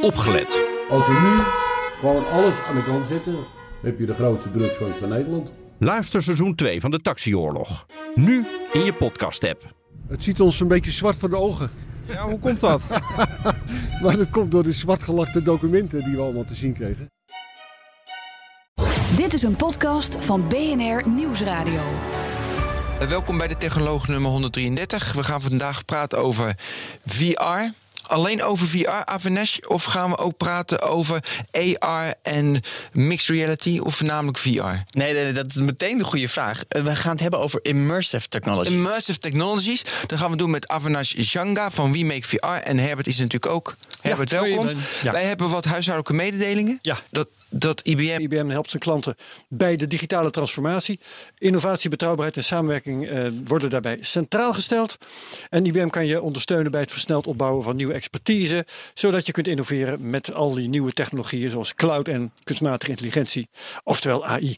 opgelet. 0.00 0.62
Als 0.90 1.06
we 1.06 1.12
nu 1.12 1.42
gewoon 2.00 2.30
alles 2.30 2.60
aan 2.68 2.74
de 2.74 2.82
kant 2.82 3.06
zetten, 3.06 3.36
heb 3.82 3.98
je 3.98 4.06
de 4.06 4.14
grootste 4.14 4.50
drugsfans 4.50 4.96
van 4.96 5.08
Nederland. 5.08 5.52
Luister 5.78 6.22
seizoen 6.22 6.54
2 6.54 6.80
van 6.80 6.90
de 6.90 7.00
Taxioorlog. 7.00 7.86
Nu 8.14 8.46
in 8.72 8.84
je 8.84 8.92
podcast-app. 8.92 9.74
Het 10.08 10.24
ziet 10.24 10.40
ons 10.40 10.60
een 10.60 10.68
beetje 10.68 10.90
zwart 10.90 11.16
voor 11.16 11.30
de 11.30 11.36
ogen. 11.36 11.70
Ja, 12.06 12.28
hoe 12.28 12.38
komt 12.38 12.60
dat? 12.60 12.82
Maar 14.02 14.16
dat 14.16 14.30
komt 14.30 14.50
door 14.50 14.62
de 14.62 14.72
zwartgelakte 14.72 15.42
documenten 15.42 16.04
die 16.04 16.16
we 16.16 16.22
allemaal 16.22 16.44
te 16.44 16.54
zien 16.54 16.72
kregen. 16.72 17.10
Dit 19.16 19.34
is 19.34 19.42
een 19.42 19.56
podcast 19.56 20.24
van 20.24 20.48
BNR 20.48 21.08
Nieuwsradio. 21.08 21.80
Welkom 23.08 23.38
bij 23.38 23.48
de 23.48 23.56
Technoloog 23.56 24.08
nummer 24.08 24.30
133. 24.30 25.12
We 25.12 25.22
gaan 25.22 25.42
vandaag 25.42 25.84
praten 25.84 26.18
over 26.18 26.54
VR. 27.06 27.70
Alleen 28.08 28.42
over 28.42 28.68
VR, 28.68 28.88
Avenesh? 29.04 29.58
Of 29.58 29.84
gaan 29.84 30.10
we 30.10 30.18
ook 30.18 30.36
praten 30.36 30.80
over 30.80 31.24
AR 31.78 32.14
en 32.22 32.62
mixed 32.92 33.28
reality? 33.28 33.78
Of 33.82 33.96
voornamelijk 33.96 34.38
VR? 34.38 34.48
Nee, 34.48 34.82
nee, 34.90 35.12
nee, 35.12 35.32
dat 35.32 35.46
is 35.48 35.54
meteen 35.56 35.98
de 35.98 36.04
goede 36.04 36.28
vraag. 36.28 36.62
Eh, 36.68 36.82
We 36.82 36.96
gaan 36.96 37.12
het 37.12 37.20
hebben 37.20 37.40
over 37.40 37.60
immersive 37.62 38.28
technology. 38.28 38.70
Immersive 38.70 39.18
Technologies. 39.18 39.82
Dat 40.06 40.18
gaan 40.18 40.30
we 40.30 40.36
doen 40.36 40.50
met 40.50 40.68
Avinash 40.68 41.12
Janga 41.16 41.70
van 41.70 41.92
We 41.92 42.04
Make 42.04 42.22
VR. 42.26 42.46
En 42.46 42.78
Herbert 42.78 43.06
is 43.06 43.18
natuurlijk 43.18 43.52
ook. 43.52 43.76
Herbert, 44.00 44.30
welkom. 44.30 44.68
Ja. 45.02 45.12
Wij 45.12 45.24
hebben 45.24 45.48
wat 45.50 45.64
huishoudelijke 45.64 46.24
mededelingen. 46.24 46.78
Ja. 46.82 46.98
Dat, 47.10 47.28
dat 47.48 47.80
IBM... 47.80 48.20
IBM 48.20 48.48
helpt 48.48 48.70
zijn 48.70 48.82
klanten 48.82 49.14
bij 49.48 49.76
de 49.76 49.86
digitale 49.86 50.30
transformatie. 50.30 51.00
Innovatie, 51.38 51.90
betrouwbaarheid 51.90 52.36
en 52.36 52.44
samenwerking 52.44 53.08
eh, 53.08 53.24
worden 53.44 53.70
daarbij 53.70 53.98
centraal 54.00 54.54
gesteld. 54.54 54.96
En 55.50 55.66
IBM 55.66 55.88
kan 55.88 56.06
je 56.06 56.22
ondersteunen 56.22 56.70
bij 56.70 56.80
het 56.80 56.92
versneld 56.92 57.26
opbouwen 57.26 57.62
van 57.62 57.76
nieuwe 57.76 57.94
expertise, 57.94 58.66
zodat 58.94 59.26
je 59.26 59.32
kunt 59.32 59.46
innoveren 59.46 60.10
met 60.10 60.34
al 60.34 60.54
die 60.54 60.68
nieuwe 60.68 60.92
technologieën 60.92 61.50
zoals 61.50 61.74
cloud 61.74 62.08
en 62.08 62.32
kunstmatige 62.44 62.90
intelligentie, 62.90 63.48
oftewel 63.84 64.26
AI. 64.26 64.56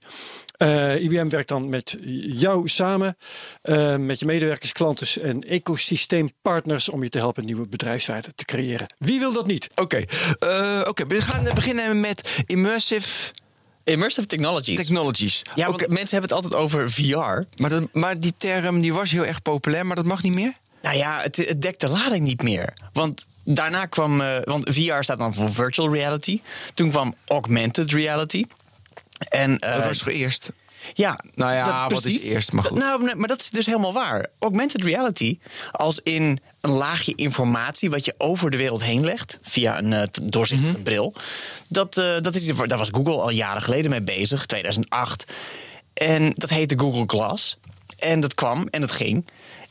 Eh, 0.60 1.02
IBM 1.02 1.28
werkt 1.28 1.48
dan 1.48 1.68
met 1.68 1.96
jou 2.26 2.68
samen, 2.68 3.16
eh, 3.62 3.96
met 3.96 4.18
je 4.18 4.26
medewerkers, 4.26 4.72
klanten 4.72 5.22
en 5.22 5.42
ecosysteempartners 5.42 6.88
om 6.88 7.02
je 7.02 7.08
te 7.08 7.18
helpen 7.18 7.44
nieuwe 7.44 7.66
bedrijfswaarden 7.66 8.34
te 8.34 8.44
creëren. 8.44 8.94
Wie 8.98 9.18
wil 9.18 9.32
dat 9.32 9.46
niet? 9.46 9.68
Oké, 9.74 10.04
eh, 10.38 10.82
oké, 10.84 11.06
we 11.06 11.20
gaan 11.20 11.44
beginnen 11.54 12.00
met 12.00 12.42
Immersive 12.46 13.32
Immersive 13.84 14.26
technologies. 14.26 14.76
Technologies. 14.76 15.42
ja, 15.54 15.66
want 15.66 15.88
mensen 15.88 16.20
hebben 16.20 16.36
het 16.36 16.44
altijd 16.44 16.54
over 16.54 16.90
VR. 16.90 17.16
maar, 17.56 17.70
dat, 17.70 17.88
maar 17.92 18.20
die 18.20 18.34
term 18.36 18.80
die 18.80 18.94
was 18.94 19.10
heel 19.10 19.26
erg 19.26 19.42
populair, 19.42 19.86
maar 19.86 19.96
dat 19.96 20.04
mag 20.04 20.22
niet 20.22 20.34
meer? 20.34 20.52
Nou 20.82 20.96
ja, 20.96 21.20
het, 21.20 21.36
het 21.36 21.62
dekt 21.62 21.80
de 21.80 21.88
lading 21.88 22.24
niet 22.24 22.42
meer. 22.42 22.72
Want 22.92 23.26
daarna 23.44 23.86
kwam... 23.86 24.20
eh, 24.20 24.36
want 24.44 24.74
VR 24.74 25.02
staat 25.02 25.18
dan 25.18 25.34
voor 25.34 25.52
virtual 25.52 25.94
reality. 25.94 26.40
Toen 26.74 26.90
kwam 26.90 27.14
augmented 27.26 27.92
reality. 27.92 28.44
En, 29.28 29.58
eh, 29.58 29.74
Dat 29.76 29.84
was 29.84 29.98
toch 29.98 30.08
eerst? 30.08 30.50
Ja, 30.94 31.20
Nou 31.34 31.52
ja, 31.52 31.64
dat- 31.88 31.92
wat 31.92 32.04
is 32.04 32.22
eerst, 32.22 32.52
maar 32.52 32.64
goed. 32.64 32.78
Nou, 32.78 33.16
maar 33.16 33.28
dat 33.28 33.40
is 33.40 33.50
dus 33.50 33.66
helemaal 33.66 33.92
waar. 33.92 34.26
Augmented 34.38 34.82
reality, 34.84 35.38
als 35.72 36.00
in 36.02 36.38
een 36.60 36.70
laagje 36.70 37.12
informatie 37.14 37.90
wat 37.90 38.04
je 38.04 38.14
over 38.18 38.50
de 38.50 38.56
wereld 38.56 38.82
heen 38.82 39.04
legt 39.04 39.38
via 39.42 39.78
een 39.78 39.92
eh, 39.92 40.02
doorzichtige 40.22 40.72
Mhm. 40.72 40.82
bril. 40.82 41.14
Dat, 41.68 41.96
eh, 41.98 42.04
dat 42.20 42.34
is, 42.34 42.46
daar 42.46 42.78
was 42.78 42.88
Google 42.92 43.16
al 43.20 43.30
jaren 43.30 43.62
geleden 43.62 43.90
mee 43.90 44.02
bezig, 44.02 44.46
2008. 44.46 45.24
En 45.94 46.32
dat 46.36 46.50
heette 46.50 46.78
Google 46.78 47.04
Glass. 47.06 47.58
En 47.98 48.20
dat 48.20 48.34
kwam 48.34 48.66
en 48.70 48.80
dat 48.80 48.90
ging. 48.92 49.26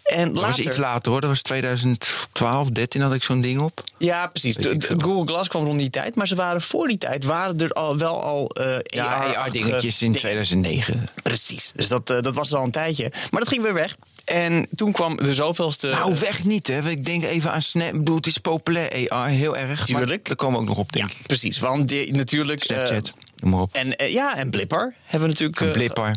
En 0.10 0.26
Dat 0.26 0.34
was 0.34 0.44
later, 0.44 0.66
iets 0.66 0.78
later 0.78 1.12
hoor. 1.12 1.22
Dat 1.22 1.30
was 1.30 1.42
2012, 1.42 2.70
13 2.70 3.02
had 3.02 3.14
ik 3.14 3.24
zo'n 3.24 3.42
ding 3.42 3.60
op. 3.60 3.84
Ja, 3.98 4.28
precies. 4.28 4.56
Google 4.98 5.26
Glass 5.26 5.50
kwam 5.50 5.64
rond 5.64 5.78
die 5.78 5.90
tijd, 5.90 6.16
maar 6.16 6.28
ze 6.28 6.36
waren 6.36 6.62
voor 6.62 6.88
die 6.88 6.98
tijd 6.98 7.24
waren 7.24 7.60
er 7.60 7.72
al 7.72 7.98
wel 7.98 8.24
al 8.24 8.50
eh 8.50 8.78
Ja, 8.84 9.06
AR-dingetjes 9.06 10.02
in 10.02 10.12
dingen. 10.12 10.18
2009. 10.18 11.04
Precies. 11.24 11.72
Dus 11.76 11.88
dat, 11.88 12.10
eh, 12.10 12.22
dat 12.22 12.34
was 12.34 12.54
al 12.54 12.64
een 12.64 12.72
tijdje. 12.72 13.12
Maar 13.32 13.39
dat 13.39 13.50
ging 13.50 13.61
weer 13.61 13.73
weg. 13.73 13.95
En 14.26 14.67
toen 14.76 14.92
kwam 14.92 15.17
de 15.17 15.33
zoveelste. 15.33 15.88
Nou, 15.89 16.16
weg 16.20 16.44
niet 16.44 16.67
hè. 16.67 16.89
Ik 16.89 17.06
denk 17.06 17.23
even 17.23 17.52
aan 17.52 17.62
Snap. 17.62 17.88
Ik 17.88 17.98
bedoel, 17.98 18.16
het 18.16 18.28
is 18.28 18.38
populair 18.38 19.10
AR, 19.10 19.28
heel 19.28 19.58
erg. 19.58 19.86
Tuurlijk. 19.86 20.08
Maar 20.10 20.20
daar 20.23 20.36
komen 20.36 20.56
we 20.56 20.62
ook 20.62 20.67
nog 20.67 20.78
op, 20.78 20.92
denk 20.92 21.12
ik. 21.12 21.17
precies. 21.28 21.60
Want 21.60 21.88
die, 21.88 22.14
natuurlijk. 22.14 22.64
eh, 22.64 22.66
Snapchat, 22.66 23.14
noem 23.36 23.52
maar 23.52 23.62
op. 23.62 23.73
en 23.73 23.95
eh, 23.95 24.12
ja, 24.14 24.38
en 24.38 24.50
Blipper 24.50 24.94
hebben 25.04 25.30
we 25.30 25.33
natuurlijk. 25.36 25.62
Eh, 25.62 25.72
blipper. 25.72 26.16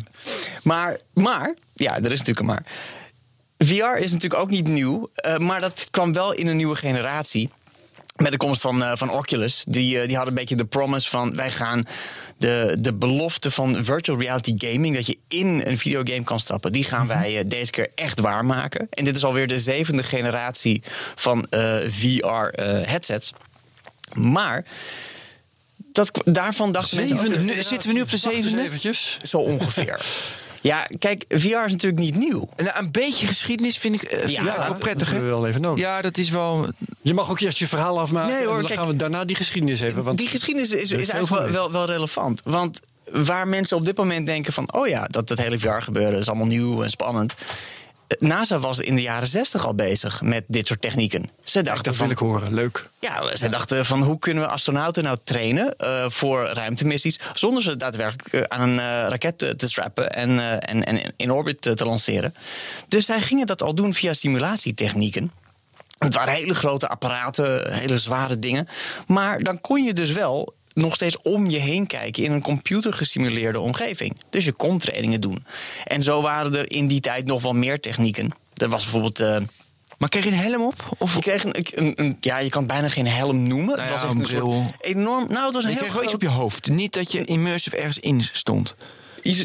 Maar, 0.62 0.96
maar, 1.14 1.54
ja, 1.74 1.96
er 1.96 2.12
is 2.12 2.18
natuurlijk 2.18 2.38
een 2.38 2.46
maar. 2.46 2.64
VR 3.64 3.98
is 3.98 4.12
natuurlijk 4.12 4.40
ook 4.42 4.50
niet 4.50 4.66
nieuw, 4.66 5.10
eh, 5.14 5.36
maar 5.36 5.60
dat 5.60 5.88
kwam 5.90 6.12
wel 6.12 6.32
in 6.32 6.46
een 6.46 6.56
nieuwe 6.56 6.76
generatie. 6.76 7.50
Met 8.16 8.30
de 8.30 8.36
komst 8.36 8.60
van, 8.60 8.82
eh, 8.82 8.92
van 8.94 9.10
Oculus. 9.10 9.64
Die, 9.68 10.00
eh, 10.00 10.06
die 10.06 10.16
hadden 10.16 10.34
een 10.34 10.40
beetje 10.40 10.56
de 10.56 10.64
promise 10.64 11.08
van 11.08 11.36
wij 11.36 11.50
gaan 11.50 11.86
de, 12.36 12.76
de 12.78 12.94
belofte 12.94 13.50
van 13.50 13.84
virtual 13.84 14.18
reality 14.18 14.54
gaming, 14.56 14.94
dat 14.94 15.06
je 15.06 15.18
in 15.28 15.62
een 15.64 15.78
videogame 15.78 16.24
kan 16.24 16.40
stappen, 16.40 16.72
die 16.72 16.84
gaan 16.84 17.06
wij 17.06 17.38
eh, 17.38 17.44
deze 17.46 17.70
keer 17.70 17.90
echt 17.94 18.20
waarmaken. 18.20 18.86
En 18.90 19.04
dit 19.04 19.16
is 19.16 19.24
alweer 19.24 19.46
de 19.46 19.60
zevende 19.60 20.02
generatie 20.02 20.82
van 21.14 21.46
VR-headsets. 21.88 23.32
maar 24.14 24.64
dat, 25.76 26.10
daarvan 26.24 26.72
dachten 26.72 26.96
mensen. 26.96 27.44
Nu, 27.44 27.62
zitten 27.62 27.88
we 27.88 27.94
nu 27.94 28.02
op 28.02 28.10
de 28.10 28.16
zevende? 28.16 28.70
Zo 29.22 29.38
ongeveer. 29.38 30.04
ja, 30.62 30.86
kijk, 30.98 31.24
VR 31.28 31.64
is 31.64 31.72
natuurlijk 31.72 32.02
niet 32.02 32.16
nieuw. 32.16 32.48
Nou, 32.56 32.70
een 32.78 32.90
beetje 32.90 33.26
geschiedenis 33.26 33.78
vind 33.78 33.94
ik, 33.94 34.02
eh, 34.02 34.28
Ja, 34.28 34.44
dat- 34.44 34.56
wel 34.56 34.72
prettig. 34.78 35.10
hè? 35.10 35.18
we 35.18 35.24
wel 35.24 35.46
even 35.46 35.60
nodig. 35.60 35.80
Ja, 35.80 36.02
dat 36.02 36.18
is 36.18 36.30
wel... 36.30 36.68
Je 37.02 37.14
mag 37.14 37.30
ook 37.30 37.40
eerst 37.40 37.58
je 37.58 37.66
verhaal 37.66 38.00
afmaken. 38.00 38.34
Nee, 38.34 38.44
hoor, 38.44 38.54
en 38.54 38.58
dan 38.58 38.66
kijk, 38.68 38.80
gaan 38.80 38.88
we 38.88 38.96
daarna 38.96 39.24
die 39.24 39.36
geschiedenis 39.36 39.80
even. 39.80 40.02
Want 40.04 40.18
die 40.18 40.28
geschiedenis 40.28 40.70
is, 40.70 40.90
is, 40.90 41.08
eigenlijk 41.08 41.28
wel, 41.28 41.50
wel, 41.50 41.72
wel 41.72 41.86
relevant. 41.86 42.40
Want 42.44 42.80
waar 43.12 43.48
mensen 43.48 43.76
op 43.76 43.84
dit 43.84 43.96
moment 43.96 44.26
denken 44.26 44.52
van... 44.52 44.72
oh 44.74 44.86
ja, 44.86 45.04
dat, 45.06 45.28
dat 45.28 45.38
hele 45.38 45.58
VR-gebeuren 45.58 46.18
is 46.18 46.28
allemaal 46.28 46.46
nieuw 46.46 46.82
en 46.82 46.90
spannend. 46.90 47.34
NASA 48.18 48.58
was 48.58 48.78
in 48.78 48.96
de 48.96 49.02
jaren 49.02 49.28
60 49.28 49.66
al 49.66 49.74
bezig 49.74 50.22
met 50.22 50.44
dit 50.46 50.66
soort 50.66 50.80
technieken. 50.80 51.30
Ze 51.42 51.62
dachten 51.62 51.84
dat 51.84 51.96
wil 51.96 52.06
van, 52.06 52.10
ik 52.10 52.18
horen. 52.18 52.54
Leuk. 52.54 52.88
ja, 52.98 53.36
ze 53.36 53.48
dachten 53.48 53.86
van 53.86 54.02
hoe 54.02 54.18
kunnen 54.18 54.44
we 54.44 54.50
astronauten 54.50 55.02
nou 55.02 55.18
trainen 55.24 55.76
eh, 55.76 56.04
voor 56.08 56.46
ruimtemissies... 56.46 57.20
zonder 57.32 57.62
ze 57.62 57.76
daadwerkelijk 57.76 58.34
eh, 58.34 58.40
aan 58.58 58.68
een 58.68 58.78
eh, 58.78 59.08
raket 59.08 59.38
te, 59.38 59.68
strappen 59.68 60.12
en, 60.12 60.60
en, 60.60 60.84
en 60.84 61.14
in 61.16 61.30
orbit 61.30 61.60
te 61.60 61.84
lanceren. 61.84 62.34
Dus 62.88 63.06
zij 63.06 63.20
gingen 63.20 63.46
dat 63.46 63.62
al 63.62 63.74
doen 63.74 63.94
via 63.94 64.12
simulatietechnieken. 64.12 65.32
Het 65.98 66.14
waren 66.14 66.34
hele 66.34 66.54
grote 66.54 66.88
apparaten, 66.88 67.72
hele 67.72 67.98
zware 67.98 68.38
dingen. 68.38 68.68
Maar 69.06 69.38
dan 69.38 69.60
kon 69.60 69.84
je 69.84 69.92
dus 69.92 70.10
wel 70.10 70.54
nog 70.74 70.94
steeds 70.94 71.16
om 71.22 71.50
je 71.50 71.58
heen 71.58 71.86
kijken 71.86 72.22
in 72.24 72.32
een 72.32 72.42
computergesimuleerde 72.42 73.60
omgeving. 73.60 74.16
Dus 74.30 74.44
je 74.44 74.52
kon 74.52 74.78
trainingen 74.78 75.20
doen. 75.20 75.44
En 75.84 76.02
zo 76.02 76.22
waren 76.22 76.54
er 76.54 76.70
in 76.70 76.86
die 76.86 77.00
tijd 77.00 77.24
nog 77.26 77.42
wel 77.42 77.52
meer 77.52 77.80
technieken. 77.80 78.30
Er 78.56 78.68
was 78.68 78.82
bijvoorbeeld. 78.82 79.20
eh, 79.20 79.36
Maar 79.98 80.08
kreeg 80.08 80.24
je 80.24 80.30
een 80.30 80.36
helm 80.36 80.62
op? 80.62 80.94
Of 80.98 81.14
je 81.14 81.20
kreeg 81.20 81.44
een, 81.44 81.54
een, 81.74 81.92
een- 81.96 82.16
ja, 82.20 82.38
je 82.38 82.48
kan 82.48 82.62
het 82.62 82.72
bijna 82.72 82.88
geen 82.88 83.06
helm 83.06 83.42
noemen. 83.42 83.66
Nou 83.76 83.78
het 83.80 83.88
ja, 83.88 83.94
was 83.94 84.02
echt 84.04 84.12
een 84.12 84.20
bril. 84.20 84.64
enorm. 84.80 85.26
Nou, 85.28 85.44
het 85.44 85.54
was 85.54 85.64
een 85.64 85.70
je 85.70 85.76
heel 85.76 85.84
kreeg 85.86 85.92
wel 85.92 86.02
iets 86.02 86.12
groot- 86.12 86.14
op 86.14 86.22
je 86.22 86.28
hoofd. 86.40 86.68
Niet 86.68 86.92
dat 86.92 87.12
je 87.12 87.24
immersive 87.24 87.76
ergens 87.76 87.98
in 87.98 88.20
stond. 88.32 88.74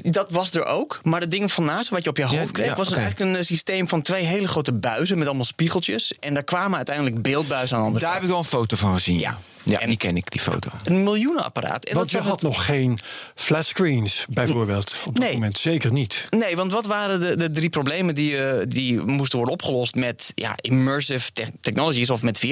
Dat 0.03 0.31
was 0.31 0.51
er 0.51 0.65
ook. 0.65 0.99
Maar 1.03 1.21
het 1.21 1.31
ding 1.31 1.51
van 1.51 1.65
naast, 1.65 1.89
wat 1.89 2.03
je 2.03 2.09
op 2.09 2.17
je 2.17 2.25
hoofd 2.25 2.51
kreeg, 2.51 2.65
ja, 2.67 2.75
was 2.75 2.91
eigenlijk 2.91 3.19
een 3.19 3.35
eh, 3.35 3.43
systeem 3.43 3.87
van 3.87 4.01
twee 4.01 4.23
hele 4.23 4.47
grote 4.47 4.73
buizen 4.73 5.17
met 5.17 5.27
allemaal 5.27 5.45
spiegeltjes. 5.45 6.13
En 6.19 6.33
daar 6.33 6.43
kwamen 6.43 6.77
uiteindelijk 6.77 7.21
beeldbuizen 7.21 7.77
aan 7.77 7.93
de 7.93 7.99
Daar 7.99 8.13
heb 8.13 8.21
ik 8.21 8.27
wel 8.27 8.37
een 8.37 8.43
foto 8.43 8.75
van 8.75 8.93
gezien. 8.93 9.19
Ja, 9.19 9.37
ja 9.69 9.79
En- 9.79 9.87
die 9.87 9.97
ken 9.97 10.17
ik, 10.17 10.31
die 10.31 10.41
foto. 10.41 10.69
Een 10.83 11.03
miljoenenapparaat. 11.03 11.85
En 11.85 11.95
Want 11.95 12.11
dat 12.11 12.21
je 12.23 12.27
had 12.29 12.41
nog 12.41 12.65
geen 12.65 12.99
flatscreens, 13.35 14.25
bijvoorbeeld. 14.29 15.01
Op 15.05 15.15
dat 15.15 15.23
Nee. 15.23 15.33
moment 15.33 15.57
zeker 15.57 15.91
niet. 15.91 16.23
Nee, 16.29 16.55
want 16.55 16.71
wat 16.71 16.85
waren 16.85 17.19
de, 17.19 17.35
de 17.35 17.49
drie 17.49 17.69
problemen 17.69 18.15
die, 18.15 18.37
eh, 18.45 18.63
die 18.67 19.01
moesten 19.01 19.37
worden 19.37 19.53
opgelost 19.55 19.95
met 19.95 20.31
ja, 20.35 20.53
immersive 20.61 21.31
te- 21.33 21.51
technologies 21.61 22.09
of 22.09 22.21
met 22.21 22.39
VR? 22.39 22.45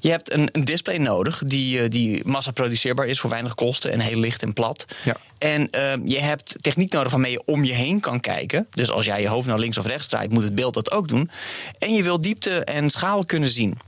Je 0.00 0.10
hebt 0.10 0.32
een, 0.32 0.48
een 0.52 0.64
display 0.64 0.96
nodig 0.96 1.42
die, 1.46 1.80
eh, 1.80 1.90
die 1.90 2.20
massaproduceerbaar 2.24 3.06
is 3.06 3.20
voor 3.20 3.30
weinig 3.30 3.54
kosten 3.54 3.92
en 3.92 4.00
heel 4.00 4.18
licht 4.18 4.42
en 4.42 4.52
plat. 4.52 4.84
Ja. 5.04 5.16
En 5.38 5.70
eh, 5.70 5.92
je 6.04 6.20
hebt 6.20 6.54
techniek 6.62 6.92
nodig 6.92 7.10
waarmee 7.12 7.30
je 7.32 7.42
om 7.44 7.64
je 7.64 7.72
heen 7.72 8.00
kan 8.00 8.20
kijken. 8.20 8.66
Dus 8.70 8.90
als 8.90 9.04
jij 9.04 9.20
je 9.20 9.28
hoofd 9.28 9.46
naar 9.48 9.58
links 9.58 9.78
of 9.78 9.86
rechts 9.86 10.08
draait, 10.08 10.32
moet 10.32 10.42
het 10.42 10.54
beeld 10.54 10.74
dat 10.74 10.90
ook 10.90 11.08
doen. 11.08 11.30
En 11.78 11.94
je 11.94 12.02
wil 12.02 12.20
diepte 12.20 12.64
en 12.64 12.90
schaal 12.90 13.24
kunnen 13.24 13.48
zien. 13.50 13.78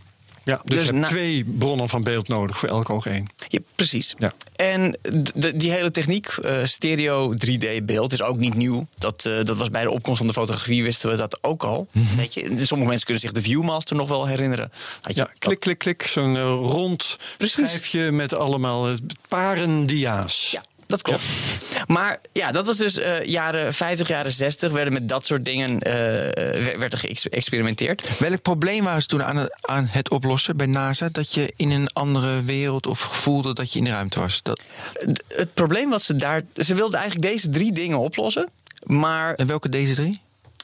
Ja, 0.48 0.60
dus, 0.64 0.76
Dus 0.76 0.86
je 0.86 0.92
hebt 0.92 0.98
na- 0.98 1.06
twee 1.06 1.44
bronnen 1.44 1.88
van 1.88 2.02
beeld 2.02 2.28
nodig 2.28 2.58
voor 2.58 2.68
elk 2.68 2.90
oog 2.90 3.06
één. 3.06 3.26
Ja, 3.48 3.58
precies. 3.74 4.14
Ja. 4.18 4.32
En 4.56 4.98
de- 5.34 5.56
die 5.56 5.70
hele 5.70 5.90
techniek, 5.90 6.26
eh, 6.26 6.64
stereo 6.64 7.34
3D-beeld, 7.34 8.12
is 8.12 8.22
ook 8.22 8.36
niet 8.38 8.54
nieuw. 8.54 8.86
Dat, 8.98 9.24
eh, 9.24 9.44
dat 9.44 9.56
was 9.56 9.70
bij 9.70 9.82
de 9.82 9.90
opkomst 9.90 10.18
van 10.18 10.26
de 10.26 10.32
fotografie, 10.32 10.82
wisten 10.82 11.10
we 11.10 11.16
dat 11.16 11.38
ook 11.40 11.64
al. 11.64 11.88
Weet 12.16 12.34
je, 12.34 12.40
sommige 12.66 12.88
mensen 12.88 13.04
kunnen 13.06 13.22
zich 13.22 13.32
de 13.32 13.42
Viewmaster 13.42 13.96
nog 13.96 14.08
wel 14.08 14.26
herinneren. 14.26 14.72
Je 15.02 15.12
Ja, 15.14 15.28
klik, 15.38 15.60
klik, 15.60 15.78
klik. 15.78 16.02
Zo'n 16.02 16.36
eh, 16.36 16.42
rond 16.42 17.16
Precies. 17.36 17.68
schijfje 17.68 18.10
met 18.12 18.32
allemaal 18.34 18.88
paren 19.28 19.86
dia's. 19.86 20.50
Ja, 20.50 20.62
Dat 20.88 21.02
klopt. 21.02 21.22
Maar 21.86 22.20
ja, 22.32 22.52
dat 22.52 22.66
was 22.66 22.76
dus 22.76 22.96
eh, 22.98 23.24
jaren 23.24 23.74
50, 23.74 24.08
jaren 24.08 24.32
60 24.32 24.72
werden 24.72 24.92
met 24.92 25.08
dat 25.08 25.26
soort 25.26 25.44
dingen 25.44 25.80
eh, 25.80 25.92
werd 26.76 26.92
er 26.92 26.98
geëxperimenteerd. 26.98 28.18
Welk 28.18 28.42
probleem 28.42 28.84
waren 28.84 29.00
ze 29.02 29.06
toen 29.08 29.22
aan 29.24 29.36
het, 29.36 29.58
aan 29.66 29.86
het 29.90 30.10
oplossen 30.10 30.56
bij 30.56 30.66
NASA? 30.66 31.08
Dat 31.12 31.32
je 31.34 31.52
in 31.56 31.70
een 31.70 31.88
andere 31.92 32.42
wereld 32.42 32.86
of 32.86 32.98
voelde 32.98 33.54
dat 33.54 33.72
je 33.72 33.78
in 33.78 33.84
de 33.84 33.90
ruimte 33.90 34.20
was? 34.20 34.42
Dat... 34.42 34.60
D- 35.12 35.22
Het 35.28 35.54
probleem 35.54 35.90
wat 35.90 36.02
ze 36.02 36.16
daar. 36.16 36.42
Ze 36.56 36.74
wilden 36.74 36.98
eigenlijk 36.98 37.30
deze 37.32 37.48
drie 37.48 37.72
dingen 37.72 37.98
oplossen. 37.98 38.48
Maar 38.86 39.34
En 39.34 39.46
welke 39.46 39.68
deze 39.68 39.94
drie? 39.94 40.20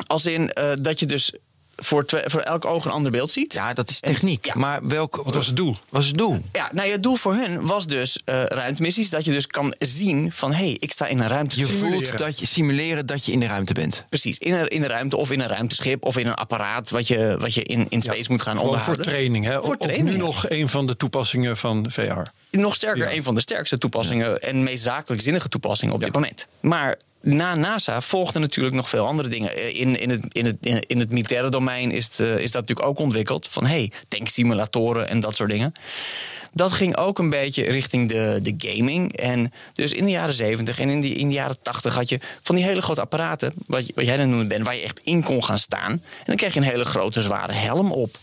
als 0.06 0.26
in 0.26 0.50
eh, 0.52 0.70
dat 0.80 1.00
je 1.00 1.06
dus 1.06 1.32
voor, 1.76 2.06
twee, 2.06 2.22
voor 2.26 2.40
elk 2.40 2.64
oog 2.64 2.84
een 2.84 2.90
ander 2.90 3.12
beeld 3.12 3.30
ziet. 3.30 3.52
Ja, 3.52 3.72
dat 3.72 3.90
is 3.90 4.00
techniek. 4.00 4.46
Ja. 4.46 4.52
Maar 4.56 4.86
welk 4.86 5.20
Wat 5.24 5.34
was 5.34 5.46
het 5.46 5.56
doel? 5.56 5.76
was 5.88 6.06
het 6.06 6.16
doel? 6.18 6.40
Ja, 6.52 6.68
nou 6.72 6.86
ja, 6.86 6.92
het 6.92 7.02
doel 7.02 7.16
voor 7.16 7.34
hun 7.34 7.66
was 7.66 7.86
dus 7.86 8.20
eh, 8.24 8.42
ruimtemissies. 8.44 9.10
Dat 9.10 9.24
je 9.24 9.32
dus 9.32 9.46
kan 9.46 9.74
zien 9.78 10.32
van 10.32 10.52
hé, 10.52 10.56
hey, 10.64 10.76
ik 10.80 10.92
sta 10.92 11.06
in 11.06 11.18
een 11.18 11.28
ruimte. 11.28 11.58
Je 11.58 11.66
voelt 11.66 12.18
dat 12.18 12.38
je 12.38 12.46
simuleren 12.46 13.06
dat 13.06 13.24
je 13.26 13.32
in 13.32 13.40
de 13.40 13.46
ruimte 13.46 13.72
bent. 13.72 14.04
Precies, 14.08 14.38
in 14.38 14.52
een, 14.54 14.68
in 14.68 14.82
een 14.82 14.88
ruimte 14.88 15.16
of 15.16 15.30
in 15.30 15.40
een 15.40 15.48
ruimteschip 15.48 16.02
of 16.04 16.16
in 16.16 16.26
een 16.26 16.34
apparaat 16.34 16.90
wat 16.90 17.08
je, 17.08 17.36
wat 17.38 17.54
je 17.54 17.62
in, 17.62 17.86
in 17.88 18.02
space 18.02 18.30
moet 18.30 18.42
gaan 18.42 18.56
Gewoon 18.56 18.80
voor 18.80 18.94
onderhouden. 18.94 19.06
training. 19.06 19.44
Hè? 19.44 19.60
Voor 19.62 19.72
Ook 19.74 19.80
training, 19.80 20.10
nu 20.10 20.16
nog 20.16 20.48
een 20.50 20.68
van 20.68 20.86
de 20.86 20.96
toepassingen 20.96 21.56
van 21.56 21.90
VR. 21.90 22.20
Nog 22.50 22.74
sterker, 22.74 23.12
een 23.12 23.22
van 23.22 23.34
de 23.34 23.40
sterkste 23.40 23.78
toepassingen 23.78 24.42
en 24.42 24.62
meest 24.62 24.82
zakelijk 24.82 25.22
zinnige 25.22 25.48
toepassingen 25.48 25.94
op 25.94 26.00
dit 26.00 26.12
moment. 26.12 26.46
Maar 26.60 26.96
na 27.24 27.54
NASA 27.54 28.00
volgden 28.00 28.40
natuurlijk 28.40 28.74
nog 28.74 28.88
veel 28.88 29.06
andere 29.06 29.28
dingen. 29.28 29.56
Eh, 29.56 29.80
In, 29.80 30.00
in, 30.00 30.10
het, 30.10 30.24
in, 30.32 30.44
het, 30.44 30.56
in 30.86 30.98
het 30.98 31.10
militaire 31.10 31.50
domein 31.50 31.90
is, 31.90 32.04
het, 32.04 32.20
eh, 32.20 32.38
is 32.38 32.50
dat 32.50 32.60
natuurlijk 32.60 32.88
ook 32.88 32.98
ontwikkeld. 32.98 33.48
Van 33.50 33.66
hey, 33.66 33.92
tanksimulatoren 34.08 35.08
en 35.08 35.20
dat 35.20 35.36
soort 35.36 35.50
dingen. 35.50 35.72
Dat 36.52 36.72
ging 36.72 36.96
ook 36.96 37.18
een 37.18 37.30
beetje 37.30 37.64
richting 37.64 38.08
de, 38.08 38.38
de 38.42 38.54
gaming. 38.56 39.16
En 39.16 39.52
dus 39.72 39.92
in 39.92 40.04
de 40.04 40.10
jaren 40.10 40.34
70 40.34 40.78
en 40.78 40.88
in, 40.88 41.00
die, 41.00 41.14
in 41.14 41.28
de 41.28 41.34
jaren 41.34 41.56
80 41.62 41.94
had 41.94 42.08
je 42.08 42.20
van 42.42 42.54
die 42.54 42.64
hele 42.64 42.82
grote 42.82 43.00
apparaten, 43.00 43.52
wat, 43.66 43.84
wat 43.94 44.04
jij 44.04 44.16
dan 44.16 44.30
noemde 44.30 44.46
bent, 44.46 44.64
waar 44.64 44.76
je 44.76 44.82
echt 44.82 45.00
in 45.02 45.22
kon 45.22 45.44
gaan 45.44 45.58
staan. 45.58 45.90
En 45.90 46.00
dan 46.24 46.36
kreeg 46.36 46.54
je 46.54 46.60
een 46.60 46.66
hele 46.66 46.84
grote, 46.84 47.22
zware 47.22 47.52
helm 47.52 47.92
op. 47.92 48.16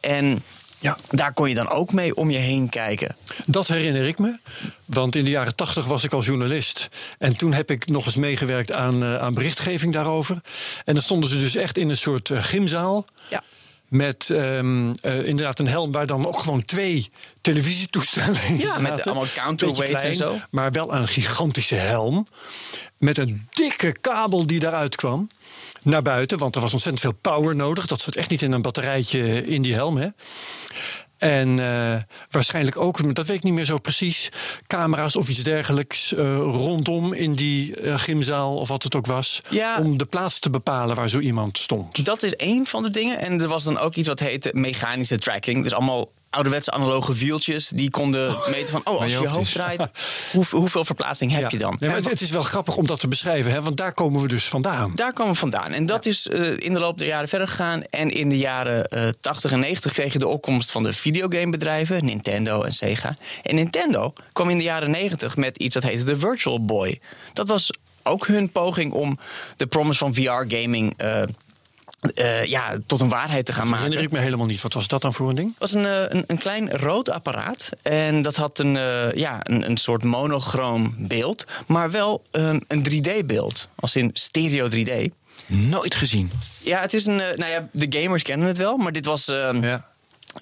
En 0.00 0.42
Ja. 0.82 0.96
daar 1.10 1.32
kon 1.32 1.48
je 1.48 1.54
dan 1.54 1.68
ook 1.68 1.92
mee 1.92 2.16
om 2.16 2.30
je 2.30 2.38
heen 2.38 2.68
kijken. 2.68 3.16
Dat 3.46 3.68
herinner 3.68 4.06
ik 4.06 4.18
me. 4.18 4.38
Want 4.84 5.16
in 5.16 5.24
de 5.24 5.30
jaren 5.30 5.56
tachtig 5.56 5.84
was 5.84 6.04
ik 6.04 6.12
al 6.12 6.22
journalist. 6.22 6.88
En 7.18 7.36
toen 7.36 7.52
heb 7.52 7.70
ik 7.70 7.86
nog 7.86 8.06
eens 8.06 8.16
meegewerkt 8.16 8.72
aan, 8.72 9.02
eh, 9.02 9.18
aan 9.18 9.34
berichtgeving 9.34 9.92
daarover. 9.92 10.40
En 10.84 10.94
dan 10.94 11.02
stonden 11.02 11.30
ze 11.30 11.38
dus 11.38 11.54
echt 11.54 11.76
in 11.76 11.88
een 11.88 11.96
soort 11.96 12.30
eh, 12.30 12.42
gymzaal. 12.42 13.06
Ja. 13.28 13.42
Met 13.92 14.30
ehm, 14.30 14.92
eh, 15.00 15.26
inderdaad 15.26 15.58
een 15.58 15.68
helm 15.68 15.92
waar 15.92 16.06
dan 16.06 16.26
ook 16.26 16.38
gewoon 16.38 16.64
twee 16.64 17.10
televisietoestellen 17.40 18.42
in 18.42 18.58
Ja, 18.58 18.78
met 18.78 19.06
allemaal 19.06 19.26
counterweights 19.34 20.02
en 20.02 20.14
zo. 20.14 20.36
Maar 20.50 20.72
wel 20.72 20.94
een 20.94 21.08
gigantische 21.08 21.74
helm. 21.74 22.26
Met 22.96 23.18
een 23.18 23.48
dikke 23.50 23.92
kabel 24.00 24.46
die 24.46 24.60
daaruit 24.60 24.96
kwam. 24.96 25.28
Naar 25.82 26.02
buiten, 26.02 26.38
want 26.38 26.54
er 26.54 26.60
was 26.60 26.72
ontzettend 26.72 27.02
veel 27.02 27.32
power 27.32 27.56
nodig. 27.56 27.86
Dat 27.86 28.00
zat 28.00 28.14
echt 28.14 28.30
niet 28.30 28.42
in 28.42 28.52
een 28.52 28.62
batterijtje 28.62 29.44
in 29.44 29.62
die 29.62 29.74
helm. 29.74 29.96
Hè. 29.96 30.08
En 31.22 31.58
eh, 31.58 32.00
waarschijnlijk 32.30 32.76
ook, 32.76 33.14
dat 33.14 33.26
weet 33.26 33.36
ik 33.36 33.42
niet 33.42 33.52
meer 33.52 33.64
zo 33.64 33.78
precies, 33.78 34.28
camera's 34.66 35.16
of 35.16 35.28
iets 35.28 35.42
dergelijks 35.42 36.14
eh, 36.14 36.36
rondom 36.36 37.12
in 37.12 37.34
die 37.34 37.76
eh, 37.76 37.98
gymzaal 37.98 38.54
of 38.54 38.68
wat 38.68 38.82
het 38.82 38.94
ook 38.94 39.06
was. 39.06 39.40
Ja. 39.48 39.78
Om 39.78 39.96
de 39.96 40.04
plaats 40.04 40.38
te 40.38 40.50
bepalen 40.50 40.96
waar 40.96 41.08
zo 41.08 41.18
iemand 41.18 41.58
stond. 41.58 42.04
Dat 42.04 42.22
is 42.22 42.34
één 42.34 42.66
van 42.66 42.82
de 42.82 42.90
dingen. 42.90 43.18
En 43.18 43.40
er 43.40 43.48
was 43.48 43.64
dan 43.64 43.78
ook 43.78 43.94
iets 43.94 44.08
wat 44.08 44.18
heette 44.18 44.50
mechanische 44.52 45.18
tracking. 45.18 45.62
Dus 45.62 45.72
allemaal 45.72 46.08
ouderwetse 46.32 46.70
analoge 46.70 47.14
wieltjes 47.14 47.68
die 47.68 47.90
konden 47.90 48.36
meten 48.50 48.68
van... 48.68 48.80
oh, 48.84 49.00
als 49.00 49.12
je 49.12 49.20
je 49.20 49.28
hoofd 49.28 49.52
draait, 49.52 49.80
hoe, 50.32 50.44
hoeveel 50.50 50.84
verplaatsing 50.84 51.30
heb 51.32 51.40
Ja. 51.40 51.48
je 51.50 51.58
dan? 51.58 51.76
Nee, 51.78 51.88
maar 51.90 51.98
het, 51.98 52.10
het 52.10 52.20
is 52.20 52.30
wel 52.30 52.42
grappig 52.42 52.76
om 52.76 52.86
dat 52.86 53.00
te 53.00 53.08
beschrijven, 53.08 53.50
hè, 53.52 53.62
want 53.62 53.76
daar 53.76 53.92
komen 53.94 54.22
we 54.22 54.28
dus 54.28 54.44
vandaan. 54.44 54.92
Daar 54.94 55.12
komen 55.12 55.32
we 55.32 55.38
vandaan. 55.38 55.72
En 55.72 55.86
dat 55.86 56.06
is 56.06 56.28
eh, 56.28 56.56
in 56.58 56.72
de 56.72 56.78
loop 56.80 56.98
der 56.98 57.06
jaren 57.06 57.28
verder 57.28 57.48
gegaan. 57.48 57.82
En 57.82 58.10
in 58.10 58.28
de 58.28 58.38
jaren 58.38 58.88
eh 58.88 59.08
80 59.20 59.52
en 59.52 59.60
90 59.60 59.92
kreeg 59.92 60.12
je 60.12 60.18
de 60.18 60.28
opkomst 60.28 60.70
van 60.70 60.82
de 60.82 60.92
videogamebedrijven, 60.92 62.04
Nintendo 62.04 62.62
en 62.62 62.72
Sega. 62.74 63.16
En 63.42 63.54
Nintendo 63.54 64.12
kwam 64.32 64.50
in 64.50 64.56
de 64.58 64.62
jaren 64.64 64.90
90 64.90 65.36
met 65.36 65.56
iets 65.56 65.74
dat 65.74 65.82
heette 65.82 66.04
de 66.04 66.16
Virtual 66.18 66.64
Boy. 66.64 67.00
Dat 67.32 67.48
was 67.48 67.70
ook 68.02 68.26
hun 68.26 68.50
poging 68.52 68.92
om 68.92 69.18
de 69.56 69.66
promise 69.66 69.98
van 69.98 70.14
VR-gaming 70.14 70.94
ja, 72.44 72.76
tot 72.86 73.00
een 73.00 73.08
waarheid 73.08 73.46
te 73.46 73.52
gaan 73.52 73.60
Dat 73.60 73.70
maken. 73.70 73.84
herinner 73.86 74.10
ik 74.12 74.18
me 74.18 74.24
helemaal 74.24 74.46
niet. 74.46 74.60
Wat 74.62 74.72
was 74.74 74.88
dat 74.88 75.00
dan 75.02 75.14
voor 75.14 75.28
een 75.28 75.34
ding? 75.34 75.48
Het 75.48 75.58
was 75.58 75.72
een, 75.72 75.86
eh, 75.86 76.02
een, 76.08 76.24
een 76.26 76.38
klein 76.38 76.70
rood 76.70 77.10
apparaat. 77.10 77.70
En 77.82 78.22
dat 78.22 78.36
had 78.36 78.58
een, 78.58 78.76
eh, 78.76 79.12
ja, 79.12 79.40
een, 79.42 79.70
een 79.70 79.76
soort 79.76 80.02
monochroom 80.04 80.94
beeld. 80.98 81.44
Maar 81.66 81.90
wel 81.90 82.22
ehm, 82.30 82.60
een 82.68 82.82
3D-beeld. 82.82 83.68
Als 83.74 83.96
in 83.96 84.10
stereo 84.12 84.68
3D. 84.68 84.90
Nooit 85.46 85.94
gezien. 85.94 86.30
Ja, 86.60 86.80
het 86.80 86.94
is 86.94 87.06
een. 87.06 87.20
eh, 87.20 87.36
nou 87.36 87.50
ja, 87.50 87.68
de 87.72 87.98
gamers 88.00 88.22
kennen 88.22 88.46
het 88.48 88.58
wel. 88.58 88.76
Maar 88.76 88.92
dit 88.92 89.04
was, 89.06 89.28
ehm, 89.28 89.64
Ja. 89.64 89.88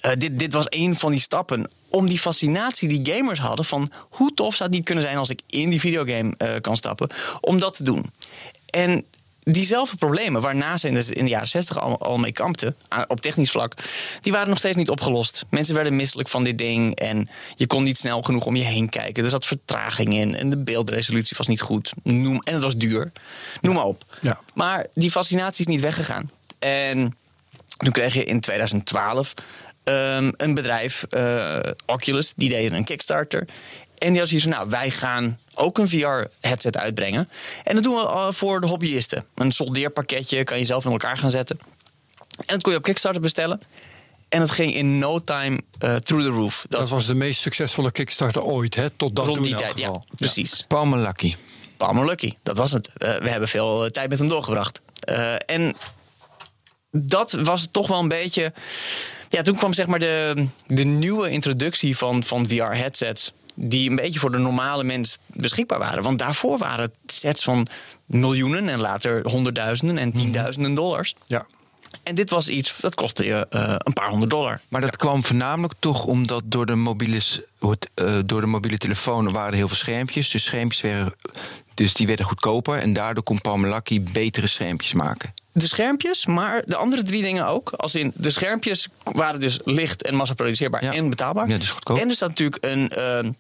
eh, 0.01 0.13
dit, 0.19 0.39
dit 0.39 0.53
was 0.53 0.65
een 0.69 0.97
van 0.97 1.11
die 1.13 1.21
stappen. 1.21 1.71
Om 1.89 2.09
die 2.09 2.19
fascinatie 2.19 2.89
die 3.03 3.15
gamers 3.15 3.39
hadden. 3.39 3.65
van 3.65 3.91
hoe 4.09 4.35
tof 4.35 4.55
zou 4.55 4.69
het 4.69 4.79
niet 4.79 4.87
kunnen 4.87 5.05
zijn 5.05 5.17
als 5.17 5.31
ik 5.31 5.41
in 5.47 5.71
die 5.71 5.81
videogame 5.81 6.35
eh, 6.37 6.49
kan 6.61 6.77
stappen. 6.77 7.09
om 7.41 7.59
dat 7.59 7.75
te 7.77 7.83
doen. 7.83 8.05
En 8.71 9.05
diezelfde 9.41 9.97
problemen 9.97 10.41
waar 10.41 10.57
NASA 10.57 10.89
in 10.89 10.95
de, 10.95 11.15
in 11.15 11.25
de 11.25 11.31
jaren 11.31 11.49
60 11.49 11.79
al, 11.81 11.99
al 11.99 12.19
mee 12.19 12.33
kampte, 12.33 12.75
op 13.07 13.21
technisch 13.21 13.51
vlak, 13.51 13.75
die 14.21 14.33
waren 14.33 14.49
nog 14.49 14.59
steeds 14.59 14.77
niet 14.77 14.91
opgelost. 14.91 15.45
Mensen 15.51 15.75
werden 15.75 15.97
misselijk 15.97 16.29
van 16.29 16.45
dit 16.45 16.59
ding 16.59 16.95
en 16.95 17.29
je 17.55 17.67
kon 17.67 17.83
niet 17.83 17.99
snel 17.99 18.23
genoeg 18.23 18.47
om 18.47 18.57
je 18.57 18.65
heen 18.65 18.89
kijken. 18.89 19.25
Er 19.25 19.31
zat 19.31 19.47
vertraging 19.47 20.15
in 20.15 20.35
en 20.35 20.51
de 20.51 20.59
beeldresolutie 20.59 21.37
was 21.37 21.47
niet 21.47 21.61
goed. 21.61 21.93
Noem, 22.03 22.41
en 22.43 22.53
het 22.53 22.63
was 22.63 22.77
duur. 22.77 23.13
Noem 23.61 23.75
maar 23.75 23.85
op. 23.85 24.05
Ja. 24.21 24.41
Maar 24.55 24.87
die 24.95 25.11
fascinatie 25.11 25.67
is 25.67 25.73
niet 25.73 25.81
weggegaan. 25.81 26.31
En 26.59 27.17
toen 27.77 27.93
kreeg 27.93 28.15
je 28.15 28.25
in 28.25 28.41
2012 28.41 29.35
ehm, 29.85 30.33
een 30.37 30.55
bedrijf, 30.55 31.03
eh, 31.03 31.61
Oculus, 31.87 32.33
die 32.37 32.49
deden 32.49 32.73
een 32.73 32.85
Kickstarter. 32.85 33.47
En 34.01 34.09
die 34.09 34.19
had 34.19 34.29
zoiets 34.29 34.47
van, 34.47 34.57
nou, 34.57 34.71
wij 34.71 34.91
gaan 34.91 35.39
ook 35.55 35.79
een 35.79 35.89
VR-headset 35.89 36.77
uitbrengen. 36.77 37.29
En 37.65 37.75
dat 37.75 37.85
doen 37.85 37.95
we 37.95 38.01
eh, 38.01 38.27
voor 38.31 38.61
de 38.61 38.67
hobbyisten. 38.67 39.25
Een 39.35 39.53
soldeerpakketje 39.53 40.45
kan 40.45 40.59
je 40.59 40.65
zelf 40.65 40.85
in 40.85 40.91
elkaar 40.91 41.17
gaan 41.17 41.31
zetten. 41.31 41.59
En 42.37 42.45
dat 42.47 42.63
kon 42.63 42.73
je 42.73 42.79
op 42.79 42.85
Kickstarter 42.85 43.21
bestellen. 43.21 43.61
En 44.29 44.41
het 44.41 44.51
ging 44.51 44.75
in 44.75 44.99
no 44.99 45.19
time 45.19 45.61
eh, 45.79 45.97
through 45.97 46.27
the 46.27 46.33
roof. 46.33 46.67
Dat 46.69 46.89
was 46.89 47.07
de 47.07 47.15
meest 47.15 47.41
succesvolle 47.41 47.91
Kickstarter 47.91 48.43
ooit, 48.43 48.75
hè? 48.75 48.91
Tot 48.91 49.17
dan 49.17 49.25
rond 49.25 49.37
toe 49.37 49.47
die 49.47 49.55
tijd. 49.55 49.79
Ja, 49.79 50.03
precies. 50.17 50.65
Palmer 50.69 50.99
Lucky. 50.99 51.35
Palmer 51.77 52.07
Lucky, 52.07 52.33
dat 52.43 52.57
was 52.57 52.73
het. 52.73 52.91
Eh, 52.97 53.17
we 53.17 53.29
hebben 53.29 53.49
veel 53.49 53.91
tijd 53.91 54.09
met 54.09 54.19
hem 54.19 54.29
doorgebracht. 54.29 54.81
En 55.47 55.75
dat 56.91 57.33
was 57.33 57.69
toch 57.71 57.87
wel 57.89 57.99
een 57.99 58.09
beetje. 58.09 58.53
Ja, 59.29 59.43
toen 59.43 59.57
kwam 59.57 59.73
zeg 59.73 59.87
maar 59.87 59.99
de, 59.99 60.47
de 60.67 60.85
nieuwe 60.85 61.31
introductie 61.31 61.97
van, 61.97 62.23
van 62.23 62.49
VR-headsets. 62.49 63.33
Die 63.63 63.91
een 63.91 63.97
beetje 63.97 64.19
voor 64.19 64.33
de 64.33 64.39
normale 64.39 64.85
mens 64.85 65.19
beschikbaar 65.27 65.79
waren. 65.79 66.03
Want 66.03 66.19
daarvoor 66.19 66.59
waren 66.59 66.81
het 66.85 67.13
sets 67.15 67.43
van 67.45 67.67
miljoenen 68.07 68.69
en 68.69 68.79
later 68.79 69.29
honderdduizenden 69.29 69.99
en 69.99 70.13
tienduizenden 70.13 70.75
dollars. 70.75 71.15
Ja. 71.27 71.47
En 72.03 72.15
dit 72.15 72.31
was 72.31 72.49
iets 72.49 72.77
dat 72.81 72.95
kostte 72.95 73.25
je 73.25 73.47
eh, 73.51 73.75
een 73.79 73.93
paar 73.93 74.09
honderd 74.09 74.31
dollar. 74.31 74.61
Maar 74.69 74.81
dat 74.81 74.97
kwam 74.97 75.25
voornamelijk 75.25 75.73
toch 75.79 76.05
omdat 76.05 76.43
door 76.45 76.67
de, 76.67 76.75
mobiele, 76.75 77.21
eh, 77.95 78.19
door 78.27 78.41
de 78.41 78.47
mobiele 78.47 78.79
telefoon 78.79 79.31
waren 79.33 79.51
er 79.51 79.57
heel 79.57 79.69
veel 79.69 79.77
schermpjes. 79.77 80.31
Dus 80.31 80.45
schermpjes 80.45 80.81
werden, 80.81 81.15
dus 81.75 81.95
die 81.95 82.07
werden 82.07 82.27
goedkoper. 82.27 82.79
En 82.79 82.93
daardoor 82.93 83.23
kon 83.23 83.41
Palmer 83.41 83.71
Lucky 83.73 84.03
betere 84.03 84.47
schermpjes 84.47 84.93
maken. 84.93 85.35
De 85.53 85.67
schermpjes, 85.69 86.27
maar 86.27 86.63
de 86.67 86.77
andere 86.77 87.03
drie 87.03 87.23
dingen 87.23 87.47
ook. 87.47 87.71
Als 87.71 87.95
in 87.95 88.13
de 88.15 88.31
schermpjes 88.31 88.89
waren 89.03 89.41
dus 89.41 89.59
licht 89.65 90.03
en 90.03 90.15
massaproduceerbaar 90.15 90.85
Ja. 90.85 90.93
en 90.93 91.11
betaalbaar. 91.11 91.49
Ja, 91.49 91.59
dus 91.59 91.71
goedkoop. 91.71 91.99
En 91.99 92.09
er 92.09 92.15
staat 92.15 92.29
natuurlijk 92.29 92.65
een, 92.65 92.89
eh, 92.89 93.31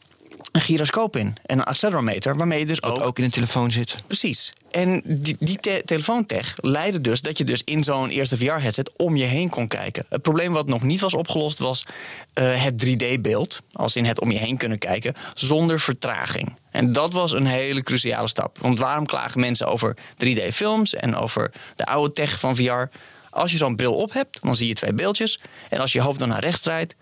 een 0.53 0.61
gyroscoop 0.61 1.17
in 1.17 1.37
en 1.47 1.59
een 1.59 1.65
accelerometer, 1.65 2.37
waarmee 2.37 2.59
je 2.59 2.67
dus 2.67 2.83
ook. 2.83 3.01
ook 3.01 3.19
in 3.19 3.25
een 3.25 3.31
telefoon 3.31 3.71
zit. 3.71 3.95
Precies. 4.07 4.53
En 4.71 5.03
die, 5.05 5.37
die 5.39 5.59
te- 5.61 5.83
telefoontech 5.85 6.55
leidde 6.57 7.01
dus 7.01 7.21
dat 7.21 7.39
je 7.39 7.45
dus 7.45 7.63
in 7.65 7.85
zo'n 7.85 8.09
eerste 8.09 8.37
VR-headset 8.37 8.97
om 8.97 9.17
je 9.17 9.25
heen 9.25 9.49
kon 9.49 9.69
kijken. 9.69 10.07
Het 10.09 10.23
probleem 10.23 10.53
wat 10.53 10.67
nog 10.67 10.83
niet 10.83 11.01
was 11.01 11.15
opgelost 11.15 11.59
was 11.59 11.85
eh, 12.33 12.65
het 12.65 12.87
3D-beeld. 12.87 13.61
Als 13.73 13.97
in 13.97 14.05
het 14.05 14.21
om 14.21 14.31
je 14.31 14.39
heen 14.39 14.57
kunnen 14.57 14.79
kijken, 14.79 15.15
zonder 15.35 15.81
vertraging. 15.81 16.57
En 16.71 16.93
dat 16.93 17.13
was 17.13 17.33
een 17.33 17.47
hele 17.47 17.83
cruciale 17.83 18.29
stap. 18.29 18.59
Want 18.59 18.79
waarom 18.79 19.07
klagen 19.07 19.41
mensen 19.41 19.67
over 19.67 19.97
3D-films 20.25 20.95
en 20.95 21.17
over 21.17 21.53
de 21.77 21.87
oude 21.87 22.13
tech 22.13 22.39
van 22.39 22.57
VR? 22.57 22.85
Als 23.31 23.51
je 23.53 23.57
zo'n 23.57 23.77
bril 23.77 23.95
op 23.95 24.13
hebt, 24.13 24.39
dan 24.43 24.57
zie 24.57 24.69
je 24.69 24.75
twee 24.75 24.95
beeldjes. 24.95 25.41
En 25.69 25.81
als 25.81 25.93
je 25.93 25.99
je 25.99 26.05
hoofd 26.05 26.19
dan 26.19 26.29
naar 26.29 26.41
rechts 26.41 26.61
draait, 26.61 26.97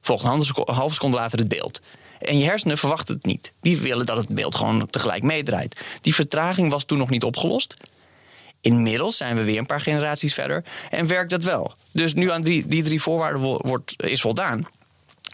volgt 0.00 0.24
een 0.24 0.74
halve 0.74 0.94
seconde 0.94 1.16
later 1.16 1.38
het 1.38 1.48
beeld. 1.48 1.80
En 2.20 2.38
je 2.38 2.44
hersenen 2.44 2.78
verwachten 2.78 3.14
het 3.14 3.24
niet. 3.24 3.52
Die 3.60 3.78
willen 3.78 4.06
dat 4.06 4.16
het 4.16 4.28
beeld 4.28 4.54
gewoon 4.54 4.86
tegelijk 4.90 5.22
meedraait. 5.22 5.80
Die 6.00 6.14
vertraging 6.14 6.70
was 6.70 6.84
toen 6.84 6.98
nog 6.98 7.10
niet 7.10 7.24
opgelost. 7.24 7.76
Inmiddels 8.60 9.16
zijn 9.16 9.36
we 9.36 9.44
weer 9.44 9.58
een 9.58 9.66
paar 9.66 9.80
generaties 9.80 10.34
verder 10.34 10.64
en 10.90 11.06
werkt 11.06 11.30
dat 11.30 11.42
wel. 11.42 11.74
Dus 11.92 12.14
nu 12.14 12.30
aan 12.30 12.42
die, 12.42 12.66
die 12.66 12.82
drie 12.82 13.02
voorwaarden 13.02 13.40
wo- 13.40 13.60
wordt, 13.62 14.02
is 14.02 14.20
voldaan. 14.20 14.66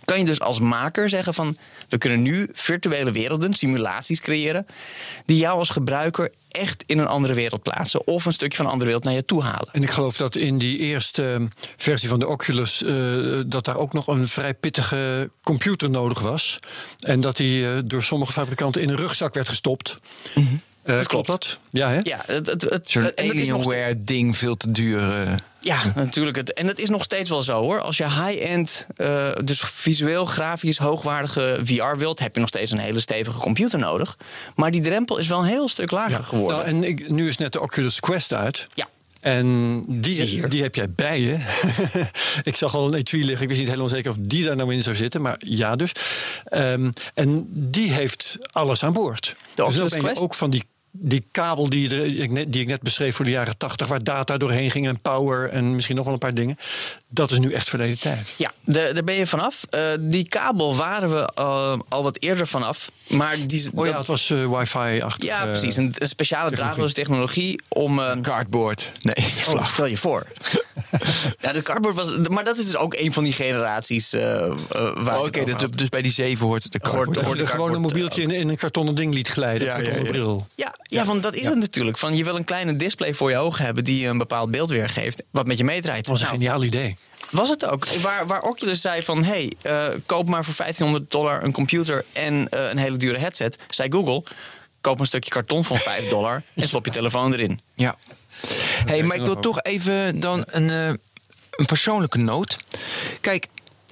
Kan 0.06 0.18
je 0.18 0.25
dus 0.25 0.40
als 0.40 0.60
maker 0.60 1.08
zeggen 1.08 1.34
van... 1.34 1.56
we 1.88 1.98
kunnen 1.98 2.22
nu 2.22 2.48
virtuele 2.52 3.10
werelden, 3.10 3.54
simulaties 3.54 4.20
creëren... 4.20 4.66
die 5.25 5.36
jou 5.36 5.58
als 5.58 5.70
gebruiker 5.70 6.30
echt 6.48 6.84
in 6.86 6.98
een 6.98 7.06
andere 7.06 7.34
wereld 7.34 7.62
plaatsen... 7.62 8.06
of 8.06 8.25
een 8.25 8.32
stukje 8.32 8.56
van 8.56 8.66
een 8.66 8.72
andere 8.72 8.90
wereld 8.90 9.06
naar 9.06 9.14
je 9.14 9.25
toe 9.25 9.42
halen. 9.42 9.68
En 9.72 9.82
ik 9.82 9.90
geloof 9.90 10.16
dat 10.16 10.36
in 10.36 10.58
die 10.58 10.78
eerste 10.78 11.32
eh, 11.32 11.44
versie 11.76 12.08
van 12.08 12.18
de 12.18 12.28
Oculus... 12.28 12.82
eh, 12.82 13.40
dat 13.46 13.64
daar 13.64 13.76
ook 13.76 13.92
nog 13.92 14.06
een 14.06 14.28
vrij 14.28 14.54
pittige 14.54 15.30
computer 15.42 15.90
nodig 15.90 16.20
was. 16.20 16.58
En 17.00 17.20
dat 17.20 17.36
die 17.36 17.66
eh, 17.66 17.78
door 17.84 18.02
sommige 18.02 18.32
fabrikanten 18.32 18.82
in 18.82 18.88
een 18.88 18.96
rugzak 18.96 19.34
werd 19.34 19.48
gestopt. 19.48 19.98
Eh, 20.87 20.97
Dat 20.97 21.07
klopt. 21.07 21.26
dat? 21.26 21.59
Ja, 21.71 21.90
hè? 21.90 22.00
Ja, 22.02 22.23
het, 22.26 22.47
het, 22.47 22.62
het, 22.62 22.90
Zo'n 22.90 23.02
en 23.14 23.26
dat 23.26 23.37
is 23.37 23.49
nog 23.49 23.66
Alienware-ding, 23.66 24.37
veel 24.37 24.57
te 24.57 24.73
duur. 24.73 25.21
eh. 25.23 25.33
Ja, 25.61 25.78
natuurlijk. 25.95 26.37
Het, 26.37 26.52
en 26.52 26.66
dat 26.66 26.78
is 26.78 26.88
nog 26.88 27.02
steeds 27.02 27.31
wel 27.31 27.43
zo 27.43 27.61
hoor. 27.61 27.81
Als 27.81 27.97
je 27.97 28.05
high-end, 28.05 28.87
eh, 28.97 29.31
dus 29.45 29.61
visueel, 29.61 30.25
grafisch, 30.25 30.78
hoogwaardige 30.78 31.61
VR 31.64 31.97
wilt, 31.99 32.19
heb 32.19 32.35
je 32.35 32.40
nog 32.40 32.49
steeds 32.49 32.71
een 32.71 32.78
hele 32.78 33.00
stevige 33.00 33.38
computer 33.38 33.78
nodig. 33.78 34.16
Maar 34.55 34.71
die 34.71 34.81
drempel 34.81 35.19
is 35.19 35.26
wel 35.26 35.38
een 35.38 35.45
heel 35.45 35.69
stuk 35.69 35.90
lager 35.90 36.25
geworden. 36.25 36.57
Nou, 36.57 36.69
en 36.69 36.85
ik, 36.85 37.09
nu 37.09 37.28
is 37.28 37.37
net 37.37 37.52
de 37.52 37.61
Oculus 37.61 38.00
Quest 38.00 38.33
uit. 38.33 38.66
Ja. 38.75 38.88
En 39.21 39.85
die, 39.88 40.49
die 40.49 40.62
heb 40.62 40.75
jij 40.75 40.90
bij 40.90 41.21
je. 41.21 41.38
ik 42.43 42.57
zag 42.57 42.75
al 42.75 42.87
een 42.87 42.95
etui 42.95 43.25
liggen. 43.25 43.43
Ik 43.43 43.49
wist 43.49 43.61
niet 43.61 43.69
helemaal 43.71 43.88
zeker 43.90 44.11
of 44.11 44.16
die 44.21 44.45
daar 44.45 44.57
nou 44.57 44.75
in 44.75 44.83
zou 44.83 44.97
zitten. 44.97 45.23
Maar 45.23 45.37
ja 45.38 45.76
dus. 45.76 45.93
Ehm, 46.45 46.90
en 47.14 47.47
die 47.50 47.93
heeft 47.93 48.38
alles 48.52 48.85
aan 48.85 48.93
boord. 48.93 49.25
De 49.25 49.35
dus 49.45 49.55
dan 49.57 49.66
Oculus 49.66 49.90
ben 49.93 50.00
je 50.00 50.07
Quest? 50.07 50.23
ook 50.23 50.35
van 50.35 50.50
die, 50.50 50.64
die 50.98 51.26
kabel 51.30 51.68
die, 51.68 52.16
ik 52.16 52.30
net, 52.30 52.52
die 52.52 52.62
ik 52.62 52.68
net 52.68 52.82
beschreef 52.82 53.16
voor 53.16 53.24
de 53.24 53.30
jaren 53.30 53.58
80... 53.58 53.88
waar 53.88 54.02
data 54.02 54.36
doorheen 54.36 54.70
ging 54.70 54.86
en 54.86 55.00
power 55.00 55.48
en 55.48 55.74
misschien 55.74 55.96
nog 55.96 56.04
wel 56.04 56.14
een 56.14 56.18
paar 56.18 56.34
dingen. 56.34 56.56
Dat 57.16 57.30
is 57.30 57.38
nu 57.38 57.52
echt 57.52 57.68
verleden 57.68 57.99
tijd. 57.99 58.32
Ja, 58.37 58.52
daar 58.64 58.94
daar 58.94 59.04
ben 59.04 59.14
je 59.14 59.26
vanaf. 59.26 59.62
Eh, 59.70 59.80
die 60.00 60.28
kabel 60.28 60.76
waren 60.76 61.11
we 61.11 61.30
eh, 61.35 61.78
al 61.88 62.02
wat 62.02 62.16
eerder 62.20 62.46
vanaf. 62.46 62.90
Maar 63.06 63.37
die, 63.46 63.70
Oh 63.75 63.85
ja, 63.87 63.90
dat- 63.90 63.99
het 63.99 64.06
was 64.06 64.30
eh, 64.30 64.58
wifi-achtig. 64.58 65.28
ja 65.28 65.44
precies. 65.44 65.76
Een, 65.76 65.94
een 65.99 66.08
speciale 66.08 66.50
draadloze 66.50 66.94
technologie 66.94 67.61
om. 67.68 68.00
Cardboard. 68.23 68.92
Nee, 69.02 69.14
Oh, 69.49 69.66
stel 69.66 69.87
je 69.87 69.96
voor. 69.96 70.26
ja, 71.40 71.52
de 71.52 71.62
cardboard 71.62 71.96
was. 71.96 72.28
Maar 72.28 72.44
dat 72.44 72.58
is 72.58 72.64
dus 72.64 72.76
ook 72.76 72.94
een 72.94 73.12
van 73.12 73.25
die 73.25 73.32
generaties. 73.32 74.11
waar 74.11 75.18
Oh, 75.18 75.25
Oké, 75.25 75.50
had. 75.52 75.73
dus 75.73 75.88
bij 75.88 76.02
die 76.02 76.12
7 76.12 76.46
hoort 76.46 76.73
de 76.73 76.78
cardboard. 76.78 77.06
Hoort- 77.14 77.26
hoort- 77.26 77.40
er 77.40 77.49
gewoon 77.49 77.75
een 77.75 77.80
mobieltje 77.80 78.23
in, 78.23 78.30
in 78.30 78.49
een 78.49 78.56
kartonnen 78.56 78.94
ding 78.94 79.14
liet 79.14 79.28
glijden. 79.28 79.66
Ja, 79.66 79.76
Ja, 79.78 79.88
ja, 79.90 79.96
ja. 79.96 80.02
bril. 80.11 80.46
Ja, 80.54 80.75
ja, 80.82 81.04
want 81.04 81.23
dat 81.23 81.35
is 81.35 81.46
het 81.46 81.56
natuurlijk. 81.58 81.99
Van, 81.99 82.16
je 82.16 82.25
wil 82.25 82.37
een 82.37 82.44
kleine 82.44 82.75
display 82.75 83.14
voor 83.14 83.30
je 83.30 83.37
ogen 83.38 83.64
hebben 83.64 83.85
die 83.85 84.06
een 84.06 84.18
bepaald 84.18 84.50
beeld 84.50 84.70
weergeeft. 84.70 85.23
Wat 85.30 85.46
met 85.46 85.58
je 85.58 85.64
meedraait. 85.64 86.04
Dat 86.04 86.06
was 86.06 86.20
een 86.20 86.26
Nou, 86.26 86.38
geniaal 86.38 86.62
idee. 86.64 86.96
Was 87.30 87.49
het 87.49 87.64
ook. 87.64 87.87
Waar, 87.87 88.26
waar 88.26 88.42
Oculus 88.42 88.80
zei 88.80 89.02
van... 89.02 89.25
hey, 89.25 89.52
eh, 89.62 89.87
koop 90.06 90.28
maar 90.28 90.45
voor 90.45 90.54
1500 90.56 91.11
dollar 91.11 91.45
een 91.45 91.52
computer 91.52 92.04
en 92.12 92.49
eh, 92.49 92.68
een 92.68 92.78
hele 92.78 92.97
dure 92.97 93.18
headset. 93.18 93.59
Zei 93.68 93.90
Google, 93.92 94.23
koop 94.80 95.00
een 95.00 95.06
stukje 95.06 95.30
karton 95.30 95.64
van 95.64 95.78
5 95.78 96.09
dollar... 96.09 96.42
en 96.54 96.66
stop 96.66 96.85
je 96.85 96.90
telefoon 96.90 97.33
erin. 97.33 97.61
Ja. 97.75 97.97
hey, 98.87 99.02
maar 99.02 99.16
ik 99.16 99.23
wil 99.23 99.40
toch 99.40 99.62
even 99.62 100.21
dan 100.21 100.45
een, 100.47 100.71
eh, 100.71 100.87
een 101.50 101.66
persoonlijke 101.66 102.18
noot. 102.18 102.56
Kijk, 103.21 103.49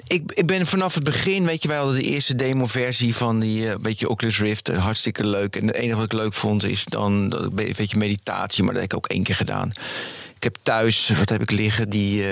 ik, 0.07 0.33
ik 0.35 0.47
ben 0.47 0.67
vanaf 0.67 0.95
het 0.95 1.05
begin, 1.05 1.47
weet 1.47 1.63
je, 1.63 1.69
wij 1.69 1.77
hadden 1.77 1.97
de 1.97 2.03
eerste 2.03 2.35
demo-versie 2.35 3.17
van 3.17 3.41
die, 3.41 3.69
eh, 3.69 3.75
weet 3.83 3.99
je, 3.99 4.09
Oculus 4.09 4.39
Rift, 4.39 4.69
hartstikke 4.69 5.27
leuk. 5.27 5.57
En 5.57 5.67
het 5.67 5.77
enige 5.77 5.97
wat 5.97 6.05
ik 6.05 6.13
leuk 6.13 6.35
vond 6.35 6.65
is 6.65 6.85
dan, 6.85 7.29
dat, 7.29 7.49
weet 7.53 7.91
je, 7.91 7.97
meditatie, 7.97 8.65
maar 8.65 8.73
dat 8.73 8.83
heb 8.83 8.93
ik 8.93 8.99
ook 8.99 9.07
één 9.07 9.23
keer 9.23 9.37
gedaan. 9.37 9.73
Ik 10.37 10.43
heb 10.43 10.57
thuis, 10.63 11.09
wat 11.19 11.29
heb 11.29 11.43
ik 11.43 11.51
liggen, 11.51 11.89
die 11.89 12.25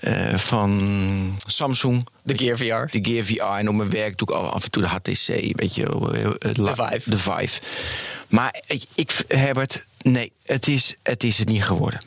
eh, 0.00 0.38
van 0.38 1.38
Samsung. 1.46 2.06
De 2.22 2.38
Gear 2.38 2.56
VR. 2.56 2.98
De 2.98 3.10
Gear 3.10 3.24
VR. 3.24 3.58
En 3.58 3.68
op 3.68 3.74
mijn 3.74 3.90
werk 3.90 4.18
doe 4.18 4.28
ik 4.28 4.34
al 4.34 4.50
af 4.50 4.64
en 4.64 4.70
toe 4.70 4.82
de 4.82 4.88
HTC, 4.88 5.26
weet 5.58 5.74
je. 5.74 6.10
eh, 6.12 6.24
eh, 6.24 6.54
De 6.54 6.74
Vive. 6.74 7.10
De 7.10 7.18
Vive. 7.18 7.60
Maar 8.28 8.60
ik, 8.66 8.82
ik, 8.94 9.12
Herbert, 9.28 9.84
nee, 10.02 10.32
het 10.44 10.68
is, 10.68 10.94
het 11.02 11.24
is 11.24 11.38
het 11.38 11.48
niet 11.48 11.64
geworden. 11.64 12.00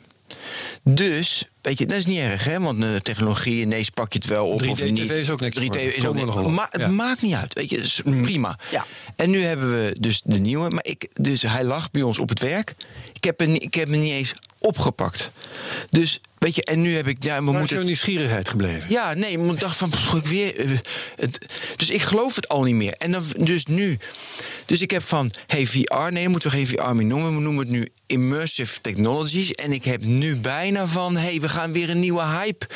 Dus, 0.84 1.48
weet 1.62 1.78
je, 1.78 1.86
dat 1.86 1.96
is 1.98 2.06
niet 2.06 2.18
erg, 2.18 2.44
hè? 2.44 2.60
Want 2.60 2.82
uh, 2.84 2.96
technologie, 2.96 3.60
ineens 3.60 3.90
pak 3.90 4.12
je 4.12 4.18
het 4.18 4.28
wel 4.28 4.46
op 4.46 4.62
3D 4.62 4.68
of 4.68 4.82
niet. 4.84 4.96
TV 5.06 5.10
is 5.10 5.30
ook 5.30 5.40
niks 5.40 5.56
3D 5.56 5.62
geworden. 5.62 5.96
is 5.96 6.06
ook 6.06 6.14
niks. 6.14 6.34
Maar 6.50 6.68
het 6.70 6.80
Ja. 6.80 6.88
maakt 6.88 7.22
niet 7.22 7.34
uit, 7.34 7.52
weet 7.54 7.70
je, 7.70 7.76
is 7.76 8.00
prima. 8.04 8.58
Ja. 8.70 8.84
En 9.16 9.30
nu 9.30 9.42
hebben 9.42 9.70
we 9.84 9.96
dus 10.00 10.20
de 10.24 10.38
nieuwe. 10.38 10.68
Maar 10.70 10.84
ik, 10.84 11.08
dus 11.12 11.42
hij 11.42 11.64
lag 11.64 11.90
bij 11.90 12.02
ons 12.02 12.18
op 12.18 12.28
het 12.28 12.40
werk. 12.40 12.74
Ik 13.12 13.24
heb, 13.24 13.38
hem, 13.38 13.52
niet- 13.52 13.62
ik 13.62 13.74
heb 13.74 13.88
hem 13.88 14.00
niet 14.00 14.12
eens 14.12 14.32
opgepakt. 14.62 15.30
Dus, 15.90 16.20
weet 16.38 16.54
je, 16.56 16.64
en 16.64 16.80
nu 16.80 16.96
heb 16.96 17.06
ik, 17.06 17.24
ja, 17.24 17.38
we 17.38 17.44
Waar 17.44 17.52
is 17.54 17.58
moeten 17.58 17.76
het... 17.76 17.86
nieuwsgierigheid 17.86 18.48
gebleven? 18.48 18.90
Ja, 18.90 19.14
nee, 19.14 19.38
maar 19.38 19.54
ik 19.54 19.60
dacht 19.60 19.76
van, 19.76 19.90
pff, 19.90 20.12
ik 20.14 20.26
weer. 20.26 20.56
eh, 20.56 20.70
het, 21.16 21.46
dus 21.76 21.90
ik 21.90 22.02
geloof 22.02 22.34
het 22.34 22.48
al 22.48 22.62
niet 22.62 22.74
meer. 22.74 22.92
En 22.92 23.12
dan, 23.12 23.24
dus 23.36 23.64
nu. 23.64 23.98
Dus 24.66 24.80
ik 24.80 24.90
heb 24.90 25.02
van, 25.02 25.30
hey, 25.46 25.66
VR, 25.66 26.12
nee, 26.12 26.28
moeten 26.28 26.50
we 26.50 26.56
geen 26.56 26.66
VR 26.66 26.94
meer 26.94 27.04
noemen. 27.06 27.34
We 27.34 27.40
noemen 27.40 27.62
het 27.62 27.72
nu 27.72 27.88
Immersive 28.06 28.80
Technologies. 28.80 29.52
En 29.52 29.72
ik 29.72 29.84
heb 29.84 30.04
nu 30.04 30.36
bijna 30.36 30.86
van, 30.86 31.16
hey, 31.16 31.40
we 31.40 31.48
gaan 31.48 31.72
weer 31.72 31.90
een 31.90 32.00
nieuwe 32.00 32.24
hype. 32.24 32.66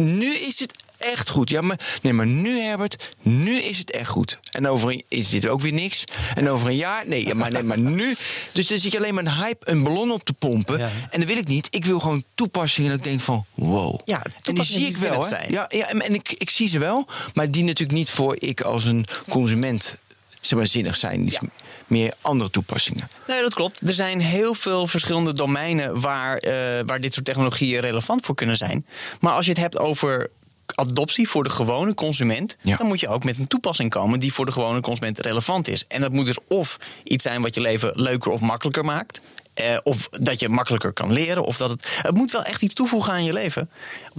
Nu 0.00 0.34
is 0.34 0.58
het 0.58 0.74
echt 1.02 1.28
goed. 1.28 1.50
Ja, 1.50 1.60
maar, 1.60 1.78
nee, 2.02 2.12
maar 2.12 2.26
nu, 2.26 2.60
Herbert, 2.60 3.10
nu 3.22 3.60
is 3.60 3.78
het 3.78 3.90
echt 3.90 4.08
goed. 4.08 4.38
En 4.50 4.68
over 4.68 4.90
een, 4.90 5.02
is 5.08 5.28
dit 5.28 5.48
ook 5.48 5.60
weer 5.60 5.72
niks. 5.72 6.04
En 6.34 6.48
over 6.48 6.68
een 6.68 6.76
jaar, 6.76 7.04
nee, 7.06 7.26
ja, 7.26 7.34
maar, 7.34 7.52
nee, 7.52 7.62
maar 7.62 7.78
nu. 7.78 8.14
Dus 8.52 8.66
dan 8.66 8.78
zit 8.78 8.92
je 8.92 8.98
alleen 8.98 9.14
maar 9.14 9.24
een 9.24 9.34
hype, 9.34 9.70
een 9.70 9.82
ballon 9.82 10.10
op 10.10 10.24
te 10.24 10.32
pompen. 10.32 10.78
Ja. 10.78 10.90
En 11.10 11.20
dat 11.20 11.28
wil 11.28 11.36
ik 11.36 11.46
niet. 11.46 11.66
Ik 11.70 11.84
wil 11.84 12.00
gewoon 12.00 12.24
toepassingen 12.34 12.90
dat 12.90 12.98
ik 12.98 13.04
denk 13.04 13.20
van, 13.20 13.44
wow. 13.54 14.00
Ja, 14.04 14.22
en 14.42 14.54
die 14.54 14.64
zie 14.64 14.86
ik 14.86 14.96
wel, 14.96 15.26
hè? 15.26 15.46
Ja, 15.48 15.64
ja, 15.68 15.88
en 15.88 16.14
ik, 16.14 16.32
ik 16.38 16.50
zie 16.50 16.68
ze 16.68 16.78
wel, 16.78 17.08
maar 17.34 17.50
die 17.50 17.64
natuurlijk 17.64 17.98
niet 17.98 18.10
voor 18.10 18.36
ik 18.38 18.60
als 18.60 18.84
een 18.84 19.06
consument 19.28 19.96
zeg 20.40 20.58
maar, 20.58 20.66
zinnig 20.66 20.96
zijn. 20.96 21.26
Ja. 21.26 21.40
meer 21.86 22.14
andere 22.20 22.50
toepassingen. 22.50 23.08
Nee, 23.26 23.40
dat 23.40 23.54
klopt. 23.54 23.88
Er 23.88 23.94
zijn 23.94 24.20
heel 24.20 24.54
veel 24.54 24.86
verschillende 24.86 25.32
domeinen 25.32 26.00
waar, 26.00 26.36
eh, 26.36 26.52
waar 26.86 27.00
dit 27.00 27.12
soort 27.12 27.26
technologieën 27.26 27.80
relevant 27.80 28.24
voor 28.24 28.34
kunnen 28.34 28.56
zijn. 28.56 28.86
Maar 29.20 29.32
als 29.32 29.44
je 29.44 29.50
het 29.50 29.60
hebt 29.60 29.78
over 29.78 30.30
adoptie 30.74 31.28
voor 31.28 31.44
de 31.44 31.50
gewone 31.50 31.94
consument, 31.94 32.56
Ja. 32.62 32.76
dan 32.76 32.86
moet 32.86 33.00
je 33.00 33.08
ook 33.08 33.24
met 33.24 33.38
een 33.38 33.46
toepassing 33.46 33.90
komen 33.90 34.20
die 34.20 34.32
voor 34.32 34.44
de 34.46 34.52
gewone 34.52 34.80
consument 34.80 35.18
relevant 35.18 35.68
is. 35.68 35.84
En 35.88 36.00
dat 36.00 36.12
moet 36.12 36.26
dus 36.26 36.38
of 36.48 36.76
iets 37.04 37.24
zijn 37.24 37.42
wat 37.42 37.54
je 37.54 37.60
leven 37.60 37.90
leuker 37.94 38.30
of 38.30 38.40
makkelijker 38.40 38.84
maakt. 38.84 39.20
eh, 39.54 39.76
of 39.82 40.08
dat 40.10 40.40
je 40.40 40.48
makkelijker 40.48 40.92
kan 40.92 41.12
leren. 41.12 41.44
Of 41.44 41.56
dat 41.56 41.70
het, 41.70 41.98
het 42.02 42.14
moet 42.14 42.30
wel 42.32 42.42
echt 42.42 42.62
iets 42.62 42.74
toevoegen 42.74 43.12
aan 43.12 43.24
je 43.24 43.32
leven. 43.32 43.70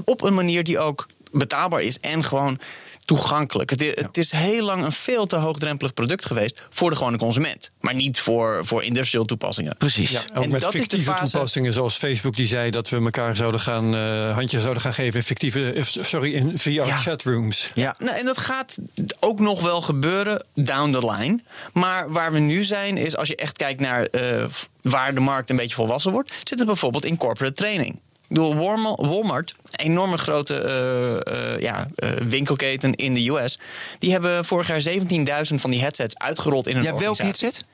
Op 0.05 0.21
een 0.21 0.33
manier 0.33 0.63
die 0.63 0.79
ook 0.79 1.05
betaalbaar 1.31 1.81
is 1.81 1.99
en 1.99 2.23
gewoon 2.23 2.59
toegankelijk. 3.05 3.69
Het, 3.69 3.81
het 3.95 4.17
is 4.17 4.31
heel 4.31 4.65
lang 4.65 4.83
een 4.83 4.91
veel 4.91 5.25
te 5.25 5.35
hoogdrempelig 5.35 5.93
product 5.93 6.25
geweest 6.25 6.67
voor 6.69 6.89
de 6.89 6.95
gewone 6.95 7.17
consument. 7.17 7.69
Maar 7.79 7.95
niet 7.95 8.19
voor, 8.19 8.65
voor 8.65 8.83
industrial 8.83 9.25
toepassingen. 9.25 9.75
Precies. 9.77 10.17
Ook 10.33 10.43
En 10.43 10.49
met 10.49 10.61
dat 10.61 10.69
is 10.69 10.75
de 10.75 10.77
fictieve 10.77 11.11
fase- 11.11 11.31
toepassingen 11.31 11.73
zoals 11.73 11.95
Facebook 11.95 12.35
die 12.35 12.47
zei 12.47 12.69
dat 12.71 12.89
we 12.89 12.97
elkaar 12.97 13.35
zouden 13.35 13.59
gaan 13.59 13.95
eh 13.95 14.33
handjes 14.33 14.61
zouden 14.61 14.81
gaan 14.81 14.93
geven 14.93 15.19
in 15.19 15.25
fictieve 15.25 15.71
eh, 15.73 15.83
sorry 15.83 16.33
in 16.33 16.57
VR 16.57 16.69
Ja. 16.69 16.97
chatrooms. 16.97 17.71
Ja. 17.73 17.95
Nou, 17.99 18.17
en 18.17 18.25
dat 18.25 18.37
gaat 18.37 18.77
ook 19.19 19.39
nog 19.39 19.61
wel 19.61 19.81
gebeuren 19.81 20.43
down 20.53 20.91
the 20.91 21.11
line. 21.11 21.39
Maar 21.73 22.11
waar 22.11 22.31
we 22.31 22.39
nu 22.39 22.63
zijn, 22.63 22.97
is 22.97 23.15
als 23.17 23.27
je 23.27 23.35
echt 23.35 23.57
kijkt 23.57 23.79
naar 23.79 24.05
eh, 24.05 24.45
waar 24.81 25.13
de 25.13 25.19
markt 25.19 25.49
een 25.49 25.55
beetje 25.55 25.75
volwassen 25.75 26.11
wordt, 26.11 26.33
zit 26.43 26.57
het 26.57 26.67
bijvoorbeeld 26.67 27.05
in 27.05 27.17
corporate 27.17 27.55
training. 27.55 27.99
Ik 28.27 28.39
bedoel, 28.39 28.55
Walmart, 28.95 29.55
een 29.71 29.85
enorme 29.85 30.17
grote 30.17 30.55
eh, 30.55 31.53
eh, 31.53 31.59
ja, 31.61 31.87
eh, 31.95 32.09
winkelketen 32.09 32.93
in 32.93 33.13
de 33.13 33.29
US, 33.29 33.59
die 33.99 34.11
hebben 34.11 34.45
vorig 34.45 34.67
jaar 34.67 34.81
17.000 34.81 35.55
van 35.55 35.71
die 35.71 35.81
headsets 35.81 36.17
uitgerold 36.17 36.67
in 36.67 36.77
een 36.77 36.83
Ja, 36.83 36.97
welk 36.97 37.17
headset? 37.17 37.65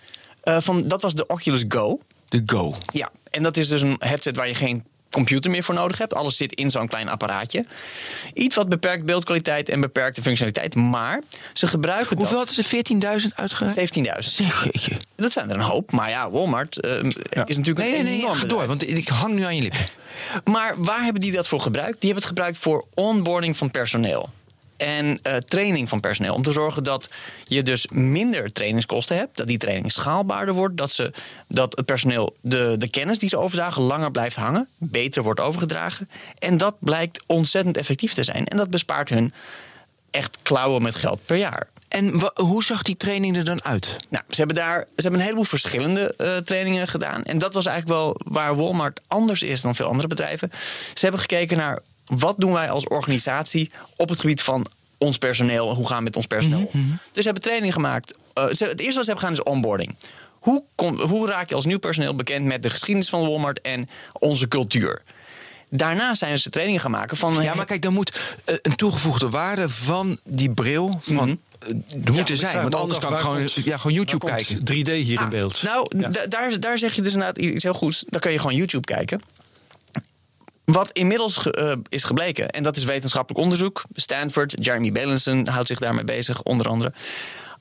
Van, 0.44 0.88
dat 0.88 1.02
was 1.02 1.14
de 1.14 1.28
Oculus 1.28 1.64
Go. 1.68 2.00
De 2.30 2.44
Go. 2.46 2.76
Ja, 2.94 3.12
en 3.30 3.44
dat 3.44 3.58
is 3.58 3.68
dus 3.68 3.82
een 3.82 3.96
headset 4.00 4.36
waar 4.36 4.48
je 4.48 4.54
geen 4.54 4.84
computer 5.12 5.52
meer 5.52 5.64
voor 5.64 5.76
nodig 5.76 5.98
hebt. 5.98 6.14
Alles 6.14 6.38
zit 6.38 6.54
in 6.54 6.72
zo'n 6.72 6.88
klein 6.88 7.10
apparaatje. 7.10 7.66
Iets 8.34 8.56
wat 8.56 8.70
beperkt 8.70 9.06
beeldkwaliteit 9.06 9.70
en 9.70 9.82
beperkte 9.82 10.22
functionaliteit. 10.22 10.76
Maar 10.76 11.22
ze 11.54 11.68
gebruiken 11.68 12.18
Hoeveel 12.18 12.38
dat. 12.38 12.56
hadden 12.56 12.64
ze? 12.64 13.28
14.000 13.30 13.36
uitgereikt? 13.36 13.98
17.000. 13.98 14.04
Zeg, 14.20 14.64
jeetje. 14.64 14.98
Dat 15.16 15.32
zijn 15.32 15.50
er 15.50 15.56
een 15.56 15.62
hoop. 15.62 15.92
Maar 15.92 16.10
ja, 16.10 16.32
Walmart 16.32 16.80
eh, 16.80 16.92
is 17.46 17.58
natuurlijk 17.58 17.78
Nee, 17.78 17.90
nee, 17.90 18.00
een 18.00 18.04
nee, 18.06 18.20
enorm 18.20 18.38
ga 18.38 18.46
door, 18.46 18.68
want 18.68 18.90
ik 18.98 19.08
hang 19.08 19.34
nu 19.34 19.44
aan 19.44 19.56
je 19.56 19.62
lippen. 19.62 19.86
Maar 20.44 20.74
waar 20.78 21.04
hebben 21.04 21.22
die 21.22 21.32
dat 21.32 21.48
voor 21.48 21.62
gebruikt? 21.62 21.92
Die 22.00 22.12
hebben 22.12 22.18
het 22.20 22.26
gebruikt 22.38 22.58
voor 22.58 22.86
onboarding 22.94 23.58
van 23.58 23.72
personeel. 23.72 24.30
En 24.80 25.20
eh, 25.22 25.36
training 25.36 25.90
van 25.90 26.00
personeel. 26.00 26.34
Om 26.34 26.44
te 26.44 26.52
zorgen 26.52 26.84
dat 26.84 27.10
je 27.44 27.64
dus 27.64 27.88
minder 27.92 28.52
trainingskosten 28.52 29.16
hebt. 29.16 29.38
Dat 29.38 29.48
die 29.48 29.58
training 29.58 29.92
schaalbaarder 29.92 30.54
wordt. 30.54 30.78
Dat, 30.78 30.92
ze, 30.92 31.12
dat 31.48 31.78
het 31.78 31.86
personeel 31.86 32.36
de, 32.42 32.76
de 32.78 32.90
kennis 32.90 33.20
die 33.20 33.30
ze 33.30 33.38
overdragen 33.38 33.82
langer 33.82 34.12
blijft 34.12 34.36
hangen. 34.36 34.68
Beter 34.78 35.24
wordt 35.24 35.40
overgedragen. 35.40 36.10
En 36.38 36.58
dat 36.58 36.76
blijkt 36.80 37.24
ontzettend 37.26 37.78
effectief 37.78 38.14
te 38.14 38.24
zijn. 38.24 38.46
En 38.46 38.58
dat 38.58 38.70
bespaart 38.70 39.10
hun 39.10 39.34
echt 40.12 40.38
klauwen 40.42 40.82
met 40.82 40.96
geld 40.96 41.26
per 41.26 41.38
jaar. 41.38 41.68
En 41.88 42.32
hoe 42.36 42.64
zag 42.64 42.82
die 42.82 42.98
training 42.98 43.38
er 43.38 43.44
dan 43.44 43.64
uit? 43.64 43.96
Nou, 44.10 44.24
ze 44.30 44.36
hebben 44.36 44.56
daar 44.56 44.80
ze 44.80 45.02
hebben 45.02 45.20
een 45.20 45.26
heleboel 45.26 45.46
verschillende 45.46 46.14
eh, 46.18 46.38
trainingen 46.38 46.88
gedaan. 46.88 47.24
En 47.24 47.38
dat 47.38 47.54
was 47.54 47.66
eigenlijk 47.66 48.00
wel 48.00 48.20
waar 48.26 48.56
Walmart 48.56 49.02
anders 49.08 49.44
is 49.44 49.62
dan 49.62 49.76
veel 49.76 49.88
andere 49.88 50.08
bedrijven. 50.08 50.52
Ze 50.94 51.00
hebben 51.00 51.20
gekeken 51.20 51.58
naar 51.58 51.80
wat 52.10 52.36
doen 52.38 52.52
wij 52.54 52.70
als 52.70 52.88
organisatie 52.88 53.72
op 53.96 54.10
het 54.10 54.20
gebied 54.20 54.42
van 54.42 54.66
ons 54.98 55.18
personeel, 55.18 55.76
hoe 55.76 55.88
gaan 55.88 55.98
we 55.98 56.04
met 56.04 56.16
ons 56.16 56.26
personeel 56.26 56.70
om. 56.74 56.88
Dus 57.00 57.00
ze 57.14 57.22
hebben 57.24 57.42
training 57.44 57.74
gemaakt. 57.74 58.18
Eh, 58.34 58.44
ze, 58.48 58.66
het 58.66 58.80
eerste 58.80 58.96
wat 58.96 59.06
ze 59.06 59.12
hebben 59.12 59.18
gedaan 59.18 59.32
is 59.34 59.44
onboarding. 59.44 59.96
Hoe, 60.40 60.64
kom, 60.76 61.00
hoe 61.02 61.28
raak 61.28 61.50
je 61.50 61.56
als 61.56 61.66
nieuw 61.66 61.80
personeel 61.80 62.16
bekend 62.16 62.46
met 62.46 62.64
de 62.64 62.70
geschiedenis 62.70 63.10
van 63.10 63.22
Walmart 63.22 63.62
en 63.62 63.90
onze 64.14 64.48
cultuur? 64.48 65.02
Daarna 65.70 66.16
zijn 66.16 66.40
ze 66.40 66.50
trainingen 66.50 66.82
gaan 66.82 66.92
maken 66.92 67.18
van. 67.18 67.42
Ja, 67.42 67.54
maar 67.56 67.66
kijk, 67.66 67.82
dan 67.82 67.94
moet 67.94 68.20
eh, 68.46 68.56
een 68.62 68.76
toegevoegde 68.76 69.30
waarde 69.30 69.70
van 69.70 70.20
die 70.24 70.50
bril 70.52 71.00
van, 71.04 71.16
Mhm. 71.16 71.36
eh, 71.60 72.06
er 72.06 72.14
moeten 72.14 72.38
zijn. 72.38 72.62
Want 72.62 72.76
anders 72.76 73.00
kan 73.00 73.14
ik 73.14 73.20
gewoon, 73.20 73.48
ja, 73.64 73.78
gewoon 73.78 73.96
YouTube 73.98 74.26
kijken. 74.26 74.60
3D 74.64 74.88
hier 74.92 75.22
in 75.22 75.30
beeld. 75.30 75.64
Nou, 75.64 75.98
Ja. 75.98 76.10
daar, 76.28 76.60
daar 76.60 76.78
zeg 76.78 76.94
je 76.94 77.02
dus 77.02 77.14
inderdaad 77.14 77.38
iets 77.38 77.64
heel 77.64 77.74
goeds. 77.74 78.04
Dan 78.08 78.20
kun 78.22 78.32
je 78.32 78.38
gewoon 78.40 78.56
YouTube 78.56 78.86
kijken. 78.86 79.22
Wat 80.72 80.92
inmiddels 80.92 81.50
eh, 81.52 81.72
is 81.90 82.04
gebleken, 82.04 82.50
en 82.50 82.64
dat 82.64 82.76
is 82.76 82.84
wetenschappelijk 82.84 83.44
onderzoek. 83.44 83.84
Stanford, 83.94 84.56
Jeremy 84.60 84.92
Belenson 84.92 85.48
houdt 85.48 85.68
zich 85.68 85.80
daarmee 85.80 86.04
bezig, 86.04 86.44
onder 86.44 86.68
andere. 86.68 86.94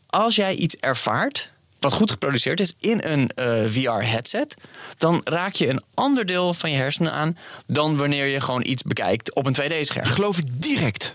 Als 0.06 0.36
jij 0.36 0.54
iets 0.54 0.76
ervaart, 0.76 1.50
wat 1.80 1.92
goed 1.92 2.10
geproduceerd 2.10 2.60
is, 2.60 2.74
in 2.80 3.00
een 3.04 3.30
VR-headset... 3.68 4.54
dan 4.98 5.20
raak 5.24 5.52
je 5.52 5.68
een 5.68 5.82
ander 5.94 6.26
deel 6.26 6.54
van 6.54 6.70
je 6.70 6.76
hersenen 6.76 7.12
aan... 7.12 7.38
dan 7.66 7.96
wanneer 7.96 8.26
je 8.26 8.40
gewoon 8.40 8.64
iets 8.66 8.82
bekijkt 8.82 9.34
op 9.34 9.46
een 9.46 9.56
2D-scherm. 9.62 10.04
Geloof 10.04 10.38
ik 10.38 10.46
direct. 10.62 11.12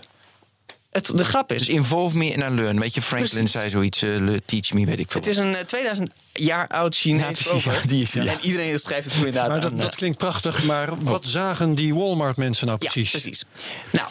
Het, 0.94 1.10
de 1.16 1.24
grap 1.24 1.52
is, 1.52 1.58
Dus 1.58 1.68
involve 1.68 2.16
me 2.16 2.34
and 2.42 2.52
I 2.52 2.54
learn. 2.54 2.80
Weet 2.80 2.94
je, 2.94 3.02
Franklin 3.02 3.30
Precies. 3.32 3.52
zei 3.52 3.70
zoiets, 3.70 4.02
eh, 4.02 4.36
teach 4.46 4.72
me, 4.72 4.84
weet 4.86 4.98
ik 4.98 5.10
veel. 5.10 5.20
het 5.20 5.30
is 5.30 5.36
een 5.36 5.54
eh, 5.54 5.64
2000 5.64 6.10
jaar 6.32 6.68
oud 6.68 6.94
Chinees 6.96 7.38
Ja, 7.38 7.50
precies, 7.50 7.64
ja, 7.64 7.80
die 7.86 8.02
is- 8.02 8.12
ja. 8.12 8.24
En 8.26 8.38
iedereen 8.42 8.78
schrijft 8.78 9.04
het 9.04 9.14
toen 9.14 9.26
inderdaad 9.26 9.48
Maar 9.50 9.60
dat, 9.60 9.72
aan, 9.72 9.78
dat 9.78 9.90
eh, 9.90 9.96
klinkt 9.96 10.18
prachtig, 10.18 10.62
maar 10.64 10.88
wat 11.02 11.26
zagen 11.26 11.74
die 11.74 11.94
Walmart-mensen 11.94 12.66
nou 12.66 12.78
Ja, 12.82 12.90
precies? 12.90 13.10
precies. 13.10 13.44
Nou, 13.92 14.08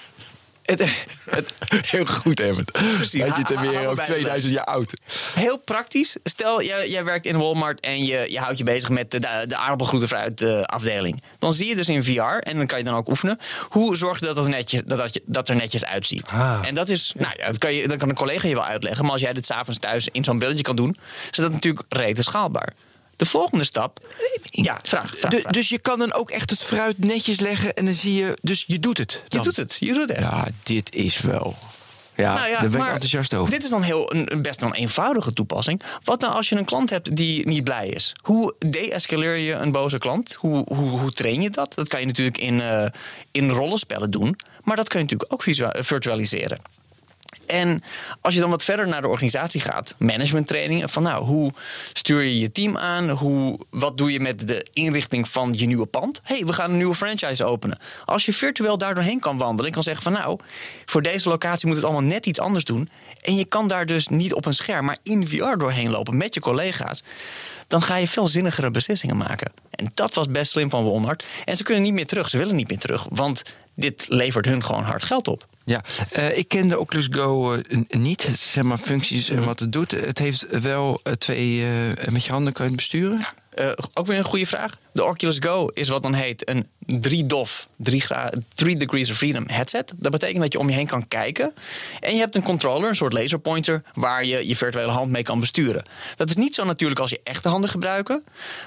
het, 0.64 1.06
het, 1.30 1.54
heel 1.92 2.06
goed, 2.06 2.40
Emmett. 2.40 2.72
Precies. 2.72 3.22
Wij 3.22 3.32
zitten 3.32 3.58
ha- 3.58 3.62
weer 3.62 3.96
de 3.96 4.02
2000 4.02 4.54
jaar 4.54 4.66
oud. 4.66 4.94
heel 5.34 5.58
praktisch. 5.58 6.18
Stel, 6.24 6.64
jij, 6.64 6.90
jij 6.90 7.04
werkt 7.04 7.26
in 7.26 7.38
Walmart 7.38 7.80
en 7.80 8.06
je, 8.06 8.26
je 8.30 8.40
houdt 8.40 8.58
je 8.58 8.64
bezig 8.64 8.90
met 8.90 9.12
de, 9.12 9.20
de, 9.20 9.44
de 9.48 9.58
aardappelgroente 9.58 10.08
fruit 10.08 10.42
eh, 10.42 10.62
afdeling. 10.62 11.24
Dan 11.40 11.54
zie 11.54 11.68
je 11.68 11.76
dus 11.76 11.90
in 11.90 12.04
VR, 12.04 12.20
en 12.20 12.56
dan 12.56 12.66
kan 12.66 12.78
je 12.78 12.84
dan 12.84 12.96
ook 12.96 13.10
oefenen, 13.10 13.40
hoe 13.70 13.96
zorg 13.96 14.20
je 14.20 14.26
dat, 14.26 14.36
dat, 14.36 14.48
netjes, 14.48 14.82
dat, 14.86 14.98
dat, 14.98 15.20
dat 15.26 15.50
er 15.50 15.56
netjes 15.56 15.86
uitziet. 15.86 16.32
Ah. 16.32 16.60
En 16.62 16.76
dat 16.76 16.90
is, 16.90 17.14
nou 17.18 17.34
ja, 17.38 17.46
dat 17.46 17.58
kan, 17.58 17.74
je, 17.74 17.88
dat 17.88 17.98
kan 17.98 18.10
een 18.10 18.16
collega 18.16 18.48
je 18.48 18.54
wel 18.54 18.66
uitleggen, 18.66 19.04
maar 19.04 19.14
als 19.14 19.22
jij 19.22 19.34
dit 19.34 19.46
s'avonds 19.46 19.80
thuis 19.80 20.08
in 20.12 20.24
zo'n 20.24 20.38
brilletje 20.38 20.64
kan 20.64 20.76
doen, 20.76 20.96
is 21.32 21.38
dat 21.38 21.52
natuurlijk 21.52 21.86
rete 21.90 22.24
schaalbaar. 22.24 22.74
De 23.24 23.30
volgende 23.30 23.64
stap. 23.64 23.98
Ja, 24.42 24.80
vraag. 24.84 25.18
vraag, 25.18 25.32
Du- 25.32 25.40
vraag. 25.40 25.54
dus 25.54 25.70
je 25.70 25.80
kan 25.80 26.00
dan 26.00 26.14
ook 26.14 26.30
echt 26.32 26.50
het 26.50 26.64
fruit 26.64 26.98
netjes 27.04 27.40
leggen 27.40 27.74
en 27.74 27.86
dan 27.86 27.94
zie 27.94 28.14
je... 28.14 28.38
Dus 28.42 28.64
je 28.68 28.80
doet 28.80 28.98
het 28.98 29.22
je 29.28 29.40
doet 29.40 29.56
het. 29.56 29.78
Je 29.80 29.94
doet 29.94 30.10
het. 30.10 30.20
Ja, 30.20 30.48
dit 30.64 30.96
is 30.96 31.22
wel... 31.22 31.56
Ja, 32.16 32.34
Nou 32.34 32.48
ja, 32.50 32.60
daar 32.62 32.70
ben 32.70 32.80
ik 32.82 32.88
enthousiast 32.88 33.34
over. 33.34 33.54
Dit 33.54 33.64
is 33.64 33.70
dan 33.70 33.82
heel, 33.82 34.14
een, 34.16 34.42
best 34.42 34.60
wel 34.62 34.70
een 34.70 34.76
eenvoudige 34.76 35.34
toepassing. 35.34 35.82
Wat 36.04 36.22
nou 36.22 36.34
als 36.34 36.50
je 36.50 36.56
een 36.56 36.66
klant 36.66 36.90
hebt 36.90 37.16
die 37.16 37.48
niet 37.48 37.64
blij 37.64 37.88
is? 37.88 38.16
Hoe 38.22 38.54
de-escaleer 38.60 39.36
je 39.36 39.54
een 39.54 39.72
boze 39.72 39.98
klant? 39.98 40.34
Hoe, 40.40 40.66
hoe, 40.76 41.00
hoe 41.00 41.12
train 41.12 41.42
je 41.42 41.50
dat? 41.50 41.74
Dat 41.76 41.88
kan 41.88 42.00
je 42.00 42.06
natuurlijk 42.06 42.38
in, 42.38 42.62
eh, 42.62 42.86
in 43.32 43.50
rollenspellen 43.50 44.12
doen. 44.12 44.36
Maar 44.64 44.76
dat 44.76 44.88
kan 44.90 44.98
je 45.00 45.06
natuurlijk 45.06 45.34
ook 45.34 45.44
visua- 45.44 45.76
virtualiseren. 45.80 46.60
En 47.46 47.84
als 48.22 48.34
je 48.34 48.40
dan 48.40 48.50
wat 48.50 48.64
verder 48.64 48.88
naar 48.88 49.02
de 49.02 49.08
organisatie 49.08 49.62
gaat, 49.62 49.96
managementtrainingen, 49.98 50.90
van 50.90 51.04
nou, 51.04 51.26
hoe 51.26 51.52
stuur 51.94 52.22
je 52.22 52.40
je 52.40 52.52
team 52.52 52.78
aan? 52.78 53.10
Hoe, 53.10 53.60
wat 53.70 53.98
doe 53.98 54.12
je 54.12 54.20
met 54.20 54.48
de 54.48 54.68
inrichting 54.74 55.28
van 55.28 55.54
je 55.58 55.66
nieuwe 55.66 55.86
pand? 55.86 56.22
hey, 56.24 56.46
we 56.46 56.54
gaan 56.54 56.70
een 56.70 56.78
nieuwe 56.78 56.96
franchise 56.96 57.46
openen. 57.46 57.80
Als 58.06 58.26
je 58.26 58.34
virtueel 58.34 58.78
daar 58.78 58.96
doorheen 58.96 59.20
kan 59.20 59.38
wandelen 59.38 59.66
en 59.66 59.72
kan 59.72 59.84
zeggen 59.84 60.04
van 60.04 60.12
nou, 60.12 60.40
voor 60.86 61.02
deze 61.02 61.30
locatie 61.30 61.68
moet 61.68 61.76
het 61.76 61.86
allemaal 61.86 62.04
net 62.04 62.26
iets 62.26 62.40
anders 62.40 62.64
doen. 62.64 62.90
En 63.22 63.36
je 63.36 63.46
kan 63.46 63.68
daar 63.68 63.86
dus 63.86 64.08
niet 64.08 64.34
op 64.34 64.46
een 64.46 64.54
scherm, 64.54 64.86
maar 64.86 64.98
in 65.04 65.28
VR 65.28 65.58
doorheen 65.58 65.90
lopen 65.90 66.18
met 66.18 66.34
je 66.34 66.40
collega's. 66.40 67.04
Dan 67.74 67.82
ga 67.82 67.98
je 67.98 68.08
veel 68.08 68.28
zinnigere 68.28 68.72
beslissingen 68.72 69.18
maken. 69.18 69.52
En 69.70 69.92
dat 69.94 70.14
was 70.14 70.28
best 70.28 70.52
slim 70.52 70.70
van 70.70 70.84
Walmart. 70.84 71.24
En 71.46 71.56
ze 71.56 71.64
kunnen 71.64 71.84
niet 71.84 71.94
meer 71.94 72.06
terug. 72.06 72.30
Ze 72.30 72.38
willen 72.38 72.56
niet 72.56 72.70
meer 72.70 72.80
terug. 72.80 73.06
Want 73.10 73.44
dit 73.76 74.06
levert 74.08 74.46
hun 74.46 74.64
gewoon 74.64 74.84
hard 74.84 75.04
geld 75.04 75.28
op. 75.28 75.48
Ja, 75.66 75.84
eh, 76.12 76.38
ik 76.38 76.48
ken 76.48 76.68
de 76.68 76.80
Oculus 76.80 77.08
Go 77.12 77.54
eh, 77.54 77.80
niet, 77.88 78.30
zeg 78.40 78.64
maar 78.64 78.78
functies 78.78 79.30
en 79.30 79.46
wat 79.46 79.60
het 79.60 79.72
doet. 79.72 79.92
Het 79.92 80.20
heeft 80.20 80.60
wel 80.62 81.00
eh, 81.04 81.14
twee, 81.14 81.66
eh, 81.66 82.08
met 82.12 82.26
je 82.26 82.32
handen 82.32 82.54
kan 82.54 82.66
je 82.66 82.72
het 82.72 82.80
besturen. 82.80 83.26
Eh, 83.56 83.70
ook 83.94 84.06
weer 84.06 84.18
een 84.18 84.24
goede 84.24 84.46
vraag. 84.46 84.78
De 84.92 85.04
Oculus 85.04 85.38
Go 85.40 85.68
is 85.74 85.88
wat 85.88 86.04
dan 86.04 86.14
heet 86.14 86.50
een 86.50 86.68
3DOF, 86.86 87.68
3 88.54 88.78
Degrees 88.78 89.12
of 89.12 89.18
Freedom 89.18 89.44
headset. 89.48 89.94
Dat 89.96 90.12
betekent 90.12 90.42
dat 90.42 90.52
je 90.52 90.60
om 90.60 90.70
je 90.70 90.76
heen 90.76 90.88
kan 90.88 91.08
kijken. 91.08 91.54
En 92.00 92.14
je 92.14 92.20
hebt 92.20 92.36
een 92.36 92.44
controller, 92.44 92.90
een 92.90 92.96
soort 92.96 93.14
laserpointer, 93.14 93.84
waar 93.94 94.26
je 94.26 94.48
je 94.48 94.56
virtuele 94.56 94.92
hand 94.92 95.12
mee 95.12 95.24
kan 95.24 95.40
besturen. 95.40 95.84
Dat 96.16 96.30
is 96.30 96.36
niet 96.36 96.56
zo 96.56 96.64
natuurlijk 96.64 97.00
als 97.00 97.10
je 97.10 97.22
echte 97.24 97.50
handen 97.50 97.70
gebruiken. 97.70 98.24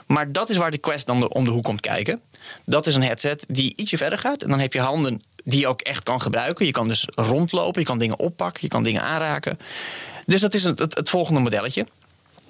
Maar 0.06 0.32
dat 0.32 0.50
is 0.50 0.56
waar 0.56 0.70
de 0.70 0.78
Quest 0.78 1.06
dan 1.06 1.28
om 1.28 1.44
de 1.44 1.50
hoek 1.50 1.64
komt 1.64 1.80
kijken. 1.80 2.20
Dat 2.64 2.87
is 2.87 2.94
een 2.94 3.02
headset 3.02 3.44
die 3.48 3.76
ietsje 3.76 3.96
verder 3.96 4.18
gaat. 4.18 4.42
En 4.42 4.48
dan 4.48 4.58
heb 4.58 4.72
je 4.72 4.80
handen 4.80 5.22
die 5.44 5.61
je 5.61 5.66
ook 5.66 5.80
echt 5.80 6.02
kan 6.02 6.20
gebruiken. 6.20 6.66
Je 6.66 6.72
kan 6.72 6.88
dus 6.88 7.08
rondlopen, 7.14 7.80
je 7.80 7.87
kan 7.87 7.98
dingen 7.98 8.18
oppakken, 8.18 8.62
je 8.62 8.68
kan 8.68 8.82
dingen 8.82 9.02
aanraken. 9.02 9.58
Dus 10.26 10.40
dat 10.40 10.54
is 10.54 10.64
het, 10.64 10.78
het, 10.78 10.94
het 10.94 11.11
volgende 11.11 11.40
modelletje. 11.40 11.87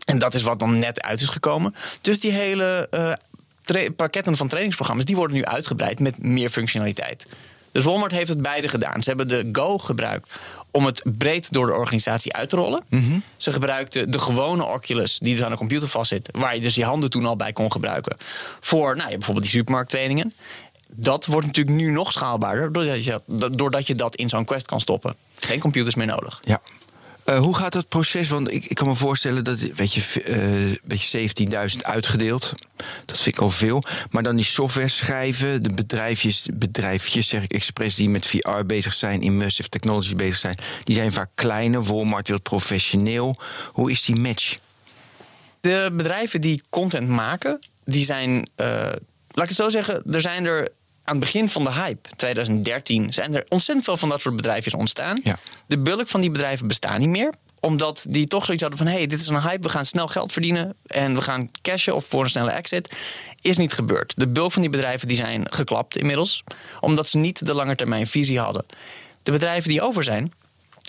En 0.07 0.19
dat 0.19 0.35
is 0.35 0.43
wat 0.43 0.59
dan 0.59 0.79
net 0.79 1.03
uit 1.03 1.21
is 1.21 1.29
gekomen. 1.29 1.75
Dus 2.01 2.21
die 2.21 2.33
hele 2.33 2.89
eh, 2.91 3.89
pakketten 3.97 4.37
van 4.37 4.49
trainingsprogramma's... 4.49 5.07
die 5.07 5.17
worden 5.17 5.37
nu 5.37 5.45
uitgebreid 5.45 6.01
met 6.01 6.23
meer 6.23 6.49
functionaliteit. 6.49 7.27
Dus 7.73 7.85
Walmart 7.85 8.13
heeft 8.13 8.29
het 8.29 8.43
beide 8.43 8.69
gedaan. 8.69 9.03
Ze 9.03 9.09
hebben 9.09 9.29
de 9.29 9.49
Go 9.53 9.79
gebruikt 9.79 10.31
om 10.71 10.87
het 10.87 11.03
breed 11.05 11.53
door 11.53 11.67
de 11.67 11.73
organisatie 11.73 12.33
uit 12.33 12.49
te 12.49 12.57
rollen. 12.57 12.83
Ze 13.37 13.53
gebruikten 13.53 14.11
de 14.11 14.19
gewone 14.19 14.65
Oculus, 14.65 15.19
die 15.19 15.35
dus 15.35 15.45
aan 15.45 15.51
de 15.51 15.57
computer 15.57 15.89
vastzit... 15.89 16.29
waar 16.33 16.55
je 16.55 16.61
dus 16.61 16.75
je 16.75 16.85
handen 16.85 17.11
toen 17.11 17.27
al 17.27 17.37
bij 17.37 17.53
kon 17.53 17.73
gebruiken... 17.73 18.17
voor 18.61 18.97
nou, 18.97 19.11
ja, 19.11 19.17
bijvoorbeeld 19.17 19.47
die 19.47 19.55
supermarkttrainingen. 19.55 20.35
Dat 20.91 21.27
wordt 21.27 21.47
natuurlijk 21.47 21.77
nu 21.77 21.91
nog 21.91 22.13
schaalbaarder... 22.13 22.73
doordat 22.73 23.05
je, 23.05 23.21
doordat 23.53 23.87
je 23.87 23.95
dat 23.95 24.15
in 24.15 24.29
zo'n 24.29 24.45
Quest 24.45 24.67
kan 24.67 24.81
stoppen. 24.81 25.15
Geen 25.37 25.61
computers 25.61 25.95
meer 25.95 26.07
nodig. 26.07 26.41
Ja. 26.45 26.61
Eh, 27.27 27.39
hoe 27.39 27.57
gaat 27.57 27.73
dat 27.73 27.89
proces? 27.89 28.29
Want 28.29 28.53
ik, 28.53 28.65
ik 28.65 28.77
kan 28.77 28.87
me 28.87 28.95
voorstellen 28.95 29.45
dat, 29.45 29.59
weet 29.61 29.95
je, 29.95 30.01
v- 30.01 30.17
eh, 30.17 30.37
weet 30.85 31.03
je 31.03 31.29
17.000 31.77 31.85
uitgedeeld. 31.85 32.53
Dat 33.05 33.21
vind 33.21 33.37
ik 33.37 33.43
al 33.43 33.51
veel. 33.51 33.83
Maar 34.11 34.23
dan 34.23 34.37
die 34.37 34.45
software 34.45 34.89
schrijven, 34.89 35.63
de 35.63 35.73
bedrijfjes, 35.75 36.47
bedrijfjes 36.53 37.29
zeg 37.29 37.43
ik 37.43 37.53
expres, 37.53 37.95
die 37.95 38.09
met 38.09 38.27
VR 38.27 38.65
bezig 38.67 38.95
zijn, 38.95 39.21
immersive 39.23 39.69
technologies 39.69 40.15
bezig 40.15 40.37
zijn, 40.37 40.57
die 40.85 40.95
zijn 40.95 41.13
vaak 41.13 41.31
kleiner. 41.35 41.83
Walmart 41.85 42.29
wil 42.29 42.41
professioneel. 42.41 43.35
Hoe 43.73 43.91
is 43.91 44.05
die 44.05 44.17
match? 44.17 44.57
De 45.61 45.91
bedrijven 45.93 46.41
die 46.41 46.63
content 46.71 47.09
maken, 47.09 47.59
die 47.85 48.05
zijn. 48.05 48.49
eh, 48.55 48.67
laat 49.29 49.45
ik 49.45 49.49
het 49.49 49.55
zo 49.57 49.69
zeggen, 49.69 50.03
er 50.13 50.21
zijn 50.21 50.45
er 50.45 50.69
aan 51.07 51.17
het 51.17 51.25
begin 51.25 51.49
van 51.49 51.65
de 51.65 51.73
hype, 51.73 52.09
2013, 52.17 53.13
zijn 53.13 53.35
er 53.35 53.45
ontzettend 53.49 53.85
veel 53.85 53.97
van 53.97 54.09
dat 54.09 54.21
soort 54.21 54.37
bedrijfjes 54.37 54.75
ontstaan. 54.75 55.21
Ja. 55.23 55.39
De 55.67 55.79
bulk 55.79 56.09
van 56.09 56.21
die 56.21 56.31
bedrijven 56.31 56.67
bestaan 56.67 57.01
niet 57.01 57.09
meer 57.09 57.33
omdat 57.61 58.05
die 58.09 58.27
toch 58.27 58.45
zoiets 58.45 58.63
hadden 58.63 58.81
van... 58.81 58.93
hé, 58.93 58.99
hey, 58.99 59.07
dit 59.07 59.21
is 59.21 59.27
een 59.27 59.41
hype, 59.41 59.63
we 59.63 59.69
gaan 59.69 59.85
snel 59.85 60.09
geld 60.09 60.33
verdienen... 60.33 60.75
en 60.87 61.15
we 61.15 61.21
gaan 61.21 61.51
cashen 61.63 61.95
of 61.95 62.05
voor 62.05 62.23
een 62.23 62.31
snelle 62.31 62.51
exit. 62.51 62.97
Is 63.41 63.57
niet 63.57 63.73
gebeurd. 63.73 64.13
De 64.17 64.29
bulk 64.29 64.53
van 64.53 64.63
die 64.63 64.71
bedrijven 64.71 65.09
die 65.09 65.17
zijn 65.17 65.53
geklapt 65.53 65.97
inmiddels... 65.97 66.45
omdat 66.81 67.09
ze 67.09 67.19
niet 67.19 67.47
de 67.47 67.55
langetermijn 67.55 68.07
visie 68.07 68.39
hadden. 68.39 68.67
De 69.23 69.33
bedrijven 69.33 69.71
die 69.71 69.83
over 69.83 70.05
zijn... 70.05 70.33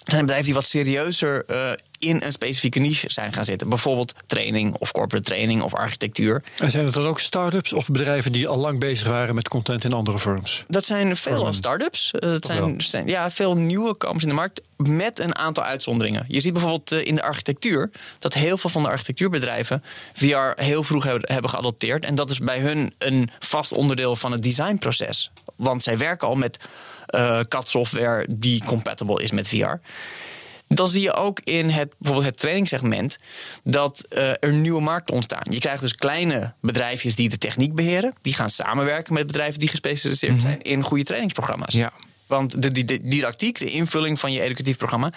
zijn 0.08 0.22
bedrijven 0.22 0.46
die 0.46 0.54
wat 0.54 0.65
serieuzer 0.65 1.46
eh, 1.46 1.72
in 2.00 2.22
een 2.24 2.32
specifieke 2.32 2.80
niche 2.80 3.12
zijn 3.12 3.34
gaan 3.34 3.46
zitten. 3.46 3.70
Bijvoorbeeld 3.70 4.13
training 4.26 4.76
of 4.76 4.91
corporate 4.91 5.26
training 5.26 5.62
of 5.62 5.74
architectuur. 5.74 6.43
En 6.58 6.72
zijn 6.72 6.86
het 6.86 6.93
dan 6.93 7.06
ook 7.06 7.20
start-ups 7.20 7.74
of 7.74 7.89
bedrijven 7.89 8.32
die 8.32 8.48
al 8.48 8.58
lang 8.58 8.80
bezig 8.80 9.08
waren 9.08 9.36
met 9.36 9.48
content 9.48 9.84
in 9.84 9.93
andere 9.93 10.20
firms? 10.20 10.65
Dat 10.67 10.86
zijn 10.86 11.15
veel 11.15 11.54
start-ups. 11.54 12.12
Eh, 12.12 12.20
Dat 12.30 12.46
zijn, 12.46 12.82
zijn 12.82 13.08
ja, 13.08 13.32
veel 13.32 13.56
nieuwe 13.58 13.96
komers 13.96 14.24
in 14.24 14.30
de 14.30 14.36
markt 14.36 14.62
met 14.78 15.20
een 15.20 15.36
aantal 15.36 15.63
uitzonderingen. 15.63 16.26
Je 16.28 16.39
ziet 16.39 16.54
bijvoorbeeld 16.54 16.91
eh, 16.91 17.06
in 17.06 17.15
de 17.15 17.24
architectuur 17.24 17.89
dat 18.20 18.34
heel 18.34 18.58
veel 18.58 18.70
van 18.70 18.84
de 18.84 18.89
architectuurbedrijven 18.89 19.84
VR 20.13 20.52
heel 20.56 20.84
vroeg 20.84 21.04
hebben, 21.04 21.34
hebben 21.34 21.50
geadopteerd. 21.52 22.04
En 22.04 22.15
dat 22.15 22.30
is 22.30 22.39
bij 22.39 22.60
hun 22.60 22.93
een 22.98 23.30
vast 23.39 23.72
onderdeel 23.72 24.15
van 24.15 24.32
het 24.32 24.43
designproces. 24.43 25.32
Want 25.58 25.84
zij 25.84 25.98
werken 25.98 26.28
al 26.28 26.36
met 26.36 26.58
eh 27.06 27.39
CAD-software 27.48 28.26
die 28.30 28.63
compatible 28.63 29.24
is 29.24 29.32
met 29.32 29.48
VR. 29.48 29.74
Dan 30.67 30.88
zie 30.88 31.02
je 31.02 31.13
ook 31.13 31.39
in 31.43 31.70
het, 31.70 31.89
bijvoorbeeld 31.98 32.30
het 32.32 32.39
trainingssegment 32.39 33.17
dat 33.63 34.06
eh, 34.10 34.30
er 34.39 34.54
nieuwe 34.54 34.82
markten 34.82 35.13
ontstaan. 35.15 35.43
Je 35.50 35.60
krijgt 35.60 35.82
dus 35.82 35.96
kleine 35.96 36.54
bedrijfjes 36.62 37.15
die 37.15 37.30
de 37.30 37.38
techniek 37.38 37.76
beheren. 37.76 38.13
Die 38.22 38.34
gaan 38.34 38.50
samenwerken 38.50 39.13
met 39.13 39.28
bedrijven 39.28 39.60
die 39.60 39.70
gespecialiseerd 39.70 40.41
zijn 40.41 40.62
in 40.62 40.84
goede 40.84 41.04
trainingsprogramma's. 41.04 41.74
Ja. 41.74 41.91
Want 42.28 42.62
de, 42.62 42.72
de, 42.72 42.86
de 42.86 43.08
didactiek, 43.08 43.60
de 43.60 43.65
invulling 43.70 44.20
van 44.20 44.32
je 44.32 44.41
educatief 44.41 44.78
programma, 44.78 45.12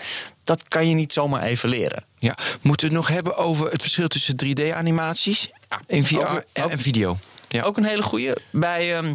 dat 0.44 0.68
kan 0.68 0.88
je 0.88 0.94
niet 0.94 1.12
zomaar 1.12 1.42
even 1.42 1.68
leren. 1.68 2.04
Ja. 2.18 2.36
Moeten 2.60 2.88
we 2.88 2.94
het 2.94 3.02
nog 3.04 3.14
hebben 3.14 3.36
over 3.36 3.70
het 3.70 3.82
verschil 3.82 4.08
tussen 4.08 4.34
3D-animaties 4.44 5.50
in 5.86 6.04
VR 6.04 6.16
Over- 6.16 6.44
en, 6.52 6.64
ook- 6.64 6.70
en 6.70 6.78
video? 6.78 7.18
Ja. 7.48 7.62
Ook 7.62 7.76
een 7.76 7.84
hele 7.84 8.02
goede. 8.02 8.36
Bij, 8.52 8.94
ehm, 8.96 9.14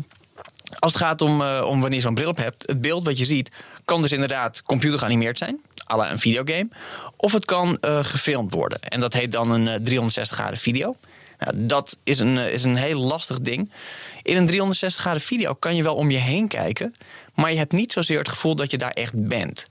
Als 0.80 0.94
het 0.94 1.02
gaat 1.02 1.22
om, 1.22 1.42
eh, 1.42 1.66
om 1.68 1.82
wanneer 1.82 2.00
je 2.00 2.06
zo'n 2.06 2.14
bril 2.14 2.30
op 2.30 2.38
hebt, 2.38 2.68
het 2.68 2.82
beeld 2.82 3.06
wat 3.06 3.18
je 3.18 3.26
ziet 3.26 3.52
kan 3.86 4.02
dus 4.02 4.12
inderdaad 4.12 4.64
computer 4.64 5.00
geanimeerd 5.00 5.38
zijn, 5.38 5.62
à 5.92 6.12
een 6.12 6.20
videogame. 6.20 6.68
Of 7.18 7.34
het 7.34 7.46
kan 7.46 7.78
eh, 7.82 8.04
gefilmd 8.04 8.54
worden. 8.54 8.80
En 8.80 9.00
dat 9.00 9.14
heet 9.14 9.32
dan 9.32 9.52
een 9.52 9.68
eh, 9.68 9.76
360 9.76 10.38
graden 10.38 10.60
video. 10.60 10.96
Nou, 11.40 11.66
dat 11.66 11.98
is 12.04 12.20
een, 12.20 12.38
eh, 12.38 12.54
is 12.54 12.64
een 12.64 12.76
heel 12.76 13.00
lastig 13.00 13.40
ding. 13.40 13.72
In 14.24 14.38
een 14.38 14.48
360 14.48 15.02
graden 15.02 15.22
video 15.22 15.54
kan 15.54 15.76
je 15.76 15.84
wel 15.84 15.96
om 15.96 16.12
je 16.12 16.18
heen 16.18 16.48
kijken, 16.48 16.96
maar 17.34 17.52
je 17.52 17.58
hebt 17.58 17.72
niet 17.72 17.92
zozeer 17.92 18.18
het 18.18 18.30
gevoel 18.30 18.56
dat 18.56 18.72
je 18.72 18.78
daar 18.78 18.92
echt 18.92 19.28
bent. 19.28 19.66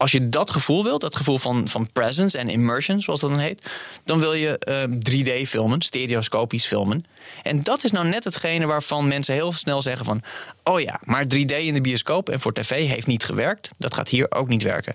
Als 0.00 0.10
je 0.10 0.28
dat 0.28 0.50
gevoel 0.50 0.84
wilt, 0.84 1.00
dat 1.00 1.16
gevoel 1.16 1.38
van, 1.38 1.68
van 1.68 1.92
presence 1.92 2.38
en 2.38 2.48
immersion, 2.48 3.00
zoals 3.00 3.20
dat 3.20 3.30
dan 3.30 3.38
heet, 3.38 3.70
dan 4.04 4.20
wil 4.20 4.32
je 4.32 4.58
eh, 4.58 5.42
3D 5.44 5.48
filmen, 5.48 5.82
stereoscopisch 5.82 6.66
filmen. 6.66 7.04
En 7.42 7.62
dat 7.62 7.84
is 7.84 7.90
nou 7.90 8.08
net 8.08 8.24
hetgene 8.24 8.66
waarvan 8.66 9.08
mensen 9.08 9.34
heel 9.34 9.52
snel 9.52 9.82
zeggen 9.82 10.04
van, 10.04 10.22
oh 10.64 10.80
ja, 10.80 11.00
maar 11.04 11.24
3D 11.24 11.56
in 11.56 11.74
de 11.74 11.80
bioscoop 11.80 12.28
en 12.28 12.40
voor 12.40 12.52
tv 12.52 12.88
heeft 12.88 13.06
niet 13.06 13.24
gewerkt. 13.24 13.70
Dat 13.78 13.94
gaat 13.94 14.08
hier 14.08 14.26
ook 14.30 14.48
niet 14.48 14.62
werken. 14.62 14.94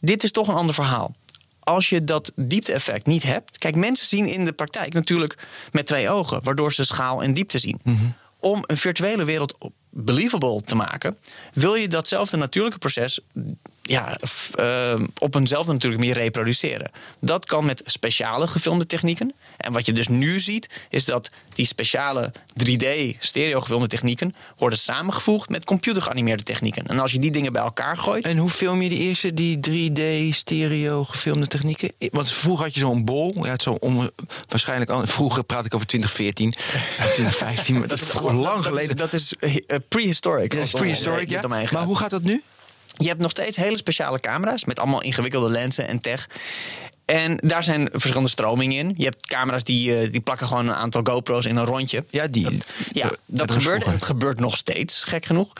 Dit 0.00 0.24
is 0.24 0.30
toch 0.30 0.48
een 0.48 0.54
ander 0.54 0.74
verhaal. 0.74 1.14
Als 1.60 1.88
je 1.88 2.04
dat 2.04 2.32
diepte-effect 2.34 3.06
niet 3.06 3.22
hebt. 3.22 3.58
Kijk, 3.58 3.76
mensen 3.76 4.06
zien 4.06 4.26
in 4.26 4.44
de 4.44 4.52
praktijk 4.52 4.92
natuurlijk 4.92 5.38
met 5.72 5.86
twee 5.86 6.10
ogen, 6.10 6.42
waardoor 6.42 6.72
ze 6.72 6.84
schaal 6.84 7.22
en 7.22 7.32
diepte 7.32 7.58
zien. 7.58 7.80
Om 8.40 8.64
een 8.66 8.76
virtuele 8.76 9.24
wereld 9.24 9.54
believable 9.90 10.60
te 10.60 10.74
maken, 10.74 11.18
wil 11.52 11.74
je 11.74 11.88
datzelfde 11.88 12.36
natuurlijke 12.36 12.78
proces 12.78 13.20
ja, 13.86 14.18
eh, 14.54 15.00
op 15.18 15.34
eenzelfde 15.34 15.72
natuurlijke 15.72 16.06
manier 16.06 16.22
reproduceren. 16.22 16.90
Dat 17.20 17.44
kan 17.44 17.64
met 17.64 17.82
speciale 17.84 18.46
gefilmde 18.46 18.86
technieken. 18.86 19.34
En 19.56 19.72
wat 19.72 19.86
je 19.86 19.92
dus 19.92 20.08
nu 20.08 20.40
ziet, 20.40 20.68
is 20.90 21.04
dat 21.04 21.30
die 21.54 21.66
speciale 21.66 22.32
3D 22.62 23.16
stereo 23.18 23.60
gefilmde 23.60 23.86
technieken 23.86 24.34
worden 24.58 24.78
samengevoegd 24.78 25.48
met 25.48 25.64
computergeanimeerde 25.64 26.42
technieken. 26.42 26.86
En 26.86 26.98
als 26.98 27.12
je 27.12 27.18
die 27.18 27.30
dingen 27.30 27.52
bij 27.52 27.62
elkaar 27.62 27.96
gooit. 27.96 28.24
En 28.24 28.36
hoe 28.36 28.50
film 28.50 28.82
je 28.82 28.88
die 28.88 28.98
eerste, 28.98 29.34
die 29.34 29.58
3D 29.70 30.34
stereo 30.34 31.04
gefilmde 31.04 31.46
technieken? 31.46 31.92
Want 31.98 32.30
vroeger 32.32 32.64
had 32.64 32.74
je 32.74 32.80
zo'n 32.80 33.04
bol. 33.04 33.44
Ja, 33.44 33.50
het 33.50 33.62
zo 33.62 33.72
om, 33.72 34.10
waarschijnlijk, 34.48 34.90
al- 34.90 35.06
vroeger 35.06 35.44
praat 35.44 35.64
ik 35.64 35.74
over 35.74 35.86
2014, 35.86 36.50
2015. 36.96 37.74
maar 37.78 37.88
dat 37.88 38.00
is 38.00 38.12
lang 38.12 38.42
dat 38.42 38.64
geleden. 38.64 38.90
Is, 38.90 38.96
dat 38.96 39.12
is 39.12 39.34
eh, 39.34 39.76
prehistoric. 39.88 40.50
Dat 40.50 40.64
is 40.64 40.70
prehistoric, 40.70 41.30
ja. 41.30 41.42
Maar 41.48 41.84
hoe 41.84 41.96
gaat 41.98 42.10
dat 42.10 42.22
nu? 42.22 42.42
Je 42.96 43.08
hebt 43.08 43.20
nog 43.20 43.30
steeds 43.30 43.56
hele 43.56 43.76
speciale 43.76 44.20
camera's 44.20 44.64
met 44.64 44.78
allemaal 44.78 45.02
ingewikkelde 45.02 45.48
lenzen 45.48 45.88
en 45.88 46.00
tech. 46.00 46.28
En 47.06 47.38
daar 47.42 47.64
zijn 47.64 47.88
verschillende 47.92 48.28
stromingen 48.28 48.76
in. 48.78 48.94
Je 48.96 49.04
hebt 49.04 49.26
camera's 49.26 49.64
die, 49.64 49.98
eh, 49.98 50.12
die 50.12 50.20
plakken 50.20 50.46
gewoon 50.46 50.68
een 50.68 50.74
aantal 50.74 51.00
GoPro's 51.04 51.44
in 51.44 51.56
een 51.56 51.64
rondje. 51.64 52.04
Ja, 52.10 52.26
die. 52.26 52.58
Ja, 52.92 53.12
dat 53.26 53.50
gebeurt 53.50 53.84
en 53.84 53.92
het 53.92 54.02
gebeurt 54.02 54.40
nog 54.40 54.56
steeds, 54.56 55.02
gek 55.04 55.24
genoeg. 55.24 55.52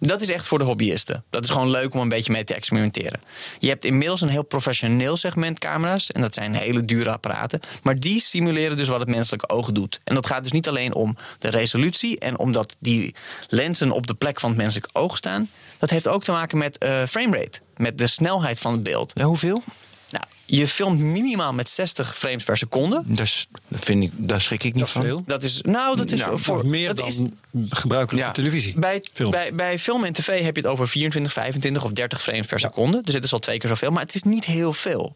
Dat 0.00 0.22
is 0.22 0.30
echt 0.30 0.46
voor 0.46 0.58
de 0.58 0.64
hobbyisten. 0.64 1.24
Dat 1.30 1.44
is 1.44 1.50
gewoon 1.50 1.70
leuk 1.70 1.94
om 1.94 2.00
een 2.00 2.08
beetje 2.08 2.32
mee 2.32 2.44
te 2.44 2.54
experimenteren. 2.54 3.20
Je 3.58 3.68
hebt 3.68 3.84
inmiddels 3.84 4.20
een 4.20 4.28
heel 4.28 4.42
professioneel 4.42 5.16
segment 5.16 5.58
camera's. 5.58 6.10
En 6.10 6.20
dat 6.20 6.34
zijn 6.34 6.54
hele 6.54 6.84
dure 6.84 7.10
apparaten. 7.10 7.60
Maar 7.82 7.98
die 7.98 8.20
simuleren 8.20 8.76
dus 8.76 8.88
wat 8.88 9.00
het 9.00 9.08
menselijke 9.08 9.48
oog 9.48 9.72
doet. 9.72 10.00
En 10.04 10.14
dat 10.14 10.26
gaat 10.26 10.42
dus 10.42 10.52
niet 10.52 10.68
alleen 10.68 10.94
om 10.94 11.16
de 11.38 11.48
resolutie 11.48 12.18
en 12.18 12.38
omdat 12.38 12.76
die 12.78 13.14
lenzen 13.48 13.90
op 13.90 14.06
de 14.06 14.14
plek 14.14 14.40
van 14.40 14.50
het 14.50 14.58
menselijk 14.58 14.88
oog 14.92 15.16
staan. 15.16 15.48
Dat 15.78 15.90
heeft 15.90 16.08
ook 16.08 16.24
te 16.24 16.32
maken 16.32 16.58
met 16.58 16.78
eh 16.78 17.02
framerate. 17.08 17.60
Met 17.76 17.98
de 17.98 18.06
snelheid 18.06 18.58
van 18.58 18.72
het 18.72 18.82
beeld. 18.82 19.12
Ja, 19.14 19.24
hoeveel? 19.24 19.62
Nou, 20.10 20.24
je 20.44 20.68
filmt 20.68 20.98
minimaal 21.00 21.52
met 21.52 21.68
60 21.68 22.16
frames 22.18 22.44
per 22.44 22.56
seconde. 22.56 23.02
Dat, 23.06 23.26
is- 23.26 23.46
dat 23.68 23.84
vind 23.84 24.02
ik, 24.02 24.10
daar 24.14 24.40
schrik 24.40 24.64
ik 24.64 24.74
niet 24.74 24.78
Dat 24.78 24.88
is 24.88 24.92
van. 24.94 25.02
veel. 25.06 25.22
Dat 25.26 25.42
is, 25.42 25.60
nou, 25.62 25.96
dat 25.96 26.10
is 26.12 26.20
Nou, 26.20 26.38
voor 26.38 26.66
meer 26.66 26.94
dat 26.94 27.06
is, 27.06 27.16
dan 27.16 27.36
gebruikelijke 27.70 28.26
Ja. 28.28 28.32
televisie. 28.34 28.78
Bij, 28.78 29.04
Film. 29.12 29.30
bij, 29.30 29.54
bij 29.54 29.78
film 29.78 30.04
en 30.04 30.12
tv 30.12 30.42
heb 30.44 30.56
je 30.56 30.62
het 30.62 30.70
over 30.70 30.88
24, 30.88 31.32
25 31.32 31.84
of 31.84 31.92
30 31.92 32.22
frames 32.22 32.46
per 32.46 32.60
seconde. 32.60 33.00
Dus 33.04 33.14
het 33.14 33.24
is 33.24 33.32
al 33.32 33.38
twee 33.38 33.58
keer 33.58 33.68
zoveel, 33.68 33.90
maar 33.90 34.02
het 34.02 34.14
is 34.14 34.22
niet 34.22 34.44
heel 34.44 34.72
veel. 34.72 35.14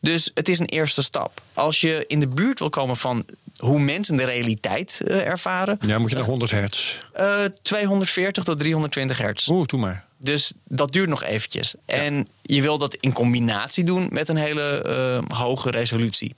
Dus 0.00 0.30
het 0.34 0.48
is 0.48 0.58
een 0.58 0.66
eerste 0.66 1.02
stap. 1.02 1.40
Als 1.54 1.80
je 1.80 2.04
in 2.06 2.20
de 2.20 2.28
buurt 2.28 2.58
wil 2.58 2.68
komen 2.70 2.96
van 2.96 3.24
hoe 3.58 3.80
mensen 3.80 4.16
de 4.16 4.24
realiteit 4.24 5.00
eh, 5.06 5.26
ervaren, 5.26 5.78
Ja, 5.80 5.98
moet 5.98 6.10
je 6.10 6.16
naar 6.16 6.24
100 6.24 6.50
hertz. 6.50 6.98
eh 7.12 7.44
240 7.62 8.44
tot 8.44 8.58
320 8.58 9.18
hertz. 9.18 9.46
Oeh, 9.48 9.66
doe 9.66 9.80
maar. 9.80 10.04
Dus 10.18 10.52
dat 10.64 10.92
duurt 10.92 11.08
nog 11.08 11.22
eventjes. 11.24 11.74
En 11.86 12.28
je 12.42 12.62
wil 12.62 12.78
dat 12.78 12.94
in 12.94 13.12
combinatie 13.12 13.84
doen 13.84 14.08
met 14.10 14.28
een 14.28 14.36
hele 14.36 14.82
eh, 14.82 15.36
hoge 15.38 15.70
resolutie. 15.70 16.34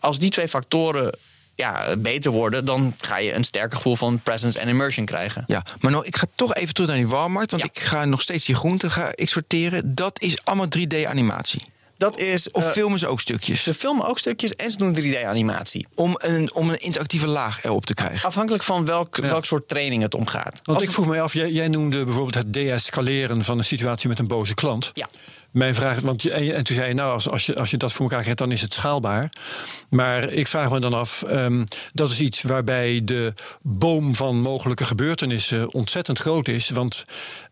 Als 0.00 0.18
die 0.18 0.30
twee 0.30 0.48
factoren 0.48 1.18
ja, 1.54 1.96
beter 1.96 2.30
worden, 2.30 2.64
dan 2.64 2.94
ga 3.00 3.18
je 3.18 3.32
een 3.34 3.44
sterker 3.44 3.76
gevoel 3.76 3.96
van 3.96 4.20
presence 4.20 4.58
en 4.58 4.68
immersion 4.68 5.06
krijgen. 5.06 5.44
Ja, 5.46 5.64
maar 5.80 5.90
nou, 5.92 6.06
ik 6.06 6.16
ga 6.16 6.26
toch 6.34 6.54
even 6.54 6.74
terug 6.74 6.88
naar 6.88 6.98
die 6.98 7.08
Walmart. 7.08 7.50
Want 7.50 7.62
Ja. 7.62 7.68
ik 7.72 7.78
ga 7.80 8.04
nog 8.04 8.20
steeds 8.22 8.44
die 8.46 8.54
groenten 8.54 8.90
ga 8.90 9.10
ik 9.14 9.28
sorteren. 9.28 9.94
Dat 9.94 10.20
is 10.22 10.44
allemaal 10.44 10.66
3D-animatie. 10.78 11.62
Dat 11.98 12.18
is. 12.18 12.50
Of 12.50 12.64
eh, 12.64 12.70
filmen 12.70 12.98
ze 12.98 13.06
ook 13.06 13.20
stukjes? 13.20 13.62
Ze 13.62 13.74
filmen 13.74 14.06
ook 14.06 14.18
stukjes 14.18 14.54
en 14.54 14.70
ze 14.70 14.76
doen 14.76 14.96
3D-animatie. 14.96 15.86
Om 15.94 16.14
een, 16.18 16.54
om 16.54 16.68
een 16.70 16.80
interactieve 16.80 17.26
laag 17.26 17.64
erop 17.64 17.86
te 17.86 17.94
krijgen. 17.94 18.28
Afhankelijk 18.28 18.62
van 18.62 18.84
welk, 18.84 19.16
welk 19.16 19.44
soort 19.44 19.68
training 19.68 20.02
het 20.02 20.14
omgaat. 20.14 20.60
Want 20.62 20.78
Als 20.78 20.82
ik 20.82 20.90
vroeg 20.90 21.06
mij 21.06 21.22
af, 21.22 21.34
jij, 21.34 21.50
jij 21.50 21.68
noemde 21.68 22.04
bijvoorbeeld 22.04 22.34
het 22.34 22.52
deescaleren 22.52 23.44
van 23.44 23.58
een 23.58 23.64
situatie 23.64 24.08
met 24.08 24.18
een 24.18 24.26
boze 24.26 24.54
klant. 24.54 24.90
Ja. 24.94 25.08
Mijn 25.50 25.74
vraag, 25.74 26.00
want 26.00 26.28
en, 26.28 26.64
toen 26.64 26.76
zei 26.76 26.88
je, 26.88 26.94
nou, 26.94 27.12
als, 27.12 27.30
als, 27.30 27.46
je, 27.46 27.56
als 27.56 27.70
je 27.70 27.76
dat 27.76 27.92
voor 27.92 28.02
elkaar 28.02 28.20
krijgt, 28.20 28.38
dan 28.38 28.52
is 28.52 28.60
het 28.60 28.74
schaalbaar. 28.74 29.32
Maar 29.90 30.30
ik 30.30 30.46
vraag 30.46 30.70
me 30.70 30.80
dan 30.80 30.92
af, 30.92 31.22
ehm, 31.22 31.64
dat 31.92 32.10
is 32.10 32.20
iets 32.20 32.42
waarbij 32.42 33.00
de 33.04 33.34
boom 33.62 34.14
van 34.14 34.40
mogelijke 34.40 34.84
gebeurtenissen 34.84 35.72
ontzettend 35.72 36.18
groot 36.18 36.48
is. 36.48 36.70
Want 36.70 37.04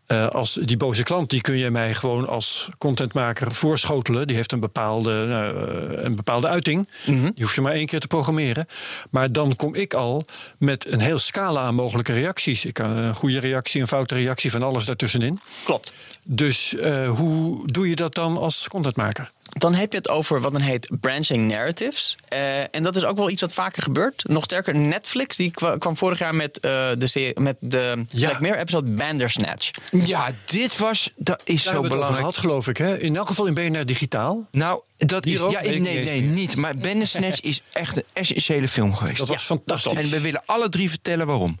eh, 0.07 0.27
als 0.27 0.59
die 0.63 0.77
boze 0.77 1.03
klant, 1.03 1.29
die 1.29 1.41
kun 1.41 1.57
je 1.57 1.69
mij 1.69 1.93
gewoon 1.93 2.27
als 2.27 2.67
contentmaker 2.77 3.51
voorschotelen. 3.51 4.27
Die 4.27 4.35
heeft 4.35 4.51
een 4.51 4.59
bepaalde, 4.59 5.11
eh, 5.11 6.03
een 6.03 6.15
bepaalde 6.15 6.47
uiting. 6.47 6.87
Die 7.05 7.43
hoef 7.43 7.55
je 7.55 7.61
maar 7.61 7.73
één 7.73 7.85
keer 7.85 7.99
te 7.99 8.07
programmeren. 8.07 8.65
Maar 9.09 9.31
dan 9.31 9.55
kom 9.55 9.75
ik 9.75 9.93
al 9.93 10.25
met 10.57 10.85
een 10.85 10.99
heel 10.99 11.17
scala 11.17 11.61
aan 11.61 11.75
mogelijke 11.75 12.13
reacties. 12.13 12.65
Ik 12.65 12.73
kan 12.73 12.89
een 12.89 13.15
goede 13.15 13.39
reactie, 13.39 13.81
een 13.81 13.87
foute 13.87 14.15
reactie, 14.15 14.51
van 14.51 14.63
alles 14.63 14.85
daartussenin. 14.85 15.39
Klopt. 15.65 15.93
Dus 16.25 16.75
eh, 16.75 17.09
hoe 17.09 17.67
doe 17.71 17.86
je 17.86 17.86
dat 17.95 18.13
dan 18.15 18.37
als 18.37 18.67
contentmaker? 18.67 19.31
Dan 19.57 19.73
heb 19.73 19.91
je 19.91 19.97
het 19.97 20.09
over 20.09 20.41
wat 20.41 20.51
dan 20.51 20.61
heet 20.61 20.89
branching 20.99 21.51
narratives. 21.51 22.15
Eh, 22.27 22.59
en 22.75 22.83
dat 22.83 22.95
is 22.95 23.03
ook 23.05 23.17
wel 23.17 23.29
iets 23.29 23.41
wat 23.41 23.53
vaker 23.53 23.83
gebeurt. 23.83 24.23
Nog 24.27 24.43
sterker, 24.43 24.75
Netflix 24.75 25.37
die 25.37 25.51
kwa- 25.51 25.77
kwam 25.77 25.97
vorig 25.97 26.19
jaar 26.19 26.35
met, 26.35 26.59
eh, 26.59 26.89
de, 26.97 27.07
serie, 27.07 27.39
met 27.39 27.55
de 27.59 28.05
Ja. 28.09 28.27
Black 28.27 28.39
Mirror 28.41 28.59
episode 28.59 28.89
Bandersnatch. 28.91 29.71
Ja, 29.91 30.31
dit 30.45 30.77
was, 30.77 31.11
dat 31.15 31.41
is 31.43 31.63
Daar 31.63 31.73
zo 31.73 31.79
het 31.79 31.89
belangrijk. 31.89 32.19
gehad, 32.19 32.37
geloof 32.37 32.67
ik. 32.67 32.77
Hè? 32.77 32.99
In 32.99 33.15
elk 33.15 33.27
geval 33.27 33.45
in 33.45 33.53
BNR 33.53 33.85
Digitaal. 33.85 34.47
Nou, 34.51 34.81
dat 34.97 35.23
Hier 35.25 35.33
is. 35.33 35.39
ook? 35.41 35.51
Ja, 35.51 35.61
nee, 35.61 35.79
nee, 35.79 36.03
meer. 36.03 36.21
niet. 36.21 36.55
Maar 36.55 36.75
Bandersnatch 36.77 37.41
is 37.41 37.61
echt 37.71 37.95
een 37.97 38.03
essentiële 38.13 38.67
film 38.67 38.95
geweest. 38.95 39.17
Dat 39.17 39.27
was 39.27 39.43
fantastisch. 39.43 39.93
En 39.93 40.09
we 40.09 40.21
willen 40.21 40.43
alle 40.45 40.69
drie 40.69 40.89
vertellen 40.89 41.27
waarom. 41.27 41.59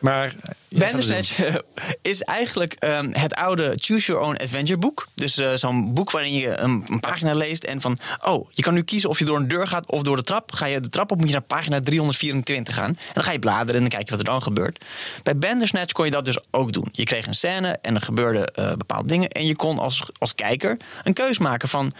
Maar 0.00 0.34
ja, 0.68 0.78
Bandersnatch 0.78 1.38
is 2.02 2.22
eigenlijk 2.22 2.72
ehm, 2.72 3.10
het 3.12 3.34
oude 3.34 3.72
Choose 3.76 4.06
Your 4.06 4.26
Own 4.26 4.36
Adventure 4.36 4.78
boek. 4.78 5.06
Dus 5.14 5.38
eh, 5.38 5.54
zo'n 5.54 5.94
boek 5.94 6.10
waarin 6.10 6.32
je 6.32 6.58
een, 6.58 6.84
een 6.88 7.00
pagina 7.00 7.34
leest 7.34 7.64
en 7.64 7.80
van... 7.80 7.98
oh, 8.24 8.48
je 8.50 8.62
kan 8.62 8.74
nu 8.74 8.82
kiezen 8.82 9.08
of 9.08 9.18
je 9.18 9.24
door 9.24 9.36
een 9.36 9.48
deur 9.48 9.66
gaat 9.66 9.86
of 9.86 10.02
door 10.02 10.16
de 10.16 10.22
trap. 10.22 10.52
Ga 10.52 10.66
je 10.66 10.80
de 10.80 10.88
trap 10.88 11.10
op, 11.10 11.18
moet 11.18 11.26
je 11.26 11.32
naar 11.32 11.42
pagina 11.42 11.80
324 11.80 12.74
gaan. 12.74 12.88
En 12.88 12.96
dan 13.12 13.24
ga 13.24 13.32
je 13.32 13.38
bladeren 13.38 13.74
en 13.74 13.80
dan 13.80 13.88
kijk 13.88 14.04
je 14.04 14.10
wat 14.10 14.18
er 14.18 14.24
dan 14.24 14.42
gebeurt. 14.42 14.84
Bij 15.22 15.36
Bandersnatch 15.36 15.92
kon 15.92 16.04
je 16.04 16.10
dat 16.10 16.24
dus 16.24 16.38
ook 16.50 16.72
doen. 16.72 16.88
Je 16.92 17.04
kreeg 17.04 17.26
een 17.26 17.34
scène 17.34 17.78
en 17.82 17.94
er 17.94 18.00
gebeurden 18.00 18.46
eh, 18.46 18.72
bepaalde 18.72 19.08
dingen. 19.08 19.28
En 19.28 19.46
je 19.46 19.56
kon 19.56 19.78
als, 19.78 20.02
als 20.18 20.34
kijker 20.34 20.76
een 21.02 21.12
keus 21.12 21.38
maken 21.38 21.68
van... 21.68 21.92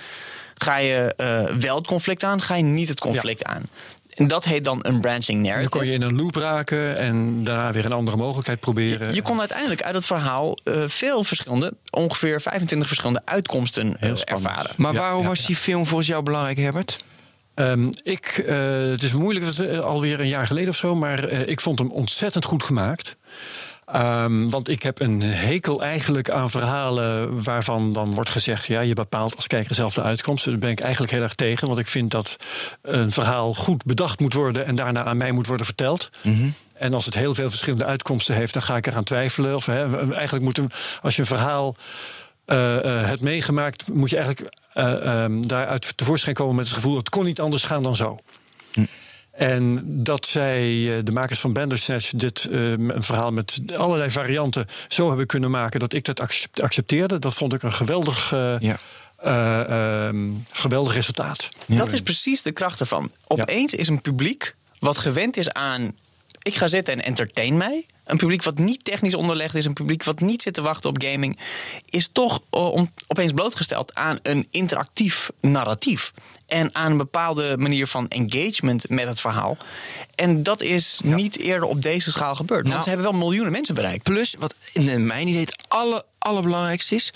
ga 0.54 0.76
je 0.76 1.14
eh, 1.16 1.44
wel 1.44 1.76
het 1.76 1.86
conflict 1.86 2.24
aan, 2.24 2.42
ga 2.42 2.54
je 2.54 2.62
niet 2.62 2.88
het 2.88 3.00
conflict 3.00 3.44
aan. 3.44 3.62
En 4.18 4.28
dat 4.28 4.44
heet 4.44 4.64
dan 4.64 4.78
een 4.82 5.00
branching 5.00 5.42
narrative. 5.42 5.70
dan 5.70 5.80
kon 5.80 5.88
je 5.88 5.94
in 5.94 6.02
een 6.02 6.16
loop 6.16 6.34
raken 6.34 6.96
en 6.96 7.44
daarna 7.44 7.72
weer 7.72 7.84
een 7.84 7.92
andere 7.92 8.16
mogelijkheid 8.16 8.60
proberen. 8.60 9.14
Je 9.14 9.22
kon 9.22 9.38
uiteindelijk 9.38 9.82
uit 9.82 9.94
het 9.94 10.06
verhaal 10.06 10.58
eh, 10.64 10.82
veel 10.86 11.24
verschillende, 11.24 11.72
ongeveer 11.90 12.40
25 12.40 12.88
verschillende 12.88 13.22
uitkomsten 13.24 14.00
eh, 14.00 14.10
ervaren. 14.24 14.70
Maar 14.76 14.92
Ja, 14.92 15.00
waarom 15.00 15.22
ja, 15.22 15.28
was 15.28 15.46
die 15.46 15.56
film 15.56 15.86
volgens 15.86 16.08
jou 16.08 16.22
belangrijk, 16.22 16.58
Herbert? 16.58 17.04
Ehm, 17.58 17.90
ik, 18.02 18.26
eh, 18.46 18.56
het 18.90 19.02
is 19.02 19.12
moeilijk, 19.12 19.46
het 19.46 19.58
is 19.58 19.80
alweer 19.80 20.20
een 20.20 20.28
jaar 20.28 20.46
geleden 20.46 20.68
of 20.68 20.76
zo, 20.76 20.94
maar 20.94 21.24
eh, 21.24 21.46
ik 21.46 21.60
vond 21.60 21.78
hem 21.78 21.90
ontzettend 21.90 22.44
goed 22.44 22.62
gemaakt. 22.62 23.16
Ehm, 23.92 24.48
want 24.48 24.68
ik 24.68 24.82
heb 24.82 25.00
een 25.00 25.22
hekel 25.22 25.82
eigenlijk 25.82 26.30
aan 26.30 26.50
verhalen 26.50 27.42
waarvan 27.42 27.92
dan 27.92 28.14
wordt 28.14 28.30
gezegd: 28.30 28.66
ja, 28.66 28.80
je 28.80 28.94
bepaalt 28.94 29.36
als 29.36 29.46
kijker 29.46 29.74
zelf 29.74 29.94
de 29.94 30.02
uitkomst. 30.02 30.44
Daar 30.44 30.58
ben 30.58 30.70
ik 30.70 30.80
eigenlijk 30.80 31.12
heel 31.12 31.22
erg 31.22 31.34
tegen, 31.34 31.66
want 31.66 31.78
ik 31.78 31.86
vind 31.86 32.10
dat 32.10 32.36
een 32.82 33.12
verhaal 33.12 33.54
goed 33.54 33.84
bedacht 33.84 34.20
moet 34.20 34.32
worden 34.32 34.66
en 34.66 34.74
daarna 34.74 35.04
aan 35.04 35.16
mij 35.16 35.32
moet 35.32 35.46
worden 35.46 35.66
verteld. 35.66 36.10
En 36.74 36.94
als 36.94 37.04
het 37.04 37.14
heel 37.14 37.34
veel 37.34 37.48
verschillende 37.48 37.84
uitkomsten 37.84 38.34
heeft, 38.34 38.52
dan 38.52 38.62
ga 38.62 38.76
ik 38.76 38.86
eraan 38.86 39.04
twijfelen. 39.04 39.54
Of 39.54 39.66
hè, 39.66 40.12
eigenlijk 40.12 40.44
moet 40.44 40.56
hem, 40.56 40.68
als 41.02 41.14
je 41.16 41.20
een 41.20 41.28
verhaal 41.28 41.76
eh, 42.44 42.56
hebt 42.82 43.20
meegemaakt, 43.20 43.88
moet 43.88 44.10
je 44.10 44.16
eigenlijk 44.16 44.54
eh, 44.72 45.22
ehm, 45.22 45.42
daaruit 45.42 45.96
tevoorschijn 45.96 46.34
komen 46.34 46.54
met 46.54 46.66
het 46.66 46.74
gevoel: 46.74 46.96
het 46.96 47.08
kon 47.08 47.24
niet 47.24 47.40
anders 47.40 47.64
gaan 47.64 47.82
dan 47.82 47.96
zo. 47.96 48.18
En 49.38 49.82
dat 50.02 50.26
zij, 50.26 50.62
eh, 50.96 51.04
de 51.04 51.12
makers 51.12 51.40
van 51.40 51.52
Bandersnatch, 51.52 52.10
dit 52.10 52.44
eh, 52.50 52.70
een 52.70 53.02
verhaal 53.02 53.32
met 53.32 53.60
allerlei 53.76 54.10
varianten 54.10 54.66
zo 54.88 55.08
hebben 55.08 55.26
kunnen 55.26 55.50
maken 55.50 55.80
dat 55.80 55.92
ik 55.92 56.04
dat 56.04 56.20
accep- 56.20 56.60
accepteerde. 56.60 57.18
Dat 57.18 57.34
vond 57.34 57.52
ik 57.52 57.62
een 57.62 57.72
geweldig, 57.72 58.32
eh, 58.32 58.54
Ja. 58.60 58.76
eh, 59.16 60.06
ehm, 60.06 60.30
geweldig 60.52 60.94
resultaat. 60.94 61.48
Dat 61.66 61.92
is 61.92 62.00
precies 62.00 62.42
de 62.42 62.52
kracht 62.52 62.80
ervan. 62.80 63.10
Opeens 63.26 63.74
is 63.74 63.88
een 63.88 64.00
publiek 64.00 64.54
wat 64.78 64.98
gewend 64.98 65.36
is 65.36 65.52
aan. 65.52 65.96
Ik 66.42 66.54
ga 66.54 66.66
zitten 66.68 66.94
en 66.94 67.04
entertain 67.04 67.56
mij. 67.56 67.86
Een 68.04 68.16
publiek 68.16 68.42
wat 68.42 68.58
niet 68.58 68.84
technisch 68.84 69.14
onderlegd 69.14 69.54
is, 69.54 69.64
een 69.64 69.72
publiek 69.72 70.04
wat 70.04 70.20
niet 70.20 70.42
zit 70.42 70.54
te 70.54 70.62
wachten 70.62 70.90
op 70.90 71.02
gaming, 71.02 71.38
is 71.84 72.08
toch 72.12 72.40
om, 72.50 72.90
opeens 73.06 73.32
blootgesteld 73.32 73.94
aan 73.94 74.18
een 74.22 74.46
interactief 74.50 75.30
narratief. 75.40 76.12
En 76.48 76.74
aan 76.74 76.90
een 76.90 76.96
bepaalde 76.96 77.56
manier 77.58 77.86
van 77.86 78.08
engagement 78.08 78.88
met 78.88 79.08
het 79.08 79.20
verhaal. 79.20 79.56
En 80.14 80.42
dat 80.42 80.62
is 80.62 81.00
niet 81.04 81.38
eerder 81.38 81.68
op 81.68 81.82
deze 81.82 82.10
schaal 82.10 82.34
gebeurd. 82.34 82.60
Want 82.60 82.72
Nou. 82.72 82.82
ze 82.82 82.88
hebben 82.88 83.10
wel 83.10 83.18
miljoenen 83.20 83.52
mensen 83.52 83.74
bereikt. 83.74 84.02
Plus, 84.02 84.34
wat 84.38 84.54
in 84.72 85.06
mijn 85.06 85.28
idee 85.28 85.40
het 85.40 85.64
aller, 85.68 86.02
allerbelangrijkste 86.18 86.94
is... 86.94 87.12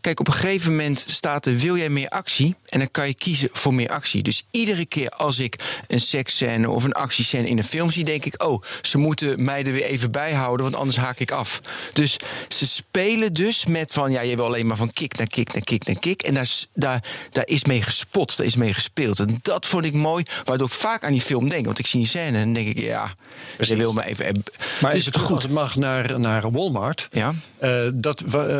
Kijk, 0.00 0.20
op 0.20 0.26
een 0.28 0.32
gegeven 0.34 0.70
moment 0.70 1.04
staat 1.08 1.46
er... 1.46 1.56
wil 1.56 1.76
jij 1.76 1.88
meer 1.88 2.08
actie? 2.08 2.54
En 2.68 2.78
dan 2.78 2.90
kan 2.90 3.06
je 3.06 3.14
kiezen 3.14 3.48
voor 3.52 3.74
meer 3.74 3.88
actie. 3.88 4.22
Dus 4.22 4.46
iedere 4.50 4.86
keer 4.86 5.08
als 5.08 5.38
ik 5.38 5.82
een 5.86 6.00
seksscène 6.00 6.70
of 6.70 6.84
een 6.84 6.92
actiescène 6.92 7.48
in 7.48 7.58
een 7.58 7.64
film 7.64 7.90
zie... 7.90 8.04
denk 8.04 8.24
ik, 8.24 8.42
oh, 8.44 8.62
ze 8.82 8.98
moeten 8.98 9.44
mij 9.44 9.64
er 9.64 9.72
weer 9.72 9.84
even 9.84 10.10
bij 10.10 10.32
houden... 10.32 10.62
want 10.66 10.76
anders 10.78 10.96
haak 10.96 11.18
ik 11.18 11.30
af. 11.30 11.60
Dus 11.92 12.16
ze 12.48 12.66
spelen 12.66 13.32
dus 13.32 13.64
met 13.66 13.92
van... 13.92 14.10
ja, 14.12 14.20
je 14.20 14.36
wil 14.36 14.44
alleen 14.44 14.66
maar 14.66 14.76
van 14.76 14.90
kick 14.92 15.16
naar 15.18 15.26
kick 15.26 15.52
naar 15.52 15.62
kick 15.64 15.86
naar 15.86 15.98
kick. 15.98 16.22
En 16.22 16.34
daar, 16.34 16.42
is- 16.42 16.66
daar, 16.74 17.04
daar 17.30 17.46
is 17.46 17.64
mee 17.64 17.82
gespot, 17.82 18.36
daar 18.36 18.46
is 18.46 18.56
mee 18.56 18.65
gespeeld. 18.74 19.18
En 19.20 19.38
dat 19.42 19.66
vond 19.66 19.84
ik 19.84 19.92
mooi, 19.92 20.24
waardoor 20.44 20.66
ik 20.66 20.72
vaak 20.72 21.04
aan 21.04 21.12
die 21.12 21.20
film 21.20 21.48
denk. 21.48 21.64
Want 21.66 21.78
ik 21.78 21.86
zie 21.86 22.00
een 22.00 22.06
scène 22.06 22.38
en 22.38 22.54
denk 22.54 22.68
ik, 22.68 22.78
ja, 22.78 23.14
je 23.58 23.76
wil 23.76 23.92
me 23.92 24.04
even... 24.04 24.42
Maar 24.80 24.90
dus 24.90 25.00
is 25.00 25.06
het 25.06 25.16
goed 25.16 25.42
het 25.42 25.52
mag 25.52 25.76
naar, 25.76 26.20
naar 26.20 26.50
Walmart? 26.50 27.08
Ja. 27.10 27.34
Eh, 27.58 27.80
dat, 27.94 28.20
eh, 28.20 28.58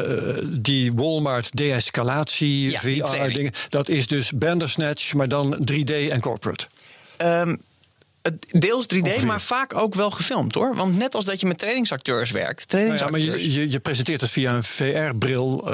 die 0.60 0.92
Walmart 0.92 1.56
de-escalatie, 1.56 2.70
Ja. 2.70 2.80
VR-dingen, 2.80 3.52
dat 3.68 3.88
is 3.88 4.06
dus 4.06 4.32
Bandersnatch, 4.32 5.14
maar 5.14 5.28
dan 5.28 5.58
3D 5.64 5.90
en 5.90 6.20
corporate. 6.20 6.66
Ehm, 7.16 7.56
deels 8.48 8.86
3D, 8.94 8.98
Ongeveer. 9.00 9.26
maar 9.26 9.40
vaak 9.40 9.74
ook 9.74 9.94
wel 9.94 10.10
gefilmd 10.10 10.54
hoor. 10.54 10.74
Want 10.74 10.98
net 10.98 11.14
als 11.14 11.24
dat 11.24 11.40
je 11.40 11.46
met 11.46 11.58
trainingsacteurs 11.58 12.30
werkt. 12.30 12.72
Nou 12.72 12.96
ja, 12.96 13.08
maar 13.08 13.20
je, 13.20 13.52
je, 13.52 13.70
je 13.70 13.80
presenteert 13.80 14.20
het 14.20 14.30
via 14.30 14.52
een 14.54 14.62
VR-bril, 14.64 15.64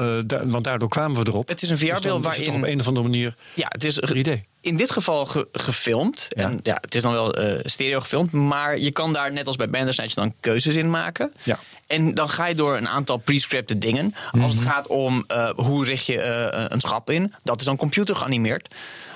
want 0.45 0.63
daardoor 0.63 0.89
kwamen 0.89 1.23
we 1.23 1.29
erop. 1.29 1.47
Het 1.47 1.61
is 1.61 1.69
een 1.69 1.77
Dus 1.77 1.89
VR-bril 1.89 2.13
toch 2.13 2.23
waarin- 2.23 2.53
op 2.53 2.63
een 2.63 2.79
of 2.79 2.87
andere 2.87 3.05
manier 3.07 3.35
Ja, 3.53 3.65
het 3.69 3.83
is 3.83 3.99
3D. 4.13 4.29
In 4.63 4.77
dit 4.77 4.91
geval 4.91 5.25
ge- 5.25 5.47
gefilmd. 5.51 6.25
Ja. 6.29 6.43
En 6.43 6.59
ja, 6.63 6.77
het 6.81 6.95
is 6.95 7.01
dan 7.01 7.11
wel 7.11 7.33
eh, 7.33 7.59
stereo 7.63 7.99
gefilmd. 7.99 8.31
Maar 8.31 8.79
je 8.79 8.91
kan 8.91 9.13
daar 9.13 9.31
net 9.31 9.47
als 9.47 9.55
bij 9.55 9.69
Bandersnatch 9.69 10.13
dan 10.13 10.33
keuzes 10.39 10.75
in 10.75 10.89
maken. 10.89 11.33
Ja. 11.43 11.59
En 11.87 12.13
dan 12.13 12.29
ga 12.29 12.45
je 12.47 12.55
door 12.55 12.77
een 12.77 12.87
aantal 12.87 13.17
prescripted 13.17 13.81
dingen. 13.81 14.15
Als 14.41 14.53
het 14.53 14.63
gaat 14.63 14.87
om 14.87 15.23
eh, 15.27 15.49
hoe 15.55 15.85
richt 15.85 16.05
je 16.05 16.21
eh, 16.21 16.65
een 16.69 16.81
schap 16.81 17.09
in. 17.09 17.33
Dat 17.43 17.59
is 17.59 17.65
dan 17.65 17.75
computer 17.77 18.15
geanimeerd. 18.15 18.67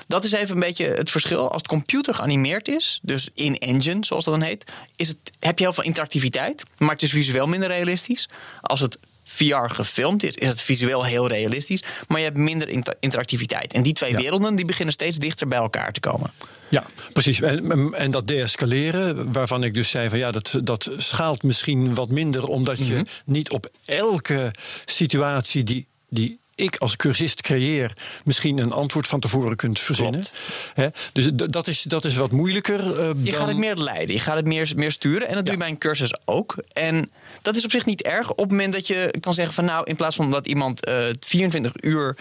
Dat 0.07 0.23
is 0.23 0.31
even 0.31 0.53
een 0.53 0.59
beetje 0.59 0.85
het 0.85 1.11
verschil. 1.11 1.47
Als 1.47 1.57
het 1.61 1.67
computer 1.67 2.13
geanimeerd 2.13 2.67
is, 2.67 2.99
dus 3.01 3.29
in 3.33 3.57
engine, 3.57 4.05
zoals 4.05 4.23
dat 4.23 4.33
dan 4.33 4.43
heet, 4.43 4.63
is 4.95 5.07
het, 5.07 5.17
heb 5.39 5.57
je 5.57 5.63
heel 5.63 5.73
veel 5.73 5.83
interactiviteit, 5.83 6.63
maar 6.77 6.89
het 6.89 7.03
is 7.03 7.11
visueel 7.11 7.47
minder 7.47 7.69
realistisch. 7.69 8.29
Als 8.61 8.79
het 8.79 8.97
VR 9.29 9.69
gefilmd 9.73 10.23
is, 10.23 10.33
is 10.33 10.49
het 10.49 10.61
visueel 10.61 11.05
heel 11.05 11.27
realistisch, 11.27 11.83
maar 12.07 12.17
je 12.17 12.23
hebt 12.25 12.37
minder 12.37 12.69
inter- 12.69 12.95
interactiviteit. 12.99 13.73
En 13.73 13.83
die 13.83 13.93
twee 13.93 14.15
werelden 14.15 14.55
die 14.55 14.65
beginnen 14.65 14.93
steeds 14.93 15.17
dichter 15.17 15.47
bij 15.47 15.57
elkaar 15.57 15.91
te 15.91 15.99
komen. 15.99 16.31
Ja, 16.69 16.83
precies. 17.13 17.41
En, 17.41 17.93
en 17.93 18.11
dat 18.11 18.27
deescaleren, 18.27 19.31
waarvan 19.33 19.63
ik 19.63 19.73
dus 19.73 19.89
zei 19.89 20.09
van 20.09 20.19
ja, 20.19 20.31
dat, 20.31 20.59
dat 20.63 20.89
schaalt 20.97 21.43
misschien 21.43 21.93
wat 21.93 22.09
minder, 22.09 22.43
omdat 22.47 22.77
je 22.87 22.93
Mhm. 22.93 23.03
niet 23.25 23.49
op 23.49 23.69
elke 23.85 24.51
situatie 24.85 25.63
die, 25.63 25.87
die 26.09 26.39
ik 26.57 26.75
als 26.77 26.95
cursist 26.95 27.41
creëer, 27.41 27.93
misschien 28.23 28.57
een 28.59 28.71
antwoord 28.71 29.07
van 29.07 29.19
tevoren 29.19 29.55
kunt 29.55 29.79
verzinnen. 29.79 30.25
Hè? 30.73 30.87
Dus 31.13 31.29
dat 31.33 31.67
is, 31.67 31.81
dat 31.81 32.05
is 32.05 32.15
wat 32.15 32.31
moeilijker. 32.31 32.79
eh, 32.99 33.07
Je 33.07 33.13
dan- 33.23 33.33
gaat 33.33 33.47
het 33.47 33.57
meer 33.57 33.75
leiden, 33.75 34.15
je 34.15 34.21
gaat 34.21 34.35
het 34.35 34.45
meer, 34.45 34.71
meer 34.75 34.91
sturen. 34.91 35.27
En 35.27 35.33
dat 35.35 35.43
doe 35.43 35.53
je 35.53 35.59
bij 35.59 35.69
een 35.69 35.77
cursus 35.77 36.13
ook. 36.25 36.55
En 36.73 37.11
dat 37.41 37.55
is 37.55 37.63
op 37.65 37.71
zich 37.71 37.85
niet 37.85 38.01
erg. 38.01 38.31
Op 38.31 38.37
het 38.37 38.49
moment 38.51 38.73
dat 38.73 38.87
je 38.87 39.13
kan 39.19 39.33
zeggen 39.33 39.53
van 39.53 39.65
nou, 39.65 39.83
in 39.85 39.95
plaats 39.95 40.15
van 40.15 40.31
dat 40.31 40.47
iemand 40.47 40.85
eh 40.85 41.05
24 41.19 41.71
uur 41.81 42.17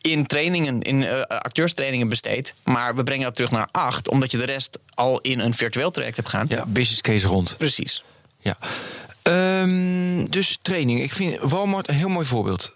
in 0.00 0.26
trainingen, 0.26 0.82
in 0.82 1.02
eh, 1.04 1.20
acteurstrainingen 1.22 2.08
besteedt, 2.08 2.54
maar 2.64 2.94
we 2.96 3.02
brengen 3.02 3.24
dat 3.24 3.34
terug 3.34 3.50
naar 3.50 3.68
8, 3.72 4.08
omdat 4.08 4.30
je 4.30 4.38
de 4.38 4.44
rest 4.46 4.78
al 4.94 5.20
in 5.20 5.38
een 5.40 5.54
virtueel 5.54 5.90
traject 5.90 6.16
hebt 6.16 6.28
gaan. 6.28 6.46
Ja, 6.48 6.64
business 6.66 7.00
case 7.00 7.26
rond. 7.26 7.54
Precies. 7.58 8.02
Ja. 8.40 8.56
Ehm, 9.22 10.26
dus 10.30 10.58
training. 10.62 11.02
Ik 11.02 11.12
vind 11.12 11.38
Walmart 11.40 11.88
een 11.88 11.94
heel 11.94 12.08
mooi 12.08 12.26
voorbeeld. 12.26 12.72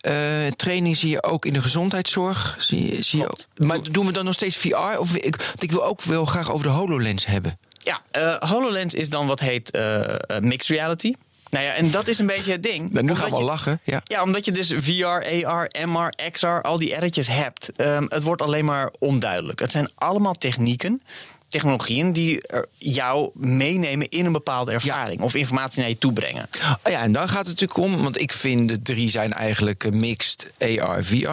Eh, 0.00 0.46
training 0.56 0.96
zie 0.96 1.10
je 1.10 1.22
ook 1.22 1.44
in 1.44 1.52
de 1.52 1.62
gezondheidszorg. 1.62 2.56
Zie, 2.58 3.02
zie 3.02 3.18
je 3.20 3.30
ook. 3.30 3.38
Maar 3.56 3.78
doen 3.90 4.06
we 4.06 4.12
dan 4.12 4.24
nog 4.24 4.34
steeds 4.34 4.56
VR? 4.56 4.98
Of 4.98 5.16
ik, 5.16 5.52
ik 5.58 5.70
wil 5.70 5.84
ook 5.84 6.02
wel 6.02 6.24
graag 6.24 6.52
over 6.52 6.66
de 6.66 6.72
HoloLens 6.72 7.26
hebben. 7.26 7.58
Ja, 7.82 8.00
eh, 8.10 8.34
HoloLens 8.50 8.94
is 8.94 9.10
dan 9.10 9.26
wat 9.26 9.40
heet 9.40 9.70
eh, 9.70 10.14
mixed 10.40 10.76
reality. 10.76 11.12
Nou 11.50 11.64
ja, 11.64 11.72
en 11.74 11.90
dat 11.90 12.08
is 12.08 12.18
een 12.18 12.26
beetje 12.26 12.52
het 12.52 12.62
ding. 12.62 12.90
Nou, 12.90 13.06
nu 13.06 13.14
gaan 13.14 13.30
we 13.30 13.36
al 13.36 13.42
lachen. 13.42 13.80
Ja. 13.84 14.00
Ja, 14.04 14.22
omdat 14.22 14.44
je 14.44 14.52
dus 14.52 14.74
VR, 14.76 15.44
AR, 15.44 15.70
MR, 15.86 16.12
XR, 16.30 16.46
al 16.46 16.78
die 16.78 16.94
R'tjes 16.94 17.28
hebt. 17.28 17.72
Ehm, 17.76 18.04
het 18.08 18.22
wordt 18.22 18.42
alleen 18.42 18.64
maar 18.64 18.92
onduidelijk. 18.98 19.60
Het 19.60 19.70
zijn 19.70 19.90
allemaal 19.94 20.34
technieken, 20.34 21.02
technologieën 21.48 22.12
die 22.12 22.42
er 22.46 22.66
jou 22.78 23.30
meenemen 23.34 24.08
in 24.08 24.24
een 24.26 24.32
bepaalde 24.32 24.72
ervaring. 24.72 25.20
Of 25.20 25.34
informatie 25.34 25.80
naar 25.80 25.88
je 25.88 25.98
toe 25.98 26.12
brengen. 26.12 26.48
Oh 26.84 26.92
ja, 26.92 27.02
en 27.02 27.12
dan 27.12 27.28
gaat 27.28 27.46
het 27.46 27.60
natuurlijk 27.60 27.78
om, 27.78 28.02
want 28.02 28.20
ik 28.20 28.32
vind 28.32 28.68
de 28.68 28.82
drie 28.82 29.10
zijn 29.10 29.32
eigenlijk 29.32 29.84
eh, 29.84 29.92
mixed 29.92 30.52
AR, 30.58 31.04
VR. 31.04 31.28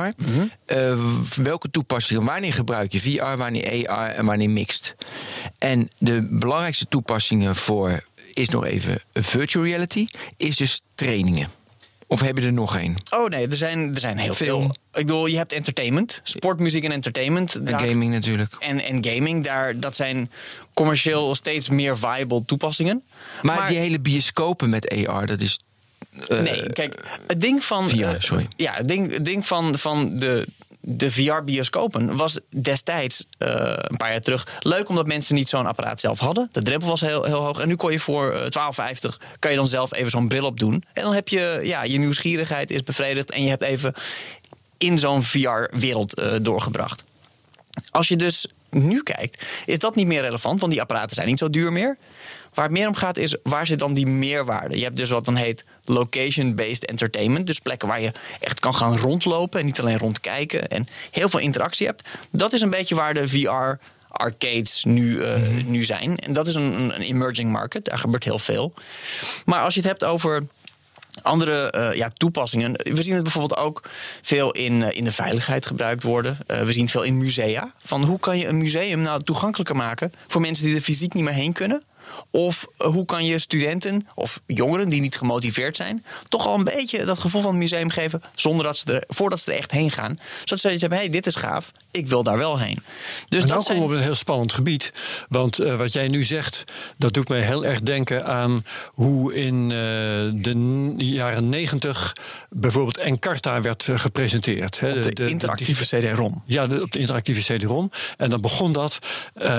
Eh, 0.66 0.94
w- 0.96 1.34
welke 1.36 1.70
toepassingen, 1.72 2.24
wanneer 2.24 2.54
gebruik 2.54 2.92
je 2.92 3.00
VR, 3.00 3.38
wanneer 3.38 3.88
AR 3.90 4.08
en 4.10 4.26
wanneer 4.26 4.50
mixed? 4.50 4.96
En 5.58 5.90
de 5.98 6.28
belangrijkste 6.30 6.86
toepassingen 6.90 7.56
voor 7.56 8.04
is 8.34 8.50
nog 8.50 8.66
even 8.66 9.00
virtual 9.14 9.66
reality, 9.66 10.08
is 10.38 10.56
dus 10.58 10.82
trainingen. 10.96 11.48
Of 12.08 12.22
heb 12.22 12.38
je 12.38 12.46
er 12.46 12.54
nog 12.54 12.78
één? 12.78 12.96
Oh 13.10 13.30
nee, 13.30 13.48
er 13.48 13.58
zijn, 13.58 13.94
er 13.94 14.00
zijn 14.00 14.18
heel 14.18 14.34
Film. 14.34 14.62
veel. 14.62 14.70
Ik 15.02 15.06
bedoel, 15.06 15.26
je 15.26 15.38
hebt 15.38 15.52
entertainment, 15.54 16.20
sport, 16.24 16.60
muziek 16.60 16.84
en 16.84 16.92
entertainment. 16.92 17.56
En 17.56 17.66
Daar- 17.66 17.80
gaming 17.80 18.12
natuurlijk. 18.14 18.56
En, 18.60 18.84
en 18.84 19.06
gaming, 19.06 19.44
daar, 19.44 19.80
dat 19.80 19.96
zijn 19.96 20.32
commercieel 20.74 21.36
steeds 21.36 21.70
meer 21.70 21.98
viable 21.98 22.46
toepassingen. 22.46 23.04
Maar, 23.42 23.68
die 23.68 23.78
hele 23.78 24.00
bioscopen 24.00 24.70
met 24.70 25.08
AR, 25.08 25.26
dat 25.26 25.42
is. 25.42 25.60
eh, 26.28 26.40
Nee, 26.40 26.70
kijk, 26.74 26.96
het 27.28 27.42
ding 27.42 27.64
van. 27.64 27.90
VR, 27.90 28.04
eh, 28.04 28.14
sorry. 28.20 28.48
Ja, 28.56 28.74
het 28.74 28.88
ding, 28.88 29.12
het 29.12 29.26
ding 29.26 29.46
van, 29.46 29.78
van 29.78 30.18
de, 30.18 30.46
de 30.88 31.12
VR-bioscopen 31.12 32.16
was 32.16 32.40
destijds, 32.50 33.26
eh, 33.38 33.74
een 33.76 33.98
paar 33.98 34.12
jaar 34.12 34.22
terug, 34.22 34.48
leuk 34.60 34.90
omdat 34.90 35.08
mensen 35.08 35.36
niet 35.36 35.50
zo'n 35.50 35.66
apparaat 35.66 36.00
zelf 36.00 36.20
hadden. 36.20 36.50
De 36.52 36.62
drempel 36.62 36.88
was 36.88 37.02
heel, 37.02 37.24
heel 37.24 37.44
hoog. 37.44 37.60
En 37.60 37.68
nu 37.68 37.76
kon 37.76 37.92
je 37.92 38.00
voor 38.00 38.32
eh, 38.32 38.50
12,50 38.50 39.20
kan 39.40 39.52
je 39.52 39.58
dan 39.58 39.68
zelf 39.68 39.94
even 39.94 40.12
zo'n 40.12 40.28
bril 40.28 40.46
op 40.46 40.60
doen. 40.60 40.84
En 40.94 41.04
dan 41.04 41.14
heb 41.14 41.28
je, 41.28 41.60
ja, 41.64 41.84
je 41.84 41.98
nieuwsgierigheid 41.98 42.72
is 42.72 42.84
bevredigd 42.84 43.32
en 43.32 43.44
je 43.44 43.50
hebt 43.50 43.62
even 43.62 43.94
in 44.78 45.00
zo'n 45.00 45.24
VR-wereld 45.24 46.14
eh, 46.14 46.34
doorgebracht. 46.42 47.04
Als 47.92 48.08
je 48.08 48.16
dus 48.16 48.48
nu 48.70 49.04
kijkt, 49.04 49.46
is 49.66 49.80
dat 49.80 49.96
niet 49.96 50.08
meer 50.08 50.22
relevant, 50.22 50.60
want 50.60 50.72
die 50.72 50.82
apparaten 50.82 51.16
zijn 51.16 51.28
niet 51.28 51.40
zo 51.40 51.50
duur 51.50 51.72
meer. 51.72 51.98
Waar 52.54 52.66
het 52.66 52.74
meer 52.74 52.88
om 52.88 52.96
gaat 52.96 53.18
is, 53.18 53.38
waar 53.44 53.68
zit 53.68 53.80
dan 53.80 53.94
die 53.94 54.08
meerwaarde? 54.08 54.78
Je 54.78 54.84
hebt 54.84 54.98
dus 54.98 55.10
wat 55.10 55.26
dan 55.26 55.36
heet 55.36 55.66
location-based 55.86 56.86
entertainment. 56.86 57.48
Dus 57.48 57.60
plekken 57.60 57.88
waar 57.88 58.02
je 58.02 58.12
echt 58.40 58.60
kan 58.60 58.76
gaan 58.76 58.98
rondlopen 58.98 59.60
en 59.60 59.66
niet 59.66 59.80
alleen 59.80 59.98
rondkijken. 59.98 60.68
En 60.68 60.88
heel 61.12 61.30
veel 61.30 61.40
interactie 61.40 61.88
hebt. 61.88 62.08
Dat 62.32 62.54
is 62.54 62.62
een 62.62 62.70
beetje 62.70 62.96
waar 62.96 63.14
de 63.14 63.28
VR 63.28 63.84
arcades 64.18 64.84
nu, 64.84 65.22
eh, 65.22 65.42
nu 65.66 65.84
zijn. 65.84 66.20
En 66.20 66.34
dat 66.34 66.48
is 66.48 66.56
een, 66.56 66.80
een 66.80 66.92
emerging 66.92 67.52
market. 67.52 67.86
Daar 67.86 67.98
gebeurt 67.98 68.24
heel 68.24 68.40
veel. 68.40 68.74
Maar 69.46 69.62
als 69.62 69.74
je 69.74 69.80
het 69.80 69.90
hebt 69.90 70.04
over 70.04 70.48
andere 71.22 71.72
eh, 71.72 71.94
ja, 71.94 72.10
toepassingen. 72.18 72.72
We 72.72 73.04
zien 73.04 73.14
het 73.14 73.24
bijvoorbeeld 73.24 73.60
ook 73.60 73.90
veel 74.22 74.52
in, 74.52 74.84
eh, 74.84 74.98
in 74.98 75.04
de 75.04 75.12
veiligheid 75.12 75.66
gebruikt 75.66 76.04
worden. 76.04 76.38
We 76.48 76.72
zien 76.72 76.82
het 76.82 76.92
veel 76.92 77.04
in 77.04 77.18
musea. 77.18 77.74
Van 77.78 78.04
hoe 78.04 78.20
kan 78.20 78.38
je 78.38 78.48
een 78.48 78.58
museum 78.58 79.02
nou 79.02 79.24
toegankelijker 79.24 79.76
maken 79.76 80.14
voor 80.28 80.42
mensen 80.42 80.66
die 80.66 80.76
er 80.76 80.82
fysiek 80.82 81.14
niet 81.14 81.24
meer 81.24 81.34
heen 81.34 81.54
kunnen? 81.54 81.84
Of 82.32 82.68
eh, 82.78 82.88
hoe 82.88 83.06
kan 83.06 83.26
je 83.26 83.40
studenten 83.40 84.08
of 84.16 84.40
jongeren 84.46 84.90
die 84.90 85.02
niet 85.02 85.18
gemotiveerd 85.18 85.78
zijn, 85.78 86.06
toch 86.30 86.48
al 86.48 86.56
een 86.58 86.64
beetje 86.64 87.06
dat 87.06 87.20
gevoel 87.20 87.42
van 87.42 87.52
het 87.52 87.60
museum 87.60 87.90
geven 87.90 88.22
zonder 88.36 88.66
dat 88.66 88.78
ze 88.78 88.94
er, 88.94 89.04
voordat 89.08 89.40
ze 89.40 89.52
er 89.52 89.58
echt 89.58 89.72
heen 89.72 89.92
gaan. 89.92 90.18
Zodat 90.44 90.60
ze 90.60 90.72
iets 90.72 90.82
hebben: 90.82 91.00
hey, 91.00 91.10
dit 91.10 91.26
is 91.26 91.36
gaaf, 91.36 91.72
ik 91.92 92.08
wil 92.08 92.24
daar 92.24 92.38
wel 92.38 92.60
heen. 92.60 92.84
Dus 93.30 93.42
en 93.44 93.48
nou 93.50 93.62
zijn, 93.62 93.74
komen 93.78 93.90
we 93.90 93.96
op 93.96 94.00
een 94.00 94.06
heel 94.08 94.16
spannend 94.16 94.54
gebied. 94.54 94.92
Want 95.30 95.60
eh, 95.60 95.76
wat 95.76 95.94
jij 95.94 96.08
nu 96.08 96.24
zegt, 96.24 96.64
dat 96.98 97.14
doet 97.14 97.28
mij 97.30 97.42
heel 97.42 97.66
erg 97.66 97.82
denken 97.82 98.26
aan 98.26 98.64
hoe 98.94 99.34
in 99.34 99.64
eh, 99.64 99.78
de 100.44 100.94
jaren 100.98 101.50
negentig 101.50 102.16
bijvoorbeeld 102.50 102.98
Encarta 102.98 103.62
werd 103.62 103.90
gepresenteerd. 103.96 104.80
hè. 104.80 104.94
op 104.94 105.16
de, 105.16 105.30
interactieve 105.30 105.98
CD-ROM. 105.98 106.44
Ja, 106.46 106.68
de- 106.68 106.82
op 106.82 106.92
de 106.92 107.00
interactieve 107.00 107.54
CD-ROM. 107.56 107.92
En 108.18 108.30
dan 108.30 108.42
begon 108.42 108.72
dat, 108.72 109.00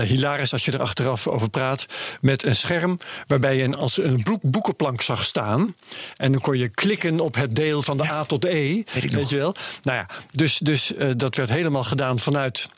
hilarisch 0.04 0.52
als 0.52 0.64
je 0.64 0.72
er 0.72 0.80
achteraf 0.80 1.26
over 1.28 1.50
praat, 1.50 1.86
met 2.20 2.44
een 2.46 2.56
scherm 2.56 2.98
waarbij 3.26 3.56
je 3.56 3.62
een, 3.62 3.76
als 3.76 3.98
een 3.98 4.22
boek, 4.22 4.40
boekenplank 4.42 5.00
zag 5.00 5.24
staan. 5.24 5.74
En 6.16 6.32
dan 6.32 6.40
kon 6.40 6.58
je 6.58 6.68
klikken 6.68 7.20
op 7.20 7.34
het 7.34 7.56
deel 7.56 7.82
van 7.82 7.96
de 7.96 8.04
A 8.04 8.24
tot 8.24 8.42
de 8.42 8.54
E. 8.54 8.82
weet 8.92 9.28
je 9.30 9.36
wel? 9.36 9.54
Nou 9.82 9.96
ja, 9.98 10.06
dus, 10.30 10.58
dus 10.58 10.94
eh, 10.94 11.08
dat 11.16 11.34
werd 11.36 11.50
helemaal 11.50 11.84
gedaan 11.84 12.18
vanuit. 12.18 12.68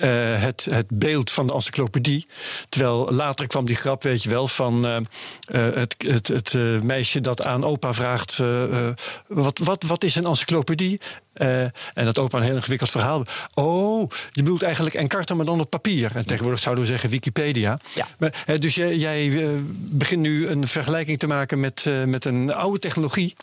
Eh, 0.00 0.42
het, 0.42 0.66
het 0.70 0.86
beeld 0.88 1.30
van 1.30 1.46
de 1.46 1.52
encyclopedie. 1.52 2.26
Terwijl 2.68 3.12
later 3.12 3.46
kwam 3.46 3.64
die 3.64 3.76
grap, 3.76 4.02
weet 4.02 4.22
je 4.22 4.30
wel, 4.30 4.48
van 4.48 4.86
eh, 4.86 4.96
eh, 4.96 5.74
het, 5.74 5.94
het, 5.98 6.28
het 6.28 6.54
meisje 6.82 7.20
dat 7.20 7.42
aan 7.42 7.64
opa 7.64 7.92
vraagt: 7.92 8.42
wat, 9.26 9.58
wat, 9.58 9.82
wat 9.82 10.04
is 10.04 10.14
een 10.14 10.24
encyclopedie? 10.26 11.00
En 11.94 12.04
dat 12.04 12.18
opa 12.18 12.38
een 12.38 12.44
heel 12.44 12.54
ingewikkeld 12.54 12.90
verhaal. 12.90 13.22
Oh, 13.54 14.10
je 14.30 14.42
bedoelt 14.42 14.62
eigenlijk 14.62 14.94
Encarta, 14.94 15.34
maar 15.34 15.44
dan 15.44 15.60
op 15.60 15.70
papier. 15.70 16.16
En 16.16 16.26
tegenwoordig 16.26 16.60
zouden 16.60 16.84
we 16.84 16.90
zeggen 16.90 17.10
Wikipedia. 17.10 17.80
Ja. 17.94 18.06
Maar, 18.18 18.58
dus 18.58 18.74
jij, 18.74 18.96
jij 18.96 19.48
begint 19.72 20.20
nu 20.20 20.48
een 20.48 20.68
vergelijking 20.68 21.18
te 21.18 21.26
maken 21.26 21.60
met, 21.60 21.90
met 22.06 22.24
een 22.24 22.54
oude 22.54 22.78
technologie. 22.78 23.36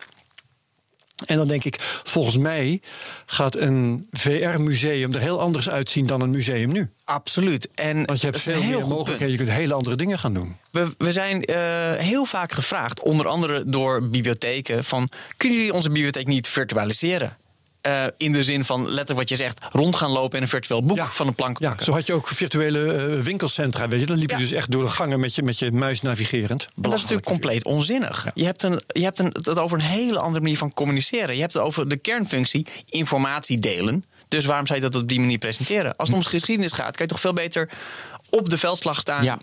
En 1.26 1.38
dan 1.38 1.48
denk 1.48 1.64
ik, 1.64 1.76
volgens 2.04 2.38
mij 2.38 2.82
gaat 3.26 3.56
een 3.56 4.08
VR-museum 4.12 5.14
er 5.14 5.20
heel 5.20 5.40
anders 5.40 5.70
uitzien 5.70 6.06
dan 6.06 6.22
een 6.22 6.30
museum 6.30 6.72
nu. 6.72 6.92
Absoluut. 7.04 7.70
En 7.74 8.06
Want 8.06 8.22
je 8.22 8.28
hebt 8.28 8.42
veel 8.42 8.64
meer 8.64 8.88
mogelijkheden. 8.88 9.32
Je 9.32 9.38
kunt 9.38 9.50
hele 9.50 9.74
andere 9.74 9.96
dingen 9.96 10.20
gaan 10.20 10.34
doen. 10.34 10.56
We, 10.72 10.94
we 10.98 11.12
zijn 11.12 11.44
eh, 11.44 11.94
heel 11.94 12.26
vaak 12.26 12.52
gevraagd, 12.52 13.00
onder 13.00 13.28
andere 13.28 13.64
door 13.66 14.10
bibliotheken, 14.10 14.84
van 14.84 15.10
kunnen 15.38 15.58
jullie 15.58 15.74
onze 15.74 15.90
bibliotheek 15.90 16.28
niet 16.28 16.48
virtualiseren? 16.48 17.38
Eh, 17.88 18.04
in 18.18 18.32
de 18.32 18.44
zin 18.44 18.64
van, 18.64 18.82
letterlijk 18.84 19.20
wat 19.20 19.30
je 19.30 19.36
zegt, 19.36 19.60
rond 19.72 19.96
gaan 19.96 20.10
lopen 20.10 20.38
in 20.38 20.44
een 20.44 20.50
virtueel 20.50 20.84
boek 20.84 20.98
Ja. 20.98 21.10
van 21.12 21.28
een 21.28 21.36
plank 21.36 21.60
Ja, 21.60 21.76
zo 21.84 21.92
had 21.92 22.08
je 22.08 22.14
ook 22.14 22.28
virtuele 22.28 22.94
eh, 22.94 23.20
winkelcentra. 23.20 23.88
Weet 23.88 24.00
je? 24.00 24.06
Dan 24.06 24.18
liep 24.18 24.30
Ja. 24.30 24.38
je 24.38 24.44
dus 24.44 24.52
echt 24.52 24.72
door 24.72 24.84
de 24.84 24.90
gangen 24.90 25.20
met 25.20 25.36
je, 25.36 25.44
met 25.44 25.60
je 25.60 25.72
muis 25.72 26.02
navigerend. 26.02 26.64
En 26.64 26.70
dat 26.82 26.94
is 26.94 27.02
natuurlijk 27.02 27.28
compleet 27.28 27.64
onzinnig. 27.66 28.26
Je 28.34 28.46
hebt, 28.46 28.64
een, 28.64 28.82
je 28.88 29.04
hebt 29.04 29.20
een, 29.20 29.36
het 29.44 29.58
over 29.58 29.78
een 29.78 29.84
hele 29.84 30.20
andere 30.20 30.40
manier 30.42 30.58
van 30.58 30.74
communiceren. 30.74 31.36
Je 31.36 31.42
hebt 31.42 31.54
het 31.54 31.62
over 31.64 31.88
de 31.88 31.98
kernfunctie 31.98 32.66
informatie 32.90 33.60
delen. 33.60 34.06
Dus 34.28 34.46
waarom 34.46 34.66
zou 34.68 34.80
je 34.82 34.90
dat 34.90 35.02
op 35.02 35.08
die 35.08 35.20
manier 35.20 35.38
presenteren? 35.38 35.96
Als 35.96 36.10
het 36.10 36.18
om 36.18 36.24
geschiedenis 36.24 36.72
gaat, 36.72 36.96
kan 36.96 37.06
je 37.06 37.12
toch 37.12 37.20
veel 37.20 37.34
beter 37.34 37.70
op 38.30 38.50
de 38.50 38.58
veldslag 38.58 39.00
staan 39.00 39.24
Ja. 39.24 39.38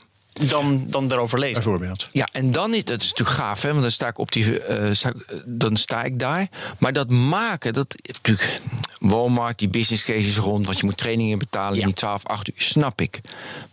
Dan, 0.49 0.85
dan 0.87 1.13
erover 1.13 1.39
lezen. 1.39 1.55
Bijvoorbeeld. 1.55 2.09
Ja, 2.13 2.29
en 2.33 2.53
dan 2.53 2.75
is 2.75 2.85
dat 2.85 3.01
is 3.03 3.09
natuurlijk 3.11 3.37
gaaf, 3.37 3.63
hè? 3.63 3.69
Want 3.69 3.83
dan 3.83 3.91
sta 3.91 4.09
ik 4.09 4.19
op 4.19 4.33
die, 4.33 4.61
eh, 4.61 4.89
sta, 4.93 5.09
ik- 5.09 5.43
dan 5.47 5.77
sta 5.77 6.03
ik 6.03 6.19
daar. 6.19 6.49
Maar 6.79 6.93
dat 6.93 7.11
maken, 7.11 7.73
dat 7.73 7.95
natuurlijk 8.07 8.61
Walmart, 9.01 9.59
die 9.59 9.69
business 9.69 10.05
cases 10.05 10.37
rond, 10.37 10.67
want 10.67 10.79
je 10.79 10.85
moet 10.85 10.97
trainingen 10.97 11.39
betalen 11.39 11.75
Ja. 11.75 11.81
in 11.81 11.87
die 11.87 11.95
12, 11.97 12.27
8 12.27 12.49
uur, 12.49 12.55
snap 12.57 13.01
ik. 13.01 13.21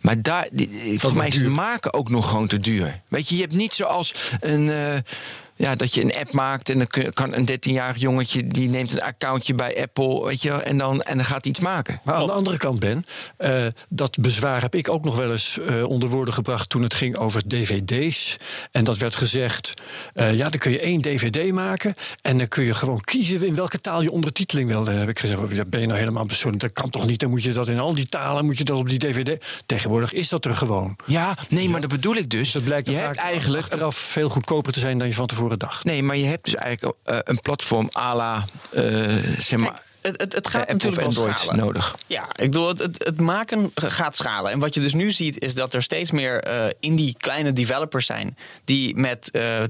Maar 0.00 0.22
daar, 0.22 0.48
voor 0.96 1.10
is 1.10 1.16
mij 1.16 1.26
is 1.28 1.34
het 1.36 1.48
maken 1.48 1.92
ook 1.94 2.10
nog 2.10 2.28
gewoon 2.28 2.46
te 2.46 2.58
duur. 2.58 3.00
Weet 3.08 3.28
je, 3.28 3.34
je 3.34 3.40
hebt 3.42 3.54
niet 3.54 3.72
zoals 3.74 4.14
een. 4.40 4.70
eh, 4.70 4.94
ja, 5.62 5.76
dat 5.76 5.94
je 5.94 6.02
een 6.02 6.14
app 6.14 6.32
maakt 6.32 6.68
en 6.68 6.78
dan 6.78 7.12
kan 7.12 7.34
een 7.34 7.48
13-jarig 7.50 7.96
jongetje 7.96 8.46
die 8.46 8.68
neemt 8.68 8.92
een 8.92 9.00
accountje 9.00 9.54
bij 9.54 9.82
Apple, 9.82 10.24
weet 10.24 10.42
je, 10.42 10.50
en 10.50 10.78
dan, 10.78 11.00
en 11.00 11.16
dan 11.16 11.26
gaat 11.26 11.44
hij 11.44 11.50
iets 11.50 11.60
maken. 11.60 12.00
Maar 12.04 12.14
aan 12.14 12.26
de 12.26 12.32
andere 12.32 12.56
kant, 12.56 12.80
Ben, 12.80 13.04
eh, 13.36 13.66
dat 13.88 14.18
bezwaar 14.20 14.60
heb 14.60 14.74
ik 14.74 14.88
ook 14.88 15.04
nog 15.04 15.16
wel 15.16 15.32
eens 15.32 15.58
eh, 15.58 15.84
onder 15.84 16.08
woorden 16.08 16.34
gebracht 16.34 16.68
toen 16.68 16.82
het 16.82 16.94
ging 16.94 17.16
over 17.16 17.48
dvd's. 17.48 18.36
En 18.70 18.84
dat 18.84 18.98
werd 18.98 19.16
gezegd, 19.16 19.74
eh, 20.12 20.34
ja, 20.34 20.48
dan 20.48 20.58
kun 20.58 20.70
je 20.70 20.80
één 20.80 21.00
dvd 21.00 21.52
maken 21.52 21.94
en 22.22 22.38
dan 22.38 22.48
kun 22.48 22.64
je 22.64 22.74
gewoon 22.74 23.00
kiezen 23.00 23.46
in 23.46 23.54
welke 23.54 23.80
taal 23.80 24.02
je 24.02 24.10
ondertiteling 24.10 24.68
wil. 24.68 24.84
Dan 24.84 24.94
heb 24.94 25.08
ik 25.08 25.18
gezegd, 25.18 25.40
ja, 25.50 25.64
ben 25.64 25.80
je 25.80 25.86
nou 25.86 25.98
helemaal 25.98 26.24
persoonlijk? 26.24 26.62
Dat 26.62 26.72
kan 26.72 26.90
toch 26.90 27.06
niet? 27.06 27.20
Dan 27.20 27.30
moet 27.30 27.42
je 27.42 27.52
dat 27.52 27.68
in 27.68 27.78
al 27.78 27.94
die 27.94 28.08
talen, 28.08 28.44
moet 28.44 28.58
je 28.58 28.64
dat 28.64 28.76
op 28.76 28.88
die 28.88 28.98
dvd. 28.98 29.44
Tegenwoordig 29.66 30.12
is 30.12 30.28
dat 30.28 30.44
er 30.44 30.54
gewoon. 30.54 30.96
Ja, 31.06 31.34
nee, 31.48 31.68
maar 31.68 31.80
dat 31.80 31.90
bedoel 31.90 32.16
ik 32.16 32.30
dus. 32.30 32.40
Dus 32.40 32.52
dat 32.52 32.64
blijkt 32.64 32.86
je 32.86 32.94
er 32.94 33.00
hebt 33.00 33.16
vaak 33.16 33.24
eigenlijk 33.24 33.62
achteraf 33.62 33.96
veel 33.96 34.28
goedkoper 34.28 34.72
te 34.72 34.80
zijn 34.80 34.98
dan 34.98 35.08
je 35.08 35.14
van 35.14 35.26
tevoren 35.26 35.51
dacht. 35.56 35.84
Nee, 35.84 36.02
maar 36.02 36.16
je 36.16 36.26
hebt 36.26 36.44
dus 36.44 36.54
eigenlijk 36.54 36.96
eh, 37.04 37.18
een 37.22 37.40
platform 37.40 37.88
à 37.96 38.14
la, 38.14 38.44
eh, 38.70 39.16
zeg 39.38 39.58
maar, 39.58 39.82
het, 40.02 40.20
het, 40.20 40.34
het 40.34 40.48
gaat 40.48 40.54
eh, 40.54 40.60
Apple 40.60 40.72
natuurlijk 40.72 41.00
wel 41.00 41.08
Android 41.08 41.38
schalen. 41.38 41.64
nodig. 41.64 41.96
Ja, 42.06 42.22
ik 42.22 42.50
bedoel, 42.50 42.68
het, 42.68 42.78
het, 42.78 43.04
het 43.04 43.20
maken 43.20 43.70
gaat 43.74 44.16
schalen. 44.16 44.50
En 44.50 44.58
wat 44.58 44.74
je 44.74 44.80
dus 44.80 44.92
nu 44.92 45.12
ziet, 45.12 45.38
is 45.38 45.54
dat 45.54 45.74
er 45.74 45.82
steeds 45.82 46.10
meer 46.10 46.42
eh 46.42 46.66
indie 46.80 47.16
kleine 47.18 47.52
developers 47.52 48.06
zijn 48.06 48.36
die 48.64 48.96
met 48.96 49.30
eh, 49.30 49.62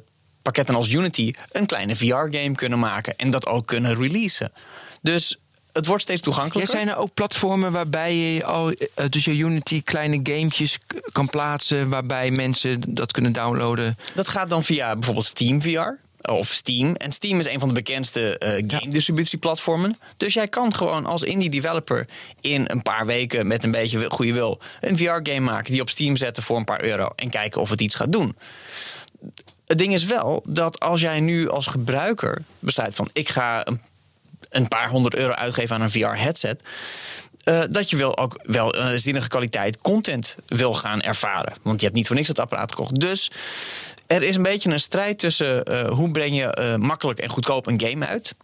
pakketten 0.43 0.75
als 0.75 0.89
Unity 0.89 1.33
een 1.53 1.67
kleine 1.67 1.97
VR-game 1.97 2.55
kunnen 2.55 2.79
maken 2.79 3.17
en 3.17 3.31
dat 3.31 3.47
ook 3.47 3.67
kunnen 3.67 3.95
releasen. 3.95 4.53
Dus 5.03 5.41
het 5.73 5.87
wordt 5.87 6.03
steeds 6.03 6.19
Ja, 6.21 6.25
toegankelijker. 6.25 6.75
zijn 6.75 6.89
er 6.89 6.97
ook 6.97 7.15
platformen 7.15 7.73
waarbij 7.73 8.15
je 8.17 8.45
al 8.45 8.71
eh, 8.71 9.07
dus 9.09 9.25
je 9.25 9.37
Unity 9.37 9.83
kleine 9.83 10.21
gamepjes 10.23 10.79
k- 10.87 11.09
kan 11.13 11.29
plaatsen, 11.29 11.89
waarbij 11.89 12.31
mensen 12.31 12.81
dat 12.95 13.13
kunnen 13.13 13.33
downloaden? 13.33 13.97
Dat 14.15 14.29
gaat 14.29 14.49
dan 14.51 14.63
via 14.63 14.93
bijvoorbeeld 14.95 15.27
Steam 15.27 15.63
VR. 15.63 15.89
Of 16.31 16.47
Steam. 16.47 16.95
En 16.95 17.13
Steam 17.13 17.39
is 17.39 17.47
een 17.47 17.59
van 17.59 17.69
de 17.69 17.75
bekendste 17.75 18.39
eh, 18.39 18.51
game 18.67 18.91
distributieplatformen. 18.91 19.99
Dus 20.17 20.35
jij 20.35 20.49
kan 20.49 20.75
gewoon 20.75 21.07
als 21.07 21.23
indie 21.23 21.51
developer 21.51 22.07
in 22.41 22.65
een 22.71 22.83
paar 22.83 23.07
weken 23.07 23.47
met 23.47 23.65
een 23.65 23.71
beetje 23.71 24.11
goede 24.11 24.33
wil 24.33 24.59
een 24.81 24.97
VR-game 24.97 25.41
maken 25.41 25.73
die 25.73 25.81
op 25.81 25.89
Steam 25.91 26.17
zetten 26.17 26.43
voor 26.43 26.57
een 26.57 26.65
paar 26.65 26.85
euro 26.85 27.09
en 27.17 27.31
kijken 27.31 27.61
of 27.61 27.71
het 27.71 27.81
iets 27.81 27.95
gaat 27.95 28.13
doen. 28.13 28.37
Het 29.67 29.79
ding 29.79 29.93
is 29.95 30.05
wel 30.05 30.43
dat 30.47 30.81
als 30.81 31.01
jij 31.01 31.21
nu 31.21 31.49
als 31.49 31.67
gebruiker 31.67 32.43
besluit 32.59 32.95
van 32.95 33.09
ik 33.13 33.29
ga 33.29 33.67
een, 33.67 33.81
een 34.51 34.69
paar 34.69 34.89
honderd 34.89 35.15
euro 35.15 35.33
uitgeven 35.33 35.75
aan 35.77 35.83
een 35.83 35.91
VR-headset. 35.91 36.63
eh, 37.45 37.61
dat 37.71 37.91
je 37.91 37.97
wel 37.97 38.19
ook 38.19 38.39
wel 38.43 38.77
een 38.77 38.99
zinnige 39.01 39.29
kwaliteit 39.29 39.79
content 39.81 40.37
wil 40.47 40.75
gaan 40.75 41.01
ervaren. 41.01 41.53
Want 41.63 41.79
je 41.81 41.85
hebt 41.87 41.97
niet 41.99 42.07
voor 42.07 42.17
niks 42.17 42.29
dat 42.29 42.39
apparaat 42.41 42.71
gekocht. 42.71 43.01
Dus 43.01 43.31
er 44.07 44.23
is 44.23 44.37
een 44.37 44.43
beetje 44.43 44.71
een 44.71 44.81
strijd 44.81 45.19
tussen 45.19 45.65
eh, 45.65 45.89
hoe 45.91 46.11
breng 46.11 46.37
je 46.37 46.45
eh, 46.47 46.77
makkelijk 46.77 47.19
en 47.19 47.29
goedkoop 47.29 47.67
een 47.67 47.81
game 47.81 48.07
uit. 48.07 48.35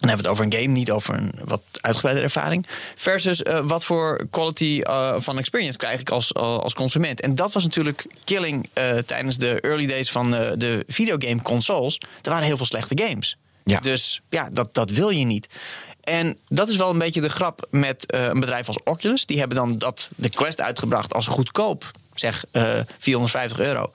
Dan 0.00 0.08
hebben 0.08 0.26
we 0.26 0.30
het 0.32 0.40
over 0.40 0.44
een 0.58 0.62
game, 0.62 0.76
niet 0.78 0.90
over 0.90 1.14
een 1.14 1.32
wat 1.44 1.62
uitgebreide 1.80 2.22
ervaring. 2.22 2.66
Versus 2.94 3.42
eh, 3.42 3.58
wat 3.62 3.84
voor 3.84 4.26
quality 4.30 4.80
eh, 4.82 5.14
van 5.16 5.38
experience 5.38 5.78
krijg 5.78 6.00
ik 6.00 6.10
als, 6.10 6.34
als 6.34 6.74
consument. 6.74 7.20
En 7.20 7.34
dat 7.34 7.52
was 7.52 7.62
natuurlijk 7.62 8.06
killing 8.24 8.68
eh, 8.72 8.96
tijdens 8.96 9.36
de 9.36 9.60
early 9.60 9.86
days 9.86 10.10
van 10.10 10.34
eh, 10.34 10.50
de 10.56 10.84
videogame 10.86 11.42
consoles. 11.42 11.98
Er 12.22 12.30
waren 12.30 12.46
heel 12.46 12.56
veel 12.56 12.66
slechte 12.66 13.02
games. 13.04 13.36
Ja. 13.64 13.80
Dus 13.80 14.22
ja, 14.28 14.48
dat, 14.52 14.74
dat 14.74 14.90
wil 14.90 15.10
je 15.10 15.24
niet. 15.24 15.48
En 16.00 16.38
dat 16.48 16.68
is 16.68 16.76
wel 16.76 16.90
een 16.90 16.98
beetje 16.98 17.20
de 17.20 17.28
grap 17.28 17.66
met 17.70 18.06
eh, 18.06 18.24
een 18.24 18.40
bedrijf 18.40 18.66
als 18.66 18.82
Oculus. 18.82 19.26
Die 19.26 19.38
hebben 19.38 19.56
dan 19.56 19.78
dat, 19.78 20.10
de 20.16 20.28
Quest 20.28 20.60
uitgebracht 20.60 21.14
als 21.14 21.26
goedkoop, 21.26 21.90
zeg 22.20 22.44
eh 22.50 22.72
450 22.98 23.58
euro. 23.60 23.90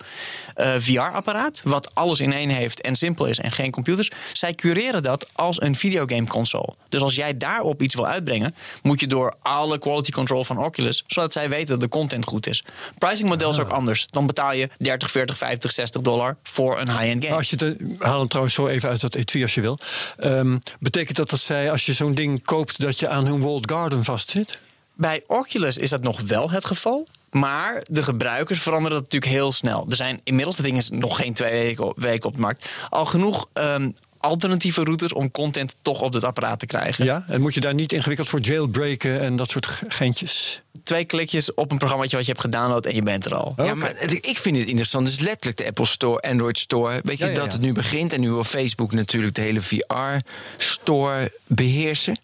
eh, 0.55 0.71
VR-apparaat, 0.77 1.61
wat 1.63 1.95
alles 1.95 2.19
in 2.19 2.33
één 2.33 2.49
heeft 2.49 2.81
en 2.81 2.95
simpel 2.95 3.25
is 3.25 3.39
en 3.39 3.51
geen 3.51 3.71
computers. 3.71 4.11
Zij 4.33 4.53
cureren 4.53 5.03
dat 5.03 5.27
als 5.33 5.61
een 5.61 5.75
videogame 5.75 6.27
console. 6.27 6.73
Dus 6.89 7.01
als 7.01 7.15
jij 7.15 7.37
daarop 7.37 7.81
iets 7.81 7.95
wil 7.95 8.07
uitbrengen, 8.07 8.55
moet 8.81 8.99
je 8.99 9.07
door 9.07 9.35
alle 9.41 9.79
quality 9.79 10.11
control 10.11 10.43
van 10.43 10.57
Oculus, 10.57 11.03
zodat 11.07 11.33
zij 11.33 11.49
weten 11.49 11.67
dat 11.67 11.79
de 11.79 11.87
content 11.87 12.25
goed 12.25 12.47
is. 12.47 12.63
Pricing 12.97 13.29
model 13.29 13.49
is 13.49 13.59
ook 13.59 13.69
anders. 13.69 14.07
Dan 14.09 14.25
betaal 14.25 14.53
je 14.53 14.69
30, 14.77 15.11
40, 15.11 15.37
50, 15.37 15.71
60 15.71 16.01
dollar 16.01 16.37
voor 16.43 16.79
een 16.79 16.89
high-end 16.89 17.23
game. 17.23 17.35
Als 17.35 17.49
je 17.49 17.55
het, 17.65 17.77
haal 17.99 18.19
hem 18.19 18.27
trouwens 18.27 18.55
zo 18.55 18.67
even 18.67 18.89
uit 18.89 19.01
dat 19.01 19.15
etui 19.15 19.43
als 19.43 19.53
je 19.55 19.61
wil. 19.61 19.79
Ehm, 20.17 20.57
betekent 20.79 21.17
dat 21.17 21.29
dat 21.29 21.39
zij, 21.39 21.71
als 21.71 21.85
je 21.85 21.93
zo'n 21.93 22.13
ding 22.13 22.43
koopt, 22.43 22.79
dat 22.81 22.99
je 22.99 23.09
aan 23.09 23.25
hun 23.25 23.41
walled 23.41 23.71
garden 23.71 24.03
vastzit? 24.03 24.57
Bij 24.95 25.23
Oculus 25.27 25.77
is 25.77 25.89
dat 25.89 26.01
nog 26.01 26.21
wel 26.21 26.51
het 26.51 26.65
geval. 26.65 27.07
Maar 27.39 27.83
de 27.89 28.03
gebruikers 28.03 28.59
veranderen 28.61 28.93
dat 28.93 29.03
natuurlijk 29.03 29.31
heel 29.31 29.51
snel. 29.51 29.85
Er 29.89 29.95
zijn 29.95 30.19
inmiddels, 30.23 30.55
dat 30.55 30.65
ding 30.65 30.77
is 30.77 30.89
nog 30.89 31.17
geen 31.17 31.33
twee 31.33 31.51
weken 31.51 31.85
op, 31.85 31.99
weken 31.99 32.25
op 32.29 32.35
de 32.35 32.41
markt, 32.41 32.69
al 32.89 33.05
genoeg 33.05 33.47
ehm, 33.53 33.89
alternatieve 34.17 34.83
routes 34.83 35.13
om 35.13 35.31
content 35.31 35.75
toch 35.81 36.01
op 36.01 36.13
het 36.13 36.23
apparaat 36.23 36.59
te 36.59 36.65
krijgen. 36.65 37.05
Ja, 37.05 37.25
en 37.27 37.41
moet 37.41 37.53
je 37.53 37.59
daar 37.59 37.73
niet 37.73 37.91
ingewikkeld 37.91 38.29
voor 38.29 38.39
jailbreken 38.39 39.19
en 39.21 39.35
dat 39.35 39.49
soort 39.49 39.65
ge- 39.65 39.85
geintjes? 39.87 40.61
Twee 40.83 41.05
klikjes 41.05 41.53
op 41.53 41.71
een 41.71 41.77
programma 41.77 42.03
wat 42.09 42.11
je 42.25 42.31
hebt 42.31 42.41
gedownload 42.41 42.85
en 42.85 42.95
je 42.95 43.01
bent 43.03 43.25
er 43.25 43.35
al. 43.35 43.53
Ja, 43.57 43.75
maar 43.75 44.01
ik 44.21 44.37
vind 44.37 44.57
het 44.57 44.67
interessant. 44.67 45.07
Het 45.07 45.19
is 45.19 45.23
letterlijk 45.25 45.57
de 45.57 45.65
Apple 45.65 45.85
Store, 45.85 46.19
Android 46.21 46.59
Store. 46.59 46.99
Weet 47.03 47.17
je 47.17 47.23
Ja, 47.25 47.29
ja, 47.31 47.35
dat 47.37 47.53
het 47.53 47.61
nu 47.61 47.73
begint? 47.73 48.13
En 48.13 48.19
nu 48.21 48.29
wil 48.31 48.43
Facebook 48.43 48.91
natuurlijk 48.93 49.35
de 49.35 49.41
hele 49.41 49.61
VR-store 49.61 51.31
beheersen. 51.47 52.19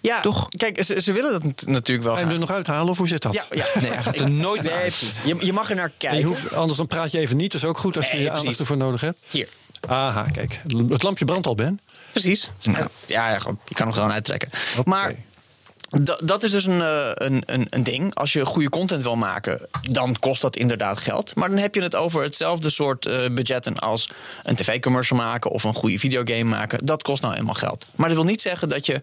Ja, 0.00 0.20
Toch? 0.20 0.48
Kijk, 0.48 0.84
ze, 0.84 1.00
ze 1.00 1.12
willen 1.12 1.32
dat 1.32 1.42
nat- 1.44 1.62
natuurlijk 1.66 2.06
wel 2.06 2.14
Ga 2.16 2.20
je 2.20 2.26
hem 2.26 2.34
graag. 2.34 2.34
er 2.34 2.38
nog 2.48 2.50
uithalen 2.50 2.88
of 2.90 2.98
hoe 2.98 3.08
zit 3.08 3.22
dat? 3.22 3.34
Ja, 3.34 3.44
ja. 3.50 3.66
Nee, 3.80 3.90
er 4.24 4.30
nooit 4.46 4.62
Nee, 4.62 4.72
precies. 4.72 5.16
Je, 5.24 5.36
je 5.40 5.52
mag 5.52 5.70
er 5.70 5.76
naar 5.76 5.84
En 5.84 5.92
kijken. 5.98 6.18
je 6.18 6.24
hoeft, 6.24 6.52
anders 6.54 6.78
dan 6.78 6.86
praat 6.86 7.12
je 7.12 7.18
even 7.18 7.36
niet. 7.36 7.52
Dat 7.52 7.62
is 7.62 7.68
ook 7.68 7.78
goed 7.78 7.96
als 7.96 8.06
je 8.10 8.14
Nee, 8.14 8.22
je 8.24 8.30
aandacht 8.30 8.58
ervoor 8.60 8.76
nodig 8.76 9.00
hebt. 9.00 9.18
Hier, 9.30 9.48
Aha, 9.88 10.22
kijk. 10.32 10.60
Het 10.88 11.02
lampje 11.02 11.24
brandt 11.24 11.46
al, 11.46 11.54
Ben. 11.54 11.80
precies. 12.12 12.50
Ja, 13.06 13.34
je 13.34 13.40
kan 13.74 13.86
hem 13.86 13.92
gewoon 13.92 14.12
uittrekken. 14.12 14.48
Maar 14.84 15.14
da- 15.88 16.18
dat 16.24 16.42
is 16.42 16.50
dus 16.50 16.66
een, 16.66 16.82
eh, 16.82 17.10
een, 17.14 17.42
een, 17.46 17.66
een 17.70 17.82
ding. 17.82 18.14
Als 18.14 18.32
je 18.32 18.46
goede 18.46 18.68
content 18.68 19.02
wil 19.02 19.16
maken, 19.16 19.66
dan 19.90 20.16
kost 20.20 20.42
dat 20.42 20.56
inderdaad 20.56 21.00
geld. 21.00 21.34
Maar 21.34 21.48
dan 21.48 21.58
heb 21.58 21.74
je 21.74 21.82
het 21.82 21.94
over 21.96 22.22
hetzelfde 22.22 22.70
soort 22.70 23.06
eh, 23.06 23.30
budgetten 23.34 23.74
als 23.78 24.10
een 24.42 24.54
tv-commercial 24.54 25.18
maken 25.18 25.50
of 25.50 25.64
een 25.64 25.74
goede 25.74 25.98
videogame 25.98 26.44
maken. 26.44 26.86
Dat 26.86 27.02
kost 27.02 27.22
nou 27.22 27.34
eenmaal 27.34 27.54
geld. 27.54 27.84
Maar 27.94 28.08
dat 28.08 28.16
wil 28.16 28.26
niet 28.26 28.42
zeggen 28.42 28.68
dat 28.68 28.86
je 28.86 29.00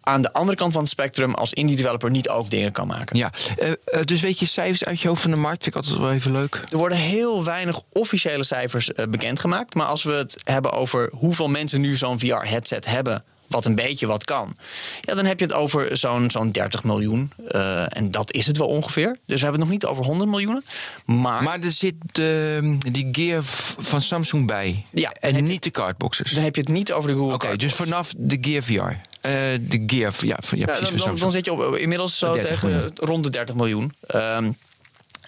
aan 0.00 0.22
de 0.22 0.32
andere 0.32 0.56
kant 0.56 0.72
van 0.72 0.82
het 0.82 0.90
spectrum 0.90 1.34
als 1.34 1.52
indie 1.52 1.76
developer 1.76 2.10
niet 2.10 2.28
ook 2.28 2.50
dingen 2.50 2.72
kan 2.72 2.86
maken. 2.86 3.16
Ja, 3.16 3.30
eh, 3.58 3.70
dus 4.04 4.20
weet 4.20 4.38
je 4.38 4.46
cijfers 4.46 4.84
uit 4.84 5.00
je 5.00 5.08
hoofd 5.08 5.22
van 5.22 5.30
de 5.30 5.36
markt? 5.36 5.62
Vind 5.62 5.76
ik 5.76 5.82
altijd 5.82 6.00
wel 6.00 6.12
even 6.12 6.32
leuk. 6.32 6.60
Er 6.70 6.76
worden 6.78 6.98
heel 6.98 7.44
weinig 7.44 7.80
officiële 7.92 8.44
cijfers 8.44 8.90
bekendgemaakt. 9.08 9.74
Maar 9.74 9.86
als 9.86 10.02
we 10.02 10.12
het 10.12 10.36
hebben 10.44 10.72
over 10.72 11.10
hoeveel 11.12 11.48
mensen 11.48 11.80
nu 11.80 11.96
zo'n 11.96 12.18
VR-headset 12.18 12.86
hebben. 12.86 13.24
Wat 13.48 13.64
een 13.64 13.74
beetje 13.74 14.06
wat 14.06 14.24
kan. 14.24 14.56
Ja, 15.00 15.14
dan 15.14 15.24
heb 15.24 15.38
je 15.38 15.44
het 15.44 15.54
over 15.54 15.96
zo'n 15.96 16.30
zo'n 16.30 16.50
30 16.50 16.84
miljoen. 16.84 17.32
Eh, 17.48 17.96
en 17.96 18.10
dat 18.10 18.32
is 18.32 18.46
het 18.46 18.56
wel 18.58 18.66
ongeveer. 18.66 19.16
Dus 19.26 19.36
we 19.36 19.42
hebben 19.42 19.50
het 19.60 19.60
nog 19.60 19.68
niet 19.70 19.84
over 19.84 20.04
100 20.04 20.30
miljoenen. 20.30 20.64
Maar, 21.04 21.42
Maar 21.42 21.60
er 21.60 21.70
zit 21.72 21.94
de, 22.12 22.76
die 22.92 23.08
gear 23.12 23.42
van 23.78 24.00
Samsung 24.00 24.46
bij. 24.46 24.84
Ja, 24.92 25.12
en 25.12 25.34
je- 25.34 25.40
niet 25.42 25.62
de 25.62 25.70
cardboxes. 25.70 26.32
dan 26.32 26.44
heb 26.44 26.54
je 26.54 26.60
het 26.60 26.70
niet 26.70 26.92
over 26.92 27.10
de 27.10 27.16
Google 27.16 27.34
Oké, 27.34 27.56
dus 27.56 27.74
vanaf 27.74 28.12
de 28.16 28.38
Gear 28.40 28.62
VR. 28.62 28.72
Eh, 29.20 29.32
de 29.60 29.82
Gear, 29.86 30.12
ja, 30.20 30.36
van- 30.40 30.58
ja 30.58 30.64
Ja, 30.66 30.72
precies 30.72 30.88
dan, 30.88 30.96
dan, 30.96 30.98
Samsung. 30.98 31.18
dan 31.18 31.30
zit 31.30 31.44
je 31.44 31.52
op, 31.52 31.76
inmiddels 31.76 32.18
zo 32.18 32.32
30 32.32 32.60
tegen 32.60 32.90
rond 32.94 33.24
de 33.24 33.30
30 33.30 33.54
miljoen. 33.54 33.94
Ehm, 34.06 34.50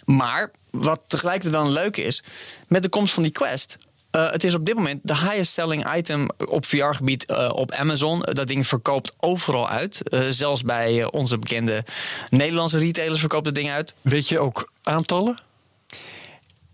maar 0.05 0.51
wat 0.71 1.03
tegelijkertijd 1.07 1.55
wel 1.55 1.65
een 1.65 1.73
leuke 1.73 2.03
is, 2.03 2.23
met 2.67 2.83
de 2.83 2.89
komst 2.89 3.15
van 3.15 3.23
die 3.23 3.33
Quest. 3.33 3.79
Eh, 4.11 4.31
het 4.31 4.45
is 4.45 4.55
op 4.55 4.67
dit 4.67 4.75
moment 4.75 5.01
de 5.05 5.17
highest 5.17 5.53
selling 5.53 5.95
item 5.95 6.29
op 6.37 6.67
VR-gebied 6.67 7.27
eh, 7.27 7.51
op 7.53 7.73
Amazon. 7.73 8.21
Dat 8.21 8.47
ding 8.47 8.67
verkoopt 8.67 9.15
overal 9.21 9.69
uit. 9.69 10.09
Eh, 10.09 10.21
zelfs 10.31 10.63
bij 10.63 11.11
onze 11.11 11.39
bekende 11.39 11.85
Nederlandse 12.31 12.79
retailers 12.79 13.21
verkoopt 13.21 13.47
het 13.47 13.55
ding 13.55 13.71
uit. 13.71 13.95
Weet 14.01 14.29
je 14.29 14.39
ook 14.39 14.73
aantallen? 14.83 15.39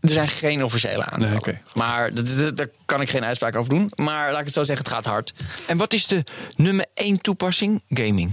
Er 0.01 0.11
zijn 0.11 0.29
geen 0.29 0.65
officiële 0.65 1.05
aantallen. 1.05 1.43
Nee. 1.45 1.59
Maar 1.75 2.11
daar 2.55 2.69
kan 2.85 3.01
ik 3.01 3.11
geen 3.11 3.25
uitspraak 3.25 3.57
over 3.57 3.75
doen. 3.75 3.91
Maar 3.95 4.31
laat 4.31 4.39
ik 4.39 4.45
het 4.45 4.55
zo 4.55 4.63
zeggen, 4.63 4.85
het 4.85 4.95
gaat 4.95 5.05
hard. 5.05 5.35
En 5.67 5.77
wat 5.77 5.93
is 5.93 6.07
de 6.07 6.25
nummer 6.57 6.87
één 6.95 7.21
toepassing? 7.21 7.83
Gaming. 7.89 8.33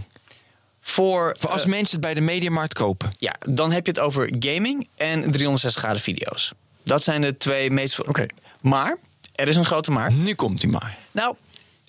Voor, 0.82 1.36
Voor 1.40 1.50
als 1.50 1.66
mensen 1.66 1.96
het 1.96 2.06
bij 2.06 2.14
de 2.14 2.22
mediamarkt 2.22 2.74
kopen. 2.74 3.10
Ja, 3.20 3.36
dan 3.50 3.72
heb 3.72 3.86
je 3.86 3.92
het 3.92 4.02
over 4.02 4.34
gaming 4.40 4.88
en 4.96 5.32
360 5.32 5.82
graden 5.82 6.02
video's. 6.02 6.54
Dat 6.84 7.04
zijn 7.04 7.22
de 7.22 7.38
twee 7.38 7.72
meest. 7.72 8.08
Oké. 8.08 8.26
Maar, 8.62 8.98
er 9.36 9.48
is 9.48 9.56
een 9.56 9.66
grote 9.66 9.92
maar. 9.92 10.12
Nu 10.14 10.34
komt 10.36 10.62
hij 10.62 10.72
maar. 10.72 10.98
Nou, 11.12 11.36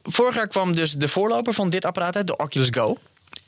vorig 0.03 0.35
jaar 0.35 0.49
kwam 0.49 0.75
dus 0.75 0.93
de 0.93 1.09
voorloper 1.09 1.53
van 1.55 1.71
dit 1.71 1.85
apparaat 1.85 2.17
uit, 2.17 2.27
de 2.27 2.37
Oculus 2.37 2.69
Go. 2.71 2.97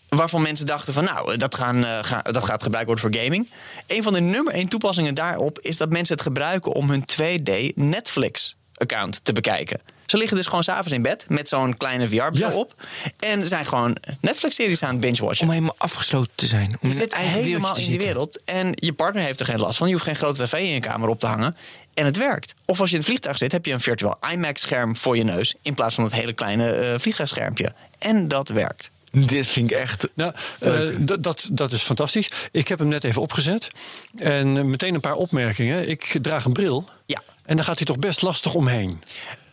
Waarvan 0.09 0.43
mensen 0.43 0.67
dachten 0.67 0.95
van 0.95 1.05
nou, 1.05 1.37
dat, 1.37 1.55
gaan, 1.55 1.85
eh, 1.85 1.99
ga- 2.03 2.23
dat 2.23 2.45
gaat 2.45 2.63
gebruikt 2.63 2.89
worden 2.89 3.11
voor 3.11 3.21
gaming. 3.23 3.51
Een 3.87 4.03
van 4.03 4.13
de 4.13 4.21
nummer 4.21 4.53
één 4.55 4.69
toepassingen 4.69 5.15
daarop 5.15 5.59
is 5.61 5.77
dat 5.77 5.91
mensen 5.91 6.15
het 6.15 6.25
gebruiken 6.25 6.73
om 6.73 6.91
hun 6.91 7.05
2D 7.05 7.73
Netflix 7.77 8.57
account 8.75 9.21
te 9.25 9.33
bekijken. 9.33 9.81
Ze 10.07 10.17
liggen 10.17 10.37
dus 10.37 10.47
gewoon 10.47 10.63
s'avonds 10.63 10.93
in 10.93 11.03
bed 11.03 11.25
met 11.29 11.49
zo'n 11.49 11.77
kleine 11.77 12.09
VR-bril 12.09 12.49
Ja. 12.49 12.55
op. 12.55 12.75
En 13.19 13.47
zijn 13.47 13.67
gewoon 13.67 13.97
Netflix-series 14.21 14.83
aan 14.83 14.91
het 14.91 15.01
binge-watchen. 15.01 15.45
Om 15.47 15.53
helemaal 15.53 15.75
afgesloten 15.79 16.33
te 16.35 16.47
zijn. 16.47 16.77
Om 16.81 16.89
Je 16.89 16.95
zit 16.95 17.15
helemaal 17.17 17.77
in 17.79 17.87
die 17.89 17.99
wereld. 17.99 18.43
En 18.45 18.73
je 18.75 18.93
partner 18.93 19.23
heeft 19.23 19.41
er 19.41 19.47
geen 19.47 19.59
last 19.61 19.79
van. 19.79 19.87
Je 19.87 19.93
hoeft 19.93 20.05
geen 20.07 20.17
grote 20.17 20.45
tv 20.45 20.53
in 20.53 20.67
je 20.67 20.81
kamer 20.81 21.09
op 21.09 21.21
te 21.21 21.27
hangen. 21.27 21.57
En 21.95 22.05
het 22.05 22.17
werkt. 22.17 22.55
Of 22.65 22.81
als 22.81 22.89
je 22.89 22.95
in 22.95 23.01
het 23.01 23.09
vliegtuig 23.11 23.39
zit, 23.39 23.53
heb 23.53 23.67
je 23.67 23.73
een 23.73 23.81
virtueel 23.81 24.17
IMAX-scherm 24.33 24.97
voor 24.97 25.17
je 25.17 25.25
neus. 25.25 25.55
In 25.63 25.75
plaats 25.75 25.95
van 25.95 26.05
het 26.05 26.13
hele 26.13 26.33
kleine 26.33 26.71
eh 26.71 26.99
vliegtuigschermpje. 26.99 27.73
En 27.99 28.29
dat 28.29 28.49
werkt. 28.49 28.91
Dit 29.11 29.47
vind 29.47 29.71
ik 29.71 29.77
echt... 29.77 30.09
Nou, 30.15 30.33
eh, 30.61 30.81
dat- 30.99 31.23
dat, 31.23 31.49
dat 31.53 31.73
is 31.73 31.83
fantastisch. 31.83 32.29
Ik 32.53 32.69
heb 32.69 32.79
hem 32.79 32.89
net 32.89 33.05
even 33.05 33.23
opgezet. 33.23 33.69
En 34.17 34.71
meteen 34.71 34.95
een 34.95 35.01
paar 35.01 35.15
opmerkingen. 35.15 35.89
Ik 35.89 36.17
draag 36.23 36.45
een 36.45 36.53
bril. 36.53 36.89
Ja. 37.07 37.23
En 37.47 37.57
daar 37.57 37.65
gaat 37.65 37.77
hij 37.77 37.87
toch 37.87 37.99
best 37.99 38.23
lastig 38.23 38.55
omheen. 38.55 39.03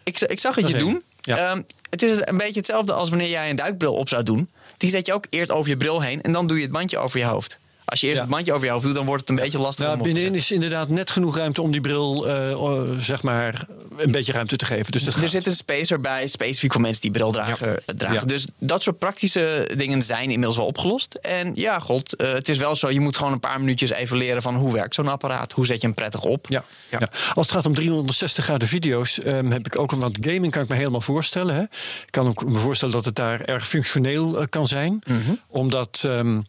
Ik, 0.04 0.20
ik 0.20 0.40
zag 0.40 0.56
het 0.56 0.68
je 0.68 0.78
doen. 0.78 1.04
Ja. 1.22 1.38
Ehm, 1.38 1.62
het 1.90 2.04
is 2.04 2.22
een 2.26 2.38
beetje 2.38 2.60
hetzelfde 2.60 2.94
als 2.94 3.10
wanneer 3.10 3.30
jij 3.30 3.50
een 3.50 3.56
duikbril 3.56 3.94
op 3.94 4.10
zou 4.10 4.24
doen. 4.24 4.50
Die 4.78 4.90
zet 4.90 5.06
je 5.06 5.14
ook 5.14 5.26
eerst 5.30 5.52
over 5.52 5.70
je 5.70 5.78
bril 5.78 6.02
heen. 6.02 6.22
En 6.22 6.32
dan 6.32 6.48
doe 6.48 6.58
je 6.58 6.64
het 6.64 6.72
bandje 6.72 6.98
over 6.98 7.20
je 7.20 7.26
hoofd. 7.26 7.60
Als 7.92 8.00
je 8.00 8.08
eerst 8.08 8.18
Ja. 8.20 8.26
het 8.26 8.36
bandje 8.36 8.54
over 8.54 8.66
je 8.66 8.72
hoofd 8.72 8.86
doet, 8.86 8.96
dan 8.96 9.06
wordt 9.06 9.22
het 9.22 9.30
een 9.30 9.36
beetje 9.36 9.60
lastig 9.60 9.86
Nou, 9.86 9.98
om 9.98 10.04
binnenin 10.04 10.36
is 10.36 10.52
inderdaad 10.52 10.90
net 10.90 11.12
genoeg 11.12 11.38
ruimte 11.38 11.62
om 11.62 11.72
die 11.72 11.82
bril, 11.82 12.28
eh, 12.28 12.52
eh, 12.52 12.82
zeg 12.98 13.22
maar, 13.22 13.66
een 13.98 14.12
beetje 14.12 14.32
ruimte 14.34 14.56
te 14.56 14.66
geven. 14.66 14.92
Dus 14.92 15.06
Er 15.08 15.30
zit 15.30 15.46
een 15.46 15.56
spacer 15.56 16.00
bij, 16.00 16.28
specifiek 16.28 16.72
voor 16.72 16.82
mensen 16.82 17.02
die 17.02 17.12
bril 17.12 17.32
dragen. 17.32 17.80
dragen. 17.98 18.16
Ja. 18.16 18.26
Dus 18.26 18.48
dat 18.60 18.82
soort 18.82 18.98
praktische 19.00 19.70
dingen 19.78 20.04
zijn 20.04 20.24
inmiddels 20.24 20.56
wel 20.56 20.66
opgelost. 20.66 21.14
En 21.14 21.52
ja, 21.56 21.80
god, 21.80 22.16
eh, 22.16 22.32
het 22.32 22.50
is 22.50 22.58
wel 22.58 22.76
zo. 22.76 22.90
Je 22.90 23.00
moet 23.00 23.18
gewoon 23.18 23.32
een 23.34 23.40
paar 23.40 23.60
minuutjes 23.60 23.90
even 23.92 24.18
leren 24.18 24.42
van 24.42 24.56
hoe 24.56 24.74
werkt 24.74 24.96
zo'n 24.96 25.08
apparaat. 25.08 25.52
Hoe 25.52 25.66
zet 25.66 25.82
je 25.82 25.88
hem 25.88 25.96
prettig 25.96 26.24
op? 26.24 26.46
Ja, 26.50 26.64
ja. 26.90 27.00
Als 27.34 27.46
het 27.48 27.56
gaat 27.56 27.66
om 27.66 27.74
360 27.76 28.44
graden 28.44 28.68
video's, 28.68 29.20
ehm, 29.20 29.52
heb 29.52 29.66
ik 29.66 29.80
ook 29.80 29.92
een 29.92 30.00
wat 30.00 30.18
gaming 30.20 30.52
kan 30.52 30.62
ik 30.64 30.68
me 30.70 30.76
helemaal 30.76 31.02
voorstellen. 31.02 31.56
Hè. 31.56 31.62
Ik 31.62 32.08
kan 32.10 32.28
ook 32.28 32.46
me 32.46 32.58
voorstellen 32.58 32.94
dat 32.94 33.06
het 33.06 33.16
daar 33.16 33.42
erg 33.42 33.68
functioneel 33.68 34.40
eh, 34.40 34.46
kan 34.50 34.68
zijn. 34.68 35.00
Omdat, 35.48 36.04
ehm, 36.08 36.42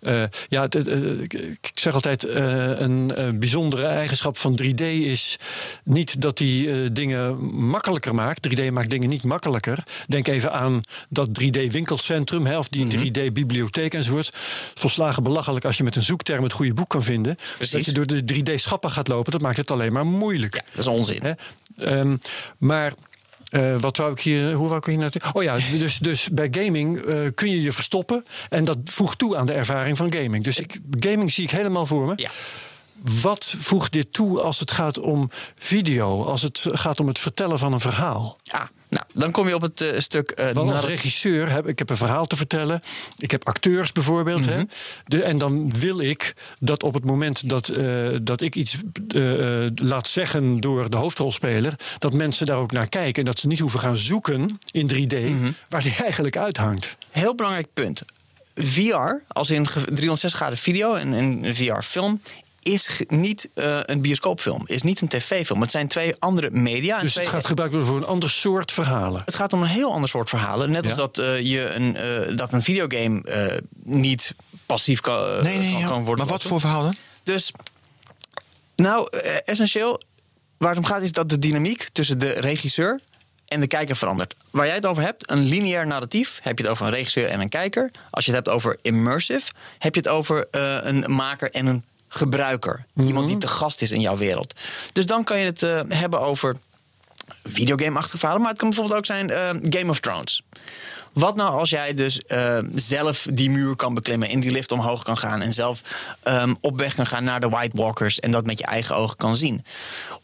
eh, 0.00 0.22
ja, 0.48 0.62
het- 0.62 0.87
eh, 0.87 0.87
ik, 1.22 1.32
ik 1.32 1.70
zeg 1.74 1.94
altijd, 1.94 2.24
eh, 2.24 2.80
een 2.80 3.14
eh, 3.14 3.28
bijzondere 3.34 3.86
eigenschap 3.86 4.36
van 4.36 4.60
3D 4.62 4.80
is 4.82 5.36
niet 5.84 6.20
dat 6.20 6.36
die 6.36 6.70
eh, 6.70 6.76
dingen 6.92 7.44
makkelijker 7.54 8.14
maakt. 8.14 8.48
3D 8.48 8.70
maakt 8.72 8.90
dingen 8.90 9.08
niet 9.08 9.22
makkelijker. 9.22 9.78
Denk 10.06 10.28
even 10.28 10.52
aan 10.52 10.80
dat 11.08 11.28
3D-winkelcentrum 11.28 12.46
hè, 12.46 12.58
of 12.58 12.68
die 12.68 12.86
3D-bibliotheek 12.86 13.94
enzovoort. 13.94 14.36
Volslagen 14.74 15.22
belachelijk 15.22 15.64
als 15.64 15.76
je 15.76 15.84
met 15.84 15.96
een 15.96 16.02
zoekterm 16.02 16.42
het 16.42 16.52
goede 16.52 16.74
boek 16.74 16.88
kan 16.88 17.02
vinden. 17.02 17.36
Precies. 17.56 17.72
Dat 17.72 17.84
je 17.84 17.92
door 17.92 18.06
de 18.06 18.22
3D-schappen 18.34 18.90
gaat 18.90 19.08
lopen, 19.08 19.32
dat 19.32 19.40
maakt 19.40 19.56
het 19.56 19.70
alleen 19.70 19.92
maar 19.92 20.06
moeilijk. 20.06 20.54
Ja, 20.54 20.62
dat 20.70 20.78
is 20.78 20.86
onzin. 20.86 21.22
Hè? 21.22 21.32
Ehm, 21.76 22.16
maar 22.58 22.92
eh, 23.50 23.74
wat 23.78 23.96
wou 23.96 24.12
ik 24.12 24.20
hier, 24.20 24.52
hoe 24.52 24.66
wou 24.66 24.78
ik 24.78 24.84
hier 24.84 24.98
naartoe? 24.98 25.22
Oh 25.32 25.42
ja, 25.42 25.56
dus, 25.78 25.98
dus 25.98 26.28
bij 26.28 26.48
gaming 26.50 26.98
eh, 26.98 27.16
kun 27.34 27.50
je 27.50 27.62
je 27.62 27.72
verstoppen. 27.72 28.24
En 28.48 28.64
dat 28.64 28.78
voegt 28.84 29.18
toe 29.18 29.36
aan 29.36 29.46
de 29.46 29.52
ervaring 29.52 29.96
van 29.96 30.12
gaming. 30.12 30.44
Dus 30.44 30.58
ik, 30.58 30.78
gaming 30.90 31.32
zie 31.32 31.44
ik 31.44 31.50
helemaal 31.50 31.86
voor 31.86 32.06
me. 32.06 32.12
Ja. 32.16 32.30
Wat 33.22 33.54
voegt 33.58 33.92
dit 33.92 34.12
toe 34.12 34.40
als 34.40 34.60
het 34.60 34.70
gaat 34.70 34.98
om 34.98 35.30
video? 35.58 36.24
Als 36.24 36.42
het 36.42 36.66
gaat 36.72 37.00
om 37.00 37.08
het 37.08 37.18
vertellen 37.18 37.58
van 37.58 37.72
een 37.72 37.80
verhaal? 37.80 38.38
Ah, 38.50 38.62
nou, 38.88 39.04
dan 39.14 39.30
kom 39.30 39.48
je 39.48 39.54
op 39.54 39.62
het 39.62 39.80
eh, 39.80 39.98
stuk. 40.00 40.30
eh, 40.30 40.50
Want 40.52 40.70
als 40.72 40.84
regisseur 40.84 41.50
heb 41.50 41.66
ik 41.68 41.78
heb 41.78 41.90
een 41.90 41.96
verhaal 41.96 42.26
te 42.26 42.36
vertellen. 42.36 42.82
Ik 43.16 43.30
heb 43.30 43.46
acteurs 43.46 43.92
bijvoorbeeld. 43.92 44.44
hè? 44.44 44.56
Mhm. 44.56 44.66
De, 45.06 45.22
en 45.22 45.38
dan 45.38 45.70
wil 45.78 46.00
ik 46.00 46.34
dat 46.60 46.82
op 46.82 46.94
het 46.94 47.04
moment 47.04 47.48
dat, 47.48 47.68
eh, 47.68 48.16
dat 48.22 48.40
ik 48.40 48.54
iets 48.56 48.76
laat 49.74 50.06
zeggen 50.08 50.60
door 50.60 50.90
de 50.90 50.96
hoofdrolspeler, 50.96 51.74
dat 51.98 52.12
mensen 52.12 52.46
daar 52.46 52.56
ook 52.56 52.72
naar 52.72 52.88
kijken. 52.88 53.18
En 53.22 53.24
dat 53.24 53.38
ze 53.38 53.46
niet 53.46 53.58
hoeven 53.58 53.80
gaan 53.80 53.96
zoeken 53.96 54.58
in 54.70 54.86
3D 54.86 55.12
Mhm. 55.30 55.50
waar 55.68 55.82
die 55.82 55.96
eigenlijk 56.02 56.36
uithangt. 56.36 56.96
Heel 57.10 57.34
belangrijk 57.34 57.68
punt. 57.74 58.02
VR, 58.54 59.22
als 59.28 59.50
in 59.50 59.66
ge- 59.68 59.80
360 59.84 60.34
graden 60.40 60.58
video 60.58 60.94
en 60.94 61.12
een 61.12 61.54
VR-film, 61.54 62.20
is 62.72 63.00
niet 63.08 63.48
eh, 63.54 63.78
een 63.82 64.00
bioscoopfilm, 64.00 64.62
is 64.66 64.82
niet 64.82 65.00
een 65.00 65.08
tv-film. 65.08 65.60
Het 65.60 65.70
zijn 65.70 65.88
twee 65.88 66.14
andere 66.18 66.50
media. 66.50 66.98
Dus 66.98 67.12
twee- 67.12 67.24
het 67.24 67.34
gaat 67.34 67.46
gebruikt 67.46 67.72
worden 67.74 67.90
voor 67.92 68.00
een 68.00 68.06
ander 68.08 68.30
soort 68.30 68.72
verhalen. 68.72 69.22
Het 69.24 69.34
gaat 69.34 69.52
om 69.52 69.62
een 69.62 69.68
heel 69.68 69.92
ander 69.92 70.08
soort 70.08 70.28
verhalen. 70.28 70.70
Net 70.70 70.80
als 70.82 70.90
Ja. 70.90 70.96
dat, 70.96 71.18
eh, 71.18 71.40
je 71.40 71.68
een, 71.70 71.96
eh, 71.96 72.36
dat 72.36 72.52
een 72.52 72.62
videogame 72.62 73.22
eh, 73.22 73.56
niet 73.82 74.34
passief 74.66 75.00
kan, 75.00 75.42
Nee, 75.42 75.58
nee, 75.58 75.84
kan, 75.84 76.04
worden. 76.04 76.24
Maar 76.24 76.34
wat 76.34 76.42
voor 76.42 76.60
verhaal 76.60 76.82
dan? 76.82 76.96
Dus, 77.22 77.52
nou, 78.76 79.08
essentieel 79.44 80.00
waar 80.56 80.68
het 80.70 80.78
om 80.78 80.84
gaat 80.84 81.02
is 81.02 81.12
dat 81.12 81.28
de 81.28 81.38
dynamiek 81.38 81.88
tussen 81.92 82.18
de 82.18 82.30
regisseur 82.32 83.00
en 83.48 83.60
de 83.60 83.66
kijker 83.66 83.96
verandert. 83.96 84.34
Waar 84.50 84.66
jij 84.66 84.74
het 84.74 84.86
over 84.86 85.02
hebt, 85.02 85.30
een 85.30 85.38
lineair 85.44 85.86
narratief, 85.86 86.38
heb 86.42 86.58
je 86.58 86.62
het 86.64 86.72
over 86.72 86.86
een 86.86 86.92
regisseur 86.92 87.28
en 87.28 87.40
een 87.40 87.48
kijker. 87.48 87.90
Als 88.10 88.24
je 88.24 88.32
het 88.32 88.44
hebt 88.44 88.56
over 88.56 88.78
immersive, 88.82 89.50
heb 89.78 89.94
je 89.94 90.00
het 90.00 90.08
over 90.08 90.46
eh, 90.50 90.78
een 90.82 91.04
maker 91.12 91.50
en 91.50 91.66
een 91.66 91.84
gebruiker. 92.08 92.84
Iemand 92.94 93.28
die 93.28 93.36
te 93.36 93.48
gast 93.48 93.82
is 93.82 93.90
in 93.90 94.00
jouw 94.00 94.16
wereld. 94.16 94.54
Dus 94.92 95.06
dan 95.06 95.24
kan 95.24 95.38
je 95.38 95.44
het 95.44 95.62
eh, 95.62 95.80
hebben 95.88 96.20
over 96.20 96.56
videogame-achtige 97.44 98.18
verhalen. 98.18 98.42
Maar 98.42 98.50
het 98.50 98.60
kan 98.60 98.68
bijvoorbeeld 98.68 98.98
ook 98.98 99.06
zijn 99.06 99.30
eh, 99.30 99.48
Game 99.48 99.90
of 99.90 100.00
Thrones. 100.00 100.42
Wat 101.18 101.36
nou 101.36 101.58
als 101.58 101.70
jij 101.70 101.94
dus 101.94 102.20
eh, 102.20 102.58
zelf 102.74 103.26
die 103.32 103.50
muur 103.50 103.76
kan 103.76 103.94
beklimmen, 103.94 104.28
in 104.28 104.40
die 104.40 104.50
lift 104.50 104.72
omhoog 104.72 105.02
kan 105.04 105.18
gaan 105.18 105.40
en 105.40 105.54
zelf 105.54 105.82
ehm, 106.22 106.54
op 106.60 106.78
weg 106.78 106.94
kan 106.94 107.06
gaan 107.06 107.24
naar 107.24 107.40
de 107.40 107.48
White 107.48 107.76
Walkers 107.76 108.20
en 108.20 108.30
dat 108.30 108.46
met 108.46 108.58
je 108.58 108.64
eigen 108.64 108.96
ogen 108.96 109.16
kan 109.16 109.36
zien? 109.36 109.64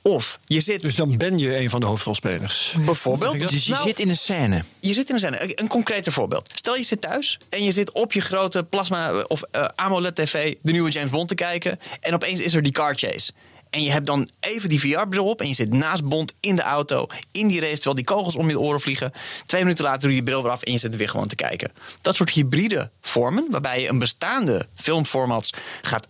Of 0.03 0.39
je 0.45 0.61
zit 0.61 0.81
Dus 0.83 0.95
dan 0.95 1.17
ben 1.17 1.39
je 1.39 1.59
een 1.59 1.71
van 1.71 1.81
de 1.81 1.87
hoofdrolspelers. 1.87 2.75
bijvoorbeeld. 2.79 3.41
Dus 3.49 3.65
je 3.65 3.73
Nou, 3.73 3.87
zit 3.87 3.99
in 4.01 4.09
een 4.09 4.17
scène. 4.17 4.63
je 4.81 4.93
zit 4.93 5.09
in 5.09 5.15
een 5.15 5.21
scène. 5.21 5.61
Een 5.61 5.69
concreter 5.69 6.13
voorbeeld. 6.13 6.51
Stel 6.55 6.77
je 6.77 6.83
zit 6.83 7.01
thuis 7.01 7.39
en 7.49 7.65
je 7.65 7.73
zit 7.73 7.93
op 7.93 8.13
je 8.13 8.21
grote 8.21 8.65
plasma 8.65 9.13
of 9.29 9.43
eh, 9.51 9.65
AMOLED 9.75 10.15
TV 10.15 10.55
de 10.63 10.73
nieuwe 10.73 10.91
James 10.91 11.11
Bond 11.11 11.29
te 11.29 11.35
kijken 11.35 11.79
en 12.01 12.15
opeens 12.15 12.41
is 12.41 12.55
er 12.55 12.63
die 12.63 12.73
car 12.73 12.95
chase. 12.97 13.33
En 13.75 13.83
je 13.83 13.91
hebt 13.91 14.07
dan 14.07 14.29
even 14.41 14.69
die 14.69 14.81
VR-bril 14.81 15.25
op 15.25 15.41
en 15.41 15.49
je 15.49 15.55
zit 15.55 15.73
naast 15.73 16.05
Bond 16.05 16.33
in 16.41 16.57
de 16.57 16.63
auto, 16.63 17.07
in 17.33 17.49
die 17.49 17.61
race, 17.61 17.75
terwijl 17.75 17.95
die 17.95 18.05
kogels 18.05 18.37
om 18.37 18.49
je 18.49 18.61
oren 18.61 18.81
vliegen. 18.81 19.13
Twee 19.47 19.63
minuten 19.63 19.85
later 19.85 20.01
doe 20.01 20.11
je 20.11 20.17
je 20.17 20.23
bril 20.23 20.43
weer 20.43 20.53
af 20.53 20.63
en 20.63 20.73
je 20.73 20.79
zit 20.79 20.93
er 20.93 20.99
weer 20.99 21.09
gewoon 21.09 21.27
te 21.27 21.35
kijken. 21.35 21.73
Dat 22.01 22.17
soort 22.17 22.31
hybride 22.31 22.91
vormen, 23.01 23.47
waarbij 23.51 23.81
je 23.81 23.89
een 23.89 23.99
bestaande 23.99 24.67
filmformats 24.75 25.51
gaat 25.83 26.07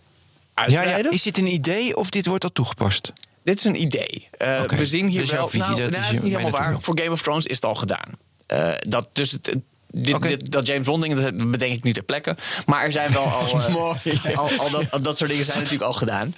uitbreiden. 0.53 1.03
ja. 1.03 1.09
Is 1.11 1.23
dit 1.23 1.37
een 1.37 1.53
idee 1.53 1.95
of 1.97 2.09
dit 2.09 2.25
wordt 2.25 2.43
al 2.43 2.51
toegepast? 2.51 3.13
Dit 3.43 3.57
is 3.57 3.63
een 3.63 3.81
idee. 3.81 4.27
Eh. 4.31 4.61
We 4.61 4.85
zien 4.85 5.07
hier 5.07 5.21
Dus 5.21 5.31
wel. 5.31 5.49
nou, 5.53 5.75
dat 5.75 5.91
nou, 5.91 6.03
is 6.13 6.21
niet 6.21 6.31
helemaal 6.31 6.51
waar. 6.51 6.81
Voor 6.81 6.99
Game 6.99 7.11
of 7.11 7.21
Thrones 7.21 7.45
is 7.45 7.55
het 7.55 7.65
al 7.65 7.75
gedaan. 7.75 8.19
Eh, 8.47 8.71
dat, 8.87 9.09
dus 9.13 9.31
het, 9.31 9.55
dit, 9.91 10.21
dit- 10.21 10.51
dat 10.51 10.67
James 10.67 10.85
Bond 10.85 11.03
ding, 11.03 11.19
dat 11.19 11.51
bedenk 11.51 11.73
ik 11.73 11.83
nu 11.83 11.93
ter 11.93 12.03
plekke. 12.03 12.37
Maar 12.65 12.83
er 12.83 12.91
zijn 12.91 13.11
wel 13.11 13.23
al, 13.23 13.59
eh, 13.59 14.37
al, 14.39 14.49
al 14.57 14.69
dat, 14.69 14.91
al 14.91 15.01
dat 15.01 15.17
soort 15.17 15.29
dingen 15.29 15.45
zijn 15.45 15.57
natuurlijk 15.57 15.83
al 15.83 15.93
gedaan. 15.93 16.35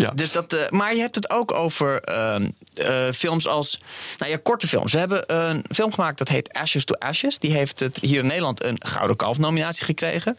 Ja. 0.00 0.10
Dus 0.10 0.32
dat, 0.32 0.52
eh, 0.52 0.68
maar 0.70 0.94
je 0.94 1.00
hebt 1.00 1.14
het 1.14 1.30
ook 1.30 1.52
over 1.52 2.00
ehm, 2.00 2.48
eh, 2.74 3.10
films 3.14 3.46
als. 3.48 3.80
Nou 4.18 4.30
ja, 4.30 4.38
korte 4.42 4.68
films. 4.68 4.92
We 4.92 4.98
hebben 4.98 5.36
een 5.36 5.64
film 5.70 5.92
gemaakt 5.92 6.18
dat 6.18 6.28
heet 6.28 6.52
Ashes 6.52 6.84
to 6.84 6.94
Ashes. 6.94 7.38
Die 7.38 7.52
heeft 7.52 7.80
het 7.80 7.98
hier 8.00 8.18
in 8.18 8.26
Nederland 8.26 8.62
een 8.62 8.76
Gouden 8.78 9.16
Kalf-nominatie 9.16 9.84
gekregen. 9.84 10.38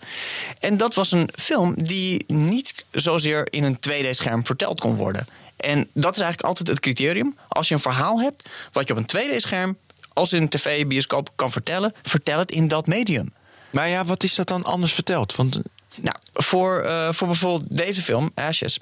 En 0.59 0.77
dat 0.77 0.93
was 0.93 1.11
een 1.11 1.29
film 1.35 1.83
die 1.83 2.23
niet 2.27 2.85
zozeer 2.91 3.53
in 3.53 3.63
een 3.63 3.79
2D-scherm 3.79 4.45
verteld 4.45 4.79
kon 4.79 4.95
worden. 4.95 5.27
En 5.55 5.77
dat 5.93 6.15
is 6.15 6.21
eigenlijk 6.21 6.41
altijd 6.41 6.67
het 6.67 6.79
criterium. 6.79 7.37
Als 7.47 7.67
je 7.67 7.73
een 7.73 7.79
verhaal 7.79 8.19
hebt 8.19 8.49
wat 8.71 8.87
je 8.87 8.93
op 8.93 8.99
een 8.99 9.21
2D-scherm 9.21 9.77
als 10.13 10.33
in 10.33 10.49
tv, 10.49 10.87
bioscoop 10.87 11.29
kan 11.35 11.51
vertellen, 11.51 11.93
vertel 12.01 12.39
het 12.39 12.51
in 12.51 12.67
dat 12.67 12.87
medium. 12.87 13.33
Maar 13.69 13.89
ja, 13.89 14.05
wat 14.05 14.23
is 14.23 14.35
dat 14.35 14.47
dan 14.47 14.63
anders 14.63 14.93
verteld? 14.93 15.35
Want 15.35 15.59
Nou, 16.01 16.15
voor, 16.33 16.81
eh, 16.81 17.11
voor 17.11 17.27
bijvoorbeeld 17.27 17.77
deze 17.77 18.01
film, 18.01 18.31
Ashes. 18.35 18.77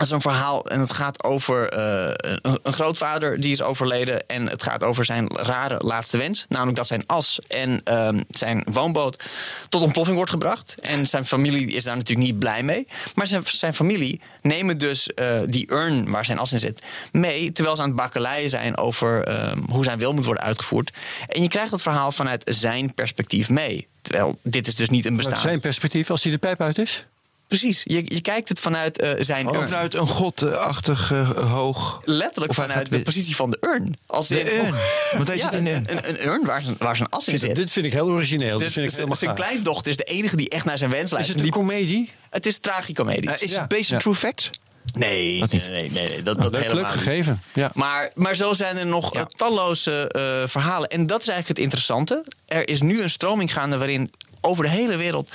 Dat 0.00 0.08
is 0.08 0.14
een 0.14 0.20
verhaal 0.20 0.66
en 0.66 0.80
het 0.80 0.92
gaat 0.92 1.24
over 1.24 1.68
eh, 1.68 2.12
een, 2.62 2.72
grootvader 2.72 3.40
die 3.40 3.50
is 3.52 3.62
overleden. 3.62 4.28
En 4.28 4.48
het 4.48 4.62
gaat 4.62 4.82
over 4.82 5.04
zijn 5.04 5.26
rare 5.36 5.76
laatste 5.78 6.18
wens. 6.18 6.46
Namelijk 6.48 6.76
dat 6.76 6.86
zijn 6.86 7.02
as 7.06 7.38
en 7.48 7.80
ehm, 7.84 8.22
zijn 8.28 8.64
woonboot 8.70 9.22
tot 9.68 9.82
ontploffing 9.82 10.16
wordt 10.16 10.32
gebracht. 10.32 10.74
En 10.80 11.06
zijn 11.06 11.26
familie 11.26 11.72
is 11.72 11.84
daar 11.84 11.96
natuurlijk 11.96 12.28
niet 12.28 12.38
blij 12.38 12.62
mee. 12.62 12.86
Maar 13.14 13.26
zijn, 13.26 13.42
zijn 13.44 13.74
familie 13.74 14.20
nemen 14.42 14.78
dus 14.78 15.14
eh, 15.14 15.40
die 15.46 15.72
urn 15.72 16.10
waar 16.10 16.24
zijn 16.24 16.38
as 16.38 16.52
in 16.52 16.58
zit 16.58 16.82
mee. 17.12 17.52
Terwijl 17.52 17.76
ze 17.76 17.82
aan 17.82 17.88
het 17.88 17.96
bakkeleien 17.96 18.50
zijn 18.50 18.76
over 18.76 19.24
ehm, 19.24 19.58
hoe 19.68 19.84
zijn 19.84 19.98
wil 19.98 20.12
moet 20.12 20.24
worden 20.24 20.44
uitgevoerd. 20.44 20.92
En 21.26 21.42
je 21.42 21.48
krijgt 21.48 21.70
het 21.70 21.82
verhaal 21.82 22.12
vanuit 22.12 22.42
zijn 22.44 22.94
perspectief 22.94 23.48
mee. 23.48 23.88
Terwijl 24.00 24.38
dit 24.42 24.66
is 24.66 24.74
dus 24.74 24.90
niet 24.90 25.06
een 25.06 25.16
bestaan. 25.16 25.40
zijn 25.40 25.60
perspectief, 25.60 26.10
als 26.10 26.22
hij 26.22 26.32
de 26.32 26.38
pijp 26.38 26.60
uit 26.60 26.78
is? 26.78 27.04
Precies, 27.50 27.80
je, 27.84 28.02
je 28.04 28.20
kijkt 28.20 28.48
het 28.48 28.60
vanuit 28.60 29.00
eh, 29.00 29.10
zijn 29.18 29.48
of 29.48 29.56
urn. 29.56 29.68
vanuit 29.68 29.94
een 29.94 30.06
godachtig 30.06 31.12
eh, 31.12 31.30
hoog. 31.52 32.00
Letterlijk 32.04 32.54
vanuit 32.54 32.78
gaat 32.78 32.90
de 32.90 33.00
positie 33.00 33.36
van 33.36 33.50
de 33.50 33.58
urn. 33.60 33.96
Als 34.06 34.28
De 34.28 34.40
in- 34.40 34.64
urn. 34.64 34.74
Want 35.16 35.26
hij 35.28 35.36
Ja, 35.36 35.50
zit 35.50 35.60
in. 35.60 35.66
Een, 35.66 36.08
een 36.08 36.26
urn 36.26 36.44
waar 36.44 36.62
zijn, 36.62 36.76
waar 36.78 36.96
zijn 36.96 37.08
as 37.08 37.28
in 37.28 37.38
zit. 37.38 37.54
Dit 37.54 37.70
vind 37.70 37.86
ik 37.86 37.92
heel 37.92 38.08
origineel. 38.08 38.58
Dus 38.58 38.62
dit 38.62 38.72
vind 38.72 38.84
ik 38.86 38.90
zijn- 38.92 38.92
helemaal 38.92 39.16
zijn 39.16 39.30
gaaf. 39.36 39.46
kleindochter 39.46 39.90
is 39.90 39.96
de 39.96 40.04
enige 40.04 40.36
die 40.36 40.48
echt 40.48 40.64
naar 40.64 40.78
zijn 40.78 40.90
wens 40.90 41.04
Is 41.04 41.10
luistert. 41.10 41.38
het 41.38 41.46
een 41.46 41.52
Die- 41.52 41.60
komedie? 41.62 42.10
het 42.30 42.46
is 42.46 42.58
tragicomedie. 42.58 43.30
Eh, 43.30 43.42
is 43.42 43.50
Ja. 43.52 43.58
het 43.60 43.68
based 43.68 43.88
on 43.90 43.94
Ja. 43.94 43.98
true 43.98 44.14
facts? 44.14 44.50
nee, 44.98 45.38
Dat 45.40 45.50
nee, 45.52 45.60
niet. 45.60 45.70
nee, 45.70 45.90
nee, 45.90 46.08
nee, 46.08 46.22
dat, 46.22 46.42
dat 46.42 46.52
Leuk, 46.52 46.62
helemaal 46.62 46.82
leuk 46.84 46.94
niet. 46.94 47.02
gegeven. 47.02 47.42
Ja. 47.52 47.70
Maar, 47.74 48.10
maar 48.14 48.34
zo 48.34 48.52
zijn 48.52 48.76
er 48.76 48.86
nog 48.86 49.24
talloze 49.36 50.08
eh, 50.08 50.48
verhalen. 50.48 50.88
En 50.88 51.06
dat 51.06 51.20
is 51.20 51.28
eigenlijk 51.28 51.48
het 51.48 51.58
interessante. 51.58 52.24
Er 52.46 52.68
is 52.68 52.80
nu 52.82 53.02
een 53.02 53.10
stroming 53.10 53.52
gaande 53.52 53.78
waarin 53.78 54.10
over 54.40 54.64
de 54.64 54.70
hele 54.70 54.96
wereld 54.96 55.30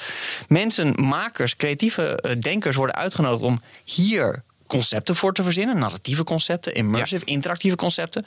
mensen, 0.48 1.06
makers, 1.06 1.56
creatieve 1.56 2.22
eh, 2.22 2.40
denkers 2.40 2.76
worden 2.76 2.96
uitgenodigd 2.96 3.44
om 3.44 3.62
hier 3.84 4.44
concepten 4.68 5.16
voor 5.16 5.34
te 5.34 5.44
verzinnen. 5.44 5.80
Narratieve 5.80 6.24
concepten, 6.24 6.74
immersive, 6.74 7.26
interactieve 7.26 7.78
concepten. 7.78 8.26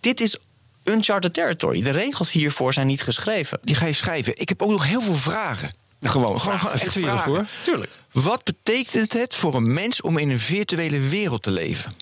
Dit 0.00 0.20
is 0.20 0.36
uncharted 0.84 1.34
territory. 1.34 1.82
De 1.82 1.90
regels 1.90 2.32
hiervoor 2.32 2.72
zijn 2.72 2.86
niet 2.86 3.02
geschreven. 3.02 3.58
Die 3.62 3.74
ga 3.74 3.86
je 3.86 3.92
schrijven. 3.92 4.32
Ik 4.36 4.48
heb 4.48 4.62
ook 4.62 4.70
nog 4.70 4.86
heel 4.86 5.02
veel 5.02 5.14
vragen. 5.14 5.70
Gewoon, 6.00 6.40
gewoon, 6.40 6.58
gewoon 6.58 6.74
echt 6.74 6.92
vragen. 6.92 7.48
Tuurlijk. 7.64 7.90
Wat 8.12 8.44
betekent 8.44 9.12
het 9.12 9.34
voor 9.34 9.54
een 9.54 9.72
mens 9.72 10.00
om 10.00 10.18
in 10.18 10.30
een 10.30 10.40
virtuele 10.40 10.98
wereld 10.98 11.42
te 11.42 11.50
leven? 11.50 11.92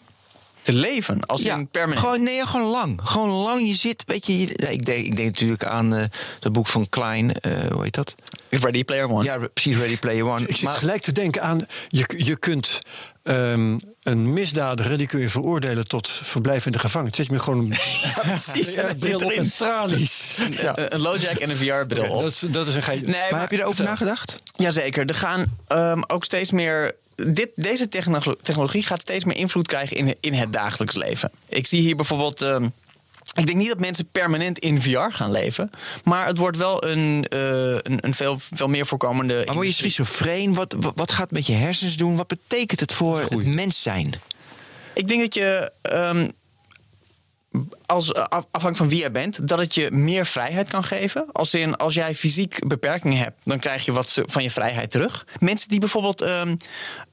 Te 0.64 0.72
leven 0.72 1.26
als 1.26 1.42
in 1.44 1.68
permanent. 1.68 2.00
Gewoon, 2.06 2.22
nee, 2.22 2.46
gewoon 2.46 2.70
lang. 2.70 3.00
Gewoon 3.02 3.28
lang. 3.28 3.66
Je 3.68 3.74
zit, 3.74 4.02
weet 4.06 4.26
je, 4.26 4.32
ik, 4.54 4.84
denk, 4.84 5.06
ik 5.06 5.16
denk 5.16 5.28
natuurlijk 5.30 5.64
aan 5.64 5.94
eh 5.94 6.04
dat 6.40 6.52
boek 6.52 6.66
van 6.66 6.88
Klein, 6.88 7.32
eh, 7.40 7.52
hoe 7.72 7.82
heet 7.82 7.94
dat? 7.94 8.14
Ready 8.50 8.84
Player 8.84 9.10
One. 9.10 9.24
Ja, 9.24 9.38
precies, 9.54 9.76
Ready 9.76 9.98
Player 9.98 10.26
One. 10.26 10.46
Ik 10.46 10.54
zit 10.54 10.62
Maar- 10.64 10.72
gelijk 10.72 11.02
te 11.02 11.12
denken 11.12 11.42
aan, 11.42 11.66
je, 11.88 12.04
je 12.16 12.36
kunt 12.36 12.78
ehm, 13.22 13.78
een 14.02 14.32
misdadiger, 14.32 14.98
die 14.98 15.06
kun 15.06 15.20
je 15.20 15.28
veroordelen 15.28 15.88
tot 15.88 16.08
verblijf 16.08 16.66
in 16.66 16.72
de 16.72 16.78
gevangenis. 16.78 17.16
Zet 17.16 17.26
je 17.26 17.32
me 17.32 17.38
gewoon 17.38 17.58
een 17.58 17.68
precies. 18.22 18.72
ja, 18.72 18.86
Ja, 18.88 18.94
bril 18.94 19.18
op 19.18 19.30
en 19.30 19.50
tralies. 19.56 20.36
Ja. 20.50 20.78
Een, 20.78 20.94
een 20.94 21.00
low-jack 21.00 21.36
en 21.36 21.50
een 21.50 21.56
VR-bril 21.56 22.10
op. 22.10 22.20
Dat 22.20 22.30
is, 22.30 22.38
dat 22.38 22.66
is 22.66 22.74
een 22.74 22.82
geintje. 22.82 23.10
Nee, 23.12 23.30
maar 23.30 23.40
heb 23.40 23.50
je 23.50 23.58
erover 23.58 23.84
nagedacht? 23.84 24.36
Jazeker, 24.56 25.06
er 25.06 25.14
gaan 25.14 25.58
ehm, 25.66 26.02
ook 26.06 26.24
steeds 26.24 26.50
meer. 26.50 26.94
Dit, 27.16 27.50
deze 27.56 27.88
techno- 27.88 28.34
technologie 28.42 28.82
gaat 28.82 29.00
steeds 29.00 29.24
meer 29.24 29.36
invloed 29.36 29.66
krijgen 29.66 29.96
in, 29.96 30.16
in 30.20 30.32
het 30.32 30.52
dagelijks 30.52 30.94
leven. 30.94 31.30
Ik 31.48 31.66
zie 31.66 31.80
hier 31.80 31.96
bijvoorbeeld. 31.96 32.42
ehm, 32.42 32.64
ik 33.34 33.46
denk 33.46 33.58
niet 33.58 33.68
dat 33.68 33.80
mensen 33.80 34.08
permanent 34.12 34.58
in 34.58 34.80
VR 34.80 34.98
gaan 35.10 35.30
leven. 35.30 35.70
Maar 36.04 36.26
het 36.26 36.38
wordt 36.38 36.56
wel 36.56 36.84
een, 36.84 37.26
eh, 37.28 37.68
een, 37.72 37.98
een 38.00 38.14
veel, 38.14 38.36
veel 38.38 38.68
meer 38.68 38.86
voorkomende. 38.86 39.42
Maar 39.46 39.54
word 39.54 39.66
je 39.66 39.72
schizofreen? 39.72 40.54
Wat, 40.54 40.74
wat, 40.78 40.92
wat 40.96 41.10
gaat 41.12 41.20
het 41.20 41.30
met 41.30 41.46
je 41.46 41.52
hersens 41.52 41.96
doen? 41.96 42.16
Wat 42.16 42.26
betekent 42.26 42.80
het 42.80 42.92
voor 42.92 43.20
het 43.20 43.46
mens 43.46 43.82
zijn? 43.82 44.14
Ik 44.94 45.08
denk 45.08 45.20
dat 45.20 45.34
je. 45.34 45.70
ehm, 45.82 46.28
als, 47.86 48.12
eh, 48.12 48.22
af- 48.22 48.28
afhankelijk 48.50 48.76
van 48.76 48.88
wie 48.88 48.98
jij 48.98 49.10
bent, 49.10 49.48
dat 49.48 49.58
het 49.58 49.74
je 49.74 49.90
meer 49.90 50.26
vrijheid 50.26 50.68
kan 50.68 50.84
geven. 50.84 51.26
Als, 51.32 51.54
in, 51.54 51.76
als 51.76 51.94
jij 51.94 52.14
fysiek 52.14 52.68
beperkingen 52.68 53.18
hebt, 53.18 53.40
dan 53.44 53.58
krijg 53.58 53.84
je 53.84 53.92
wat 53.92 54.20
van 54.26 54.42
je 54.42 54.50
vrijheid 54.50 54.90
terug. 54.90 55.26
Mensen 55.38 55.68
die 55.68 55.80
bijvoorbeeld 55.80 56.20
ehm, 56.20 56.56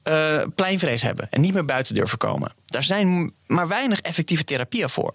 eh, 0.02 0.38
pleinvrees 0.54 1.02
hebben 1.02 1.26
en 1.30 1.40
niet 1.40 1.54
meer 1.54 1.64
buiten 1.64 1.94
durven 1.94 2.18
komen. 2.18 2.52
Daar 2.66 2.84
zijn 2.84 3.32
maar 3.46 3.68
weinig 3.68 4.00
effectieve 4.00 4.44
therapieën 4.44 4.88
voor. 4.88 5.12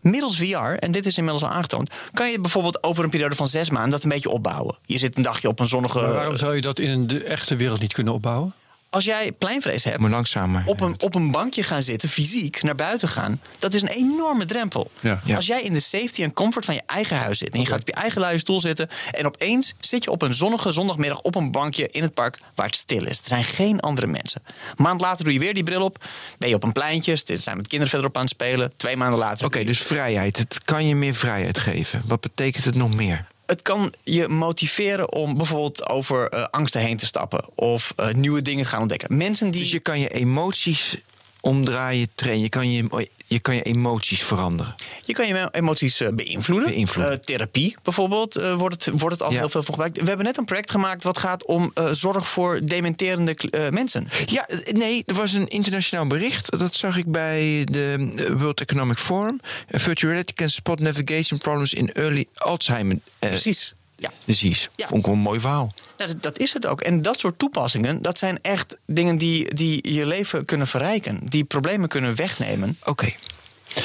Middels 0.00 0.36
VR, 0.36 0.72
en 0.78 0.92
dit 0.92 1.06
is 1.06 1.16
inmiddels 1.18 1.44
al 1.44 1.50
aangetoond, 1.50 1.90
kan 2.12 2.30
je 2.30 2.40
bijvoorbeeld 2.40 2.82
over 2.82 3.04
een 3.04 3.10
periode 3.10 3.34
van 3.34 3.46
zes 3.48 3.70
maanden 3.70 3.90
dat 3.90 4.02
een 4.02 4.08
beetje 4.08 4.30
opbouwen. 4.30 4.78
Je 4.82 4.98
zit 4.98 5.16
een 5.16 5.22
dagje 5.22 5.48
op 5.48 5.60
een 5.60 5.66
zonnige. 5.68 6.00
Waarom 6.00 6.36
zou 6.36 6.54
je 6.54 6.60
dat 6.60 6.78
in 6.78 7.06
de 7.06 7.24
echte 7.24 7.56
wereld 7.56 7.80
niet 7.80 7.92
kunnen 7.92 8.12
opbouwen? 8.12 8.54
Als 8.90 9.04
jij 9.04 9.32
pleinvrees 9.32 9.84
hebt, 9.84 9.98
Maar 9.98 10.10
langzamer. 10.10 10.62
op 10.66 10.80
een, 10.80 10.94
op 11.00 11.14
een 11.14 11.30
bankje 11.30 11.62
gaan 11.62 11.82
zitten, 11.82 12.08
fysiek, 12.08 12.62
naar 12.62 12.74
buiten 12.74 13.08
gaan, 13.08 13.40
dat 13.58 13.74
is 13.74 13.82
een 13.82 13.88
enorme 13.88 14.44
drempel. 14.44 14.90
Ja. 15.00 15.20
Ja. 15.24 15.36
Als 15.36 15.46
jij 15.46 15.62
in 15.62 15.72
de 15.72 15.80
safety 15.80 16.22
en 16.22 16.32
comfort 16.32 16.64
van 16.64 16.74
je 16.74 16.82
eigen 16.86 17.16
huis 17.16 17.38
zit 17.38 17.50
en 17.54 17.60
je 17.60 17.66
gaat 17.66 17.80
op 17.80 17.86
je 17.86 17.94
eigen 17.94 18.20
luie 18.20 18.38
stoel 18.38 18.60
zitten 18.60 18.88
en 19.10 19.26
opeens 19.26 19.74
zit 19.80 20.04
je 20.04 20.10
op 20.10 20.22
een 20.22 20.34
zonnige 20.34 20.72
zondagmiddag 20.72 21.20
op 21.20 21.34
een 21.34 21.50
bankje 21.50 21.88
in 21.88 22.02
het 22.02 22.14
park 22.14 22.38
waar 22.54 22.66
het 22.66 22.76
stil 22.76 23.06
is. 23.06 23.18
Er 23.18 23.26
zijn 23.26 23.44
geen 23.44 23.80
andere 23.80 24.06
mensen. 24.06 24.42
Een 24.46 24.82
maand 24.84 25.00
later 25.00 25.24
doe 25.24 25.32
je 25.32 25.38
weer 25.38 25.54
die 25.54 25.64
bril 25.64 25.82
op, 25.82 26.04
ben 26.38 26.48
je 26.48 26.54
op 26.54 26.62
een 26.62 26.72
pleintje, 26.72 27.12
er 27.26 27.36
zijn 27.36 27.56
met 27.56 27.66
kinderen 27.66 27.88
verderop 27.88 28.16
aan 28.16 28.22
het 28.22 28.30
spelen. 28.30 28.72
Twee 28.76 28.96
maanden 28.96 29.18
later. 29.18 29.46
Oké, 29.46 29.64
dus 29.64 29.78
vrijheid. 29.82 30.36
Het 30.38 30.64
kan 30.64 30.86
je 30.86 30.94
meer 30.94 31.14
vrijheid 31.14 31.58
geven. 31.58 32.02
Wat 32.06 32.20
betekent 32.20 32.64
het 32.64 32.74
nog 32.74 32.94
meer? 32.94 33.26
Het 33.50 33.62
kan 33.62 33.92
je 34.04 34.28
motiveren 34.28 35.12
om 35.12 35.36
bijvoorbeeld 35.36 35.88
over 35.88 36.28
eh, 36.28 36.44
angsten 36.50 36.80
heen 36.80 36.96
te 36.96 37.06
stappen 37.06 37.44
of 37.54 37.92
eh, 37.96 38.12
nieuwe 38.12 38.42
dingen 38.42 38.64
te 38.64 38.70
gaan 38.70 38.80
ontdekken. 38.80 39.16
Mensen 39.16 39.50
die. 39.50 39.60
Dus 39.60 39.70
je 39.70 39.80
kan 39.80 40.00
je 40.00 40.08
emoties 40.08 40.96
omdraaien, 41.40 42.08
trainen. 42.14 42.42
Je 42.42 42.48
kan 42.48 42.70
je, 42.70 43.08
je, 43.26 43.38
kan 43.38 43.54
je 43.54 43.62
emoties 43.62 44.22
veranderen. 44.22 44.74
Je 45.04 45.12
kan 45.12 45.26
je 45.26 45.48
emoties 45.50 46.00
eh, 46.00 46.08
beïnvloeden. 46.12 46.68
Beïnvloeden. 46.68 47.12
Eh, 47.12 47.18
therapie 47.18 47.76
bijvoorbeeld 47.82 48.36
eh, 48.36 48.54
wordt, 48.54 48.84
het, 48.84 49.00
wordt 49.00 49.14
het 49.14 49.22
al 49.22 49.32
Ja. 49.32 49.38
heel 49.38 49.48
veel 49.48 49.62
voor 49.62 49.74
gebruikt. 49.74 50.00
We 50.00 50.08
hebben 50.08 50.26
net 50.26 50.38
een 50.38 50.44
project 50.44 50.70
gemaakt 50.70 51.02
wat 51.02 51.18
gaat 51.18 51.44
om 51.44 51.72
zorg 51.92 52.28
voor 52.28 52.60
dementerende 52.64 53.36
mensen. 53.70 54.08
Ja, 54.26 54.48
nee, 54.70 55.02
er 55.06 55.14
was 55.14 55.32
een 55.32 55.48
internationaal 55.48 56.06
bericht. 56.06 56.58
Dat 56.58 56.74
zag 56.74 56.96
ik 56.96 57.06
bij 57.06 57.66
de 57.70 58.12
World 58.38 58.60
Economic 58.60 58.98
Forum. 58.98 59.40
Virtual 59.68 60.10
reality 60.12 60.32
can 60.32 60.48
spot 60.48 60.80
navigation 60.80 61.38
problems 61.38 61.74
in 61.74 61.92
early 61.92 62.26
Alzheimer 62.34 62.98
Precies. 63.18 63.74
Ja. 64.00 64.10
disease. 64.24 64.68
Ja. 64.76 64.86
Vond 64.86 65.00
ik 65.00 65.06
wel 65.06 65.14
een 65.14 65.20
mooi 65.20 65.40
verhaal. 65.40 65.72
Dat, 65.96 66.22
dat 66.22 66.38
is 66.38 66.52
het 66.52 66.66
ook. 66.66 66.80
En 66.80 67.02
dat 67.02 67.20
soort 67.20 67.38
toepassingen, 67.38 68.02
dat 68.02 68.18
zijn 68.18 68.38
echt 68.42 68.76
dingen 68.86 69.16
die, 69.18 69.54
die 69.54 69.94
je 69.94 70.06
leven 70.06 70.44
kunnen 70.44 70.66
verrijken. 70.66 71.20
Die 71.24 71.44
problemen 71.44 71.88
kunnen 71.88 72.14
wegnemen. 72.14 72.78
Oké. 72.84 73.12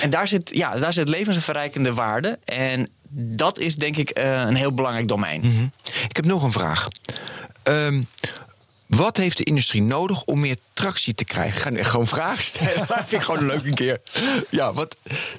En 0.01 0.09
daar 0.09 0.28
zit, 0.28 0.55
ja, 0.55 0.76
daar 0.76 0.93
zit 0.93 1.09
levensverrijkende 1.09 1.93
waarde. 1.93 2.39
En 2.45 2.89
dat 3.09 3.59
is 3.59 3.76
denk 3.76 3.97
ik 3.97 4.09
eh, 4.09 4.39
een 4.39 4.55
heel 4.55 4.74
belangrijk 4.74 5.07
domein. 5.07 5.41
Mhm. 5.41 5.63
Ik 6.07 6.16
heb 6.16 6.26
nog 6.26 6.43
een 6.43 6.51
vraag. 6.51 6.88
Ehm, 7.63 8.01
wat 8.86 9.17
heeft 9.17 9.38
de 9.38 9.43
industrie 9.43 9.81
nodig 9.81 10.23
om 10.23 10.39
meer 10.39 10.57
tractie 10.73 11.15
te 11.15 11.25
krijgen? 11.25 11.55
Ik 11.55 11.61
ga 11.61 11.69
nu 11.69 11.77
echt 11.77 11.89
gewoon 11.89 12.07
vragen 12.07 12.43
stellen. 12.43 12.77
Dat 12.88 12.97
vind 12.97 13.11
ik 13.11 13.21
gewoon 13.21 13.39
een 13.39 13.45
leuke 13.45 13.73
keer. 13.73 14.01
Ja, 14.49 14.73
wat... 14.73 14.95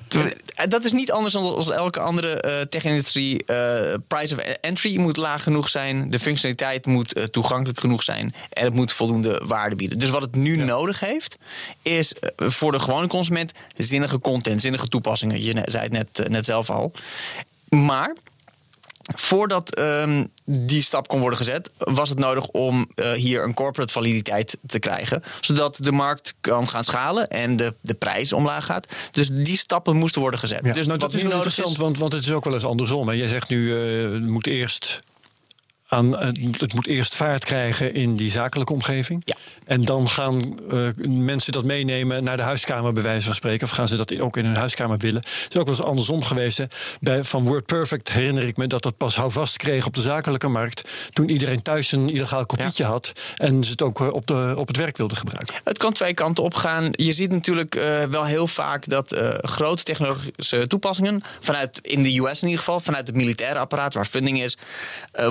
Eh, 0.09 0.69
Dat 0.69 0.85
is 0.85 0.93
niet 0.93 1.13
anders 1.13 1.35
dan 1.35 1.43
als 1.43 1.71
elke 1.71 2.01
andere 2.01 2.41
eh 2.41 2.61
tech-industrie. 2.61 3.45
Eh, 3.45 3.95
price 4.09 4.35
of 4.35 4.41
entry 4.61 4.99
moet 4.99 5.17
laag 5.17 5.43
genoeg 5.43 5.69
zijn. 5.69 6.11
De 6.11 6.19
functionaliteit 6.19 6.87
moet 6.87 7.33
toegankelijk 7.33 7.81
genoeg 7.81 8.03
zijn. 8.03 8.35
En 8.53 8.65
het 8.65 8.75
moet 8.75 8.93
voldoende 8.93 9.43
waarde 9.45 9.77
bieden. 9.77 9.99
Dus 9.99 10.11
wat 10.11 10.23
het 10.23 10.35
nu 10.35 10.57
nodig 10.57 11.01
heeft, 11.01 11.39
is 11.83 12.15
voor 12.37 12.73
de 12.73 12.79
gewone 12.79 13.07
consument 13.07 13.53
zinnige 13.77 14.19
content, 14.19 14.61
zinnige 14.61 14.89
toepassingen. 14.89 15.43
Je 15.43 15.63
zei 15.65 15.83
het 15.83 15.93
net, 15.93 16.29
net 16.29 16.45
zelf 16.45 16.71
al. 16.71 16.93
Maar 17.69 18.15
voordat 19.15 19.75
ehm, 19.75 20.25
die 20.45 20.83
stap 20.83 21.09
kon 21.09 21.21
worden 21.21 21.39
gezet, 21.39 21.71
was 21.79 22.09
het 22.09 22.19
nodig 22.19 22.47
om 22.47 22.89
eh, 22.95 23.13
hier 23.13 23.45
een 23.45 23.55
corporate 23.55 23.93
validiteit 23.93 24.57
te 24.67 24.79
krijgen. 24.79 25.23
Zodat 25.41 25.77
de 25.81 25.93
markt 25.93 26.35
kan 26.41 26.69
gaan 26.69 26.85
schalen 26.85 27.29
en 27.29 27.57
de, 27.57 27.75
de 27.81 27.95
prijs 27.95 28.33
omlaag 28.33 28.65
gaat. 28.65 28.87
Dus 29.13 29.29
die 29.33 29.57
stappen 29.59 29.97
moesten 29.97 30.21
worden 30.21 30.41
gezet. 30.41 30.61
Ja, 30.65 30.73
dus 30.73 30.87
nou, 30.87 30.99
dat 30.99 31.15
is 31.15 31.23
nu 31.23 31.29
wel 31.29 31.37
interessant, 31.37 31.77
want, 31.77 31.99
want 31.99 32.13
het 32.13 32.23
is 32.23 32.33
ook 32.33 32.45
wel 32.45 32.55
eens 32.55 32.65
andersom. 32.65 33.09
Hè. 33.09 33.15
Jij 33.15 33.29
zegt 33.29 33.49
nu, 33.49 33.77
eh, 33.77 34.13
het 34.13 34.27
moet 34.27 34.47
eerst 34.47 34.99
aan, 35.89 36.19
eh, 36.19 36.29
het 36.59 36.75
moet 36.75 36.87
eerst 36.87 37.17
vaart 37.17 37.45
krijgen 37.45 37.95
in 37.95 38.17
die 38.17 38.31
zakelijke 38.31 38.73
omgeving. 38.73 39.23
Ja. 39.25 39.35
En 39.65 39.85
dan 39.85 40.09
gaan 40.09 40.61
eh, 40.71 40.79
mensen 41.09 41.53
dat 41.53 41.65
meenemen 41.65 42.25
naar 42.25 42.37
de 42.37 42.43
huiskamer, 42.43 42.93
bij 42.93 43.03
wijze 43.03 43.27
van 43.27 43.35
spreken. 43.35 43.67
Of 43.67 43.73
gaan 43.73 43.89
ze 43.89 43.97
dat 43.97 44.21
ook 44.21 44.37
in 44.37 44.45
hun 44.45 44.57
huiskamer 44.57 44.99
willen. 44.99 45.21
Het 45.21 45.47
is 45.55 45.57
ook 45.57 45.67
wel 45.67 45.75
eens 45.75 45.85
andersom 45.85 46.23
geweest. 46.23 46.59
hè. 46.59 46.65
Bij, 47.01 47.25
van 47.25 47.45
WordPerfect 47.45 48.13
herinner 48.13 48.47
ik 48.47 48.57
me 48.57 48.67
dat 48.67 48.83
dat 48.83 48.97
pas 48.97 49.17
houvast 49.17 49.57
kreeg 49.57 49.87
op 49.87 49.95
de 49.95 50.01
zakelijke 50.01 50.49
markt. 50.49 50.91
Toen 51.13 51.29
iedereen 51.29 51.63
thuis 51.63 51.93
een 51.93 52.09
illegaal 52.09 52.47
kopietje 52.47 52.85
had. 52.85 53.13
En 53.37 53.65
ze 53.65 53.71
het 53.71 53.83
ook 53.83 54.01
eh, 54.01 54.13
op, 54.13 54.27
de, 54.27 54.55
op 54.57 54.67
het 54.69 54.77
werk 54.77 54.97
wilden 54.97 55.17
gebruiken. 55.17 55.55
Het 55.65 55.79
kan 55.79 55.93
twee 55.93 56.15
kanten 56.15 56.45
op 56.45 56.55
gaan. 56.55 56.89
Je 56.91 57.13
ziet 57.13 57.31
natuurlijk 57.31 57.75
wel 58.11 58.25
heel 58.25 58.47
vaak 58.47 58.89
dat 58.89 59.17
grote 59.41 59.83
technologische 59.83 60.67
toepassingen, 60.67 61.23
vanuit 61.41 61.79
in 61.83 62.03
de 62.03 62.19
US 62.19 62.43
in 62.43 62.49
ieder 62.49 62.65
geval, 62.65 62.81
vanuit 62.81 63.07
het 63.07 63.17
militaire 63.17 63.59
apparaat 63.59 63.95
waar 63.95 64.05
funding 64.05 64.43
is, 64.43 64.57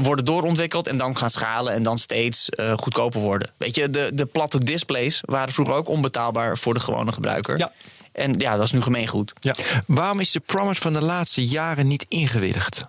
worden 0.02 0.26
doorontwikkeld 0.46 0.88
en 0.88 0.98
dan 0.98 1.18
gaan 1.18 1.30
schalen 1.30 1.74
en 1.74 1.84
dan 1.84 2.00
steeds 2.00 2.50
eh, 2.50 2.74
goedkoper 2.78 3.20
worden. 3.20 3.52
Weet 3.58 3.76
je, 3.76 3.90
de, 3.90 4.12
de 4.14 4.26
platte 4.26 4.60
displays 4.60 5.22
waren 5.26 5.54
vroeger 5.54 5.76
ook 5.76 5.88
onbetaalbaar 5.88 6.58
voor 6.58 6.74
de 6.74 6.80
gewone 6.80 7.12
gebruiker. 7.12 7.58
Ja. 7.58 7.72
En 8.12 8.38
ja, 8.38 8.56
dat 8.56 8.66
is 8.66 8.72
nu 8.72 8.82
gemeengoed. 8.82 9.34
Ja. 9.40 9.56
Waarom 9.88 10.20
is 10.20 10.32
de 10.32 10.40
promise 10.40 10.82
van 10.82 10.94
de 10.94 11.02
laatste 11.02 11.46
jaren 11.46 11.88
niet 11.88 12.06
ingewilligd? 12.08 12.86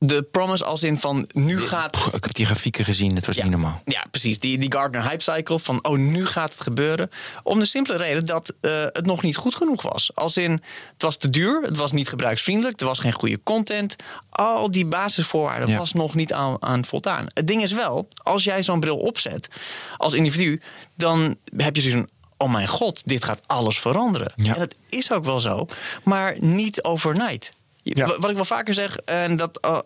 De 0.00 0.22
promise 0.22 0.64
als 0.64 0.82
in 0.82 0.98
van 0.98 1.28
nu 1.32 1.60
gaat 1.60 1.90
Pff, 1.90 2.06
ik 2.14 2.24
heb 2.24 2.34
die 2.34 2.46
grafieken 2.46 2.84
gezien, 2.84 3.14
het 3.14 3.26
was 3.26 3.36
Ja. 3.36 3.42
niet 3.42 3.50
normaal. 3.52 3.82
Ja, 3.84 4.04
precies. 4.10 4.38
Die, 4.38 4.58
die 4.58 4.72
Gartner 4.72 5.02
hype 5.08 5.22
cycle 5.22 5.58
van 5.58 5.84
oh, 5.84 5.98
nu 5.98 6.26
gaat 6.26 6.52
het 6.52 6.60
gebeuren. 6.60 7.10
Om 7.42 7.58
de 7.58 7.64
simpele 7.66 7.96
reden 7.98 8.24
dat 8.24 8.54
eh, 8.60 8.70
het 8.82 9.06
nog 9.06 9.22
niet 9.22 9.36
goed 9.36 9.54
genoeg 9.54 9.82
was. 9.82 10.10
Als 10.14 10.36
in, 10.36 10.50
het 10.92 11.02
was 11.02 11.16
te 11.16 11.30
duur, 11.30 11.62
het 11.62 11.76
was 11.76 11.92
niet 11.92 12.08
gebruiksvriendelijk, 12.08 12.80
er 12.80 12.86
was 12.86 12.98
geen 12.98 13.12
goede 13.12 13.42
content. 13.42 13.96
Al 14.30 14.70
die 14.70 14.86
basisvoorwaarden 14.86 15.68
Ja. 15.68 15.78
was 15.78 15.92
nog 15.92 16.14
niet 16.14 16.32
aan, 16.32 16.56
aan 16.62 16.84
voldaan. 16.84 17.24
Het 17.28 17.46
ding 17.46 17.62
is 17.62 17.72
wel, 17.72 18.08
als 18.16 18.44
jij 18.44 18.62
zo'n 18.62 18.80
bril 18.80 18.96
opzet 18.98 19.48
als 19.96 20.14
individu, 20.14 20.60
dan 20.96 21.36
heb 21.56 21.76
je 21.76 21.90
van. 21.90 22.08
Oh 22.40 22.52
mijn 22.52 22.68
god, 22.68 23.02
dit 23.04 23.24
gaat 23.24 23.40
alles 23.46 23.78
veranderen. 23.78 24.32
Ja. 24.36 24.52
En 24.54 24.58
dat 24.58 24.74
is 24.88 25.12
ook 25.12 25.24
wel 25.24 25.40
zo, 25.40 25.66
maar 26.04 26.36
niet 26.40 26.82
overnight. 26.82 27.50
Wat 27.94 28.30
ik 28.30 28.34
wel 28.36 28.44
vaker 28.44 28.74
zeg, 28.74 28.96
en 28.96 29.36
dat 29.36 29.60
eh, 29.60 29.78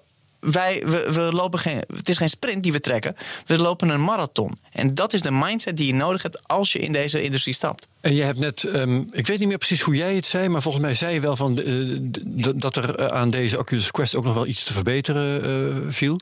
wij, 0.43 0.83
we, 0.87 1.13
we 1.13 1.33
lopen 1.33 1.59
geen, 1.59 1.83
het 1.95 2.09
is 2.09 2.17
geen 2.17 2.29
sprint 2.29 2.63
die 2.63 2.73
we 2.73 2.81
trekken, 2.81 3.17
we 3.47 3.59
lopen 3.59 3.89
een 3.89 4.05
marathon. 4.05 4.59
En 4.73 4.95
dat 4.95 5.13
is 5.13 5.23
de 5.23 5.31
mindset 5.31 5.77
die 5.77 5.87
je 5.87 5.95
nodig 5.95 6.23
hebt 6.23 6.49
als 6.49 6.73
je 6.73 6.79
in 6.79 6.93
deze 6.93 7.23
industrie 7.23 7.55
stapt. 7.55 7.89
En 8.01 8.15
je 8.15 8.23
hebt 8.23 8.39
net, 8.39 8.65
ehm, 8.65 9.03
ik 9.11 9.27
weet 9.27 9.39
niet 9.39 9.49
meer 9.49 9.59
precies 9.59 9.81
hoe 9.81 9.95
jij 9.95 10.15
het 10.15 10.27
zei, 10.27 10.49
maar 10.49 10.63
volgens 10.63 10.83
mij 10.83 10.95
zei 10.95 11.15
je 11.15 11.21
wel 11.21 11.37
van, 11.37 11.59
eh, 11.59 12.53
dat 12.57 12.77
er 12.77 12.95
eh, 12.95 13.07
aan 13.07 13.31
deze 13.31 13.59
Oculus 13.59 13.91
Quest 13.91 14.15
ook 14.15 14.25
nog 14.25 14.35
wel 14.35 14.47
iets 14.47 14.65
te 14.65 14.73
verbeteren 14.73 15.43
eh, 15.43 15.77
viel. 15.89 16.21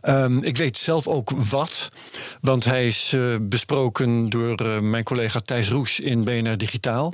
Ehm, 0.00 0.38
ik 0.38 0.56
weet 0.56 0.78
zelf 0.78 1.06
ook 1.06 1.30
wat, 1.30 1.88
want 2.40 2.64
hij 2.64 2.86
is 2.86 3.16
besproken 3.40 4.28
door 4.28 4.82
mijn 4.82 5.04
collega 5.04 5.40
Thijs 5.40 5.68
Roes 5.68 6.00
in 6.00 6.24
BNR 6.24 6.56
Digitaal. 6.56 7.12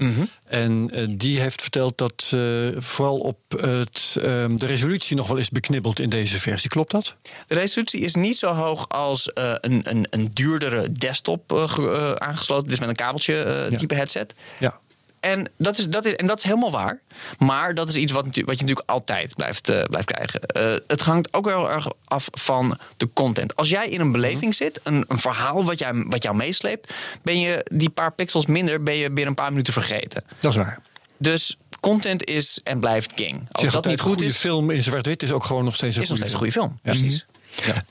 En 0.48 0.90
eh, 0.92 1.06
die 1.10 1.40
heeft 1.40 1.62
verteld 1.62 1.98
dat 1.98 2.36
vooral 2.76 3.18
op 3.18 3.38
het, 3.60 4.16
ehm, 4.22 4.56
de 4.56 4.66
resolutie 4.66 5.16
nog 5.16 5.28
wel 5.28 5.36
is 5.36 5.50
beknibbeld 5.50 6.00
in 6.00 6.08
deze 6.08 6.37
versie. 6.38 6.70
Klopt 6.70 6.90
dat? 6.90 7.16
De 7.46 7.54
resolutie 7.54 8.00
is 8.00 8.14
niet 8.14 8.38
zo 8.38 8.52
hoog 8.52 8.88
als 8.88 9.32
eh, 9.32 9.52
een, 9.60 9.80
een, 9.84 10.06
een 10.10 10.28
duurdere 10.32 10.92
desktop 10.92 11.52
eh, 11.52 11.62
eh, 11.78 12.12
aangesloten, 12.12 12.68
dus 12.68 12.78
met 12.78 12.88
een 12.88 12.94
kabeltje 12.94 13.66
Ja. 13.70 13.78
type 13.78 13.94
headset. 13.94 14.34
Ja. 14.58 14.78
En 15.20 15.50
dat, 15.56 15.78
is, 15.78 15.88
dat 15.88 16.04
is, 16.04 16.14
en 16.16 16.26
dat 16.26 16.38
is 16.38 16.44
helemaal 16.44 16.70
waar. 16.70 17.00
Maar 17.38 17.74
dat 17.74 17.88
is 17.88 17.96
iets 17.96 18.12
wat, 18.12 18.24
wat 18.24 18.34
je 18.34 18.42
natuurlijk 18.44 18.88
altijd 18.90 19.34
blijft, 19.34 19.62
blijft 19.88 20.06
krijgen. 20.06 20.40
Het 20.86 21.00
hangt 21.00 21.34
ook 21.34 21.44
wel 21.44 21.70
erg 21.70 21.86
af 22.04 22.28
van 22.30 22.78
de 22.96 23.08
content. 23.12 23.56
Als 23.56 23.68
jij 23.68 23.88
in 23.88 24.00
een 24.00 24.12
beleving 24.12 24.54
zit, 24.54 24.80
een, 24.82 25.04
een 25.08 25.18
verhaal 25.18 25.64
wat, 25.64 25.78
jij, 25.78 25.92
wat 25.94 26.22
jou 26.22 26.36
meesleept, 26.36 26.92
ben 27.22 27.40
je 27.40 27.66
die 27.72 27.90
paar 27.90 28.14
pixels 28.14 28.46
minder 28.46 28.82
ben 28.82 28.94
je 28.94 29.06
binnen 29.06 29.26
een 29.26 29.34
paar 29.34 29.50
minuten 29.50 29.72
vergeten. 29.72 30.24
Dat 30.40 30.50
is 30.50 30.56
waar. 30.58 30.78
Dus 31.18 31.56
content 31.80 32.24
is 32.24 32.60
en 32.64 32.80
blijft 32.80 33.14
king. 33.14 33.48
Als 33.52 33.62
Zeg 33.62 33.72
dat 33.72 33.86
niet 33.86 34.00
goed 34.00 34.20
is, 34.20 34.36
film 34.36 34.70
in 34.70 34.82
zwart-wit 34.82 35.22
is 35.22 35.32
ook 35.32 35.44
gewoon 35.44 35.64
nog 35.64 35.74
steeds 35.74 35.96
een 35.96 36.02
is 36.02 36.08
nog 36.08 36.18
goede 36.18 36.30
steeds 36.30 36.44
een 36.44 36.52
film. 36.52 36.68
goede 36.68 36.92
film. 36.92 37.00
Precies. 37.00 37.26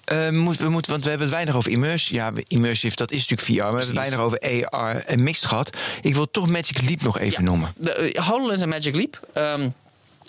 Eh, 0.05 0.29
moet, 0.29 0.57
we 0.57 0.69
moeten, 0.69 0.91
want 0.91 1.03
we 1.03 1.09
hebben 1.09 1.27
het 1.27 1.35
weinig 1.35 1.55
over 1.55 1.71
immersive. 1.71 2.13
Ja, 2.13 2.31
immersive, 2.47 2.95
dat 2.95 3.11
is 3.11 3.27
natuurlijk 3.27 3.41
VR. 3.47 3.53
Maar 3.53 3.73
we 3.73 3.85
hebben 3.85 4.03
het 4.03 4.09
weinig 4.09 4.19
over 4.19 4.69
AR 4.69 4.95
en 5.05 5.23
mixed 5.23 5.45
gehad. 5.45 5.77
Ik 6.01 6.15
wil 6.15 6.31
toch 6.31 6.47
Magic 6.47 6.81
Leap 6.81 7.01
nog 7.01 7.19
even 7.19 7.43
noemen. 7.43 7.73
De 7.77 7.91
eh, 7.93 8.23
HoloLens 8.27 8.61
en 8.61 8.69
Magic 8.69 8.95
Leap. 8.95 9.19
ehm, 9.33 9.69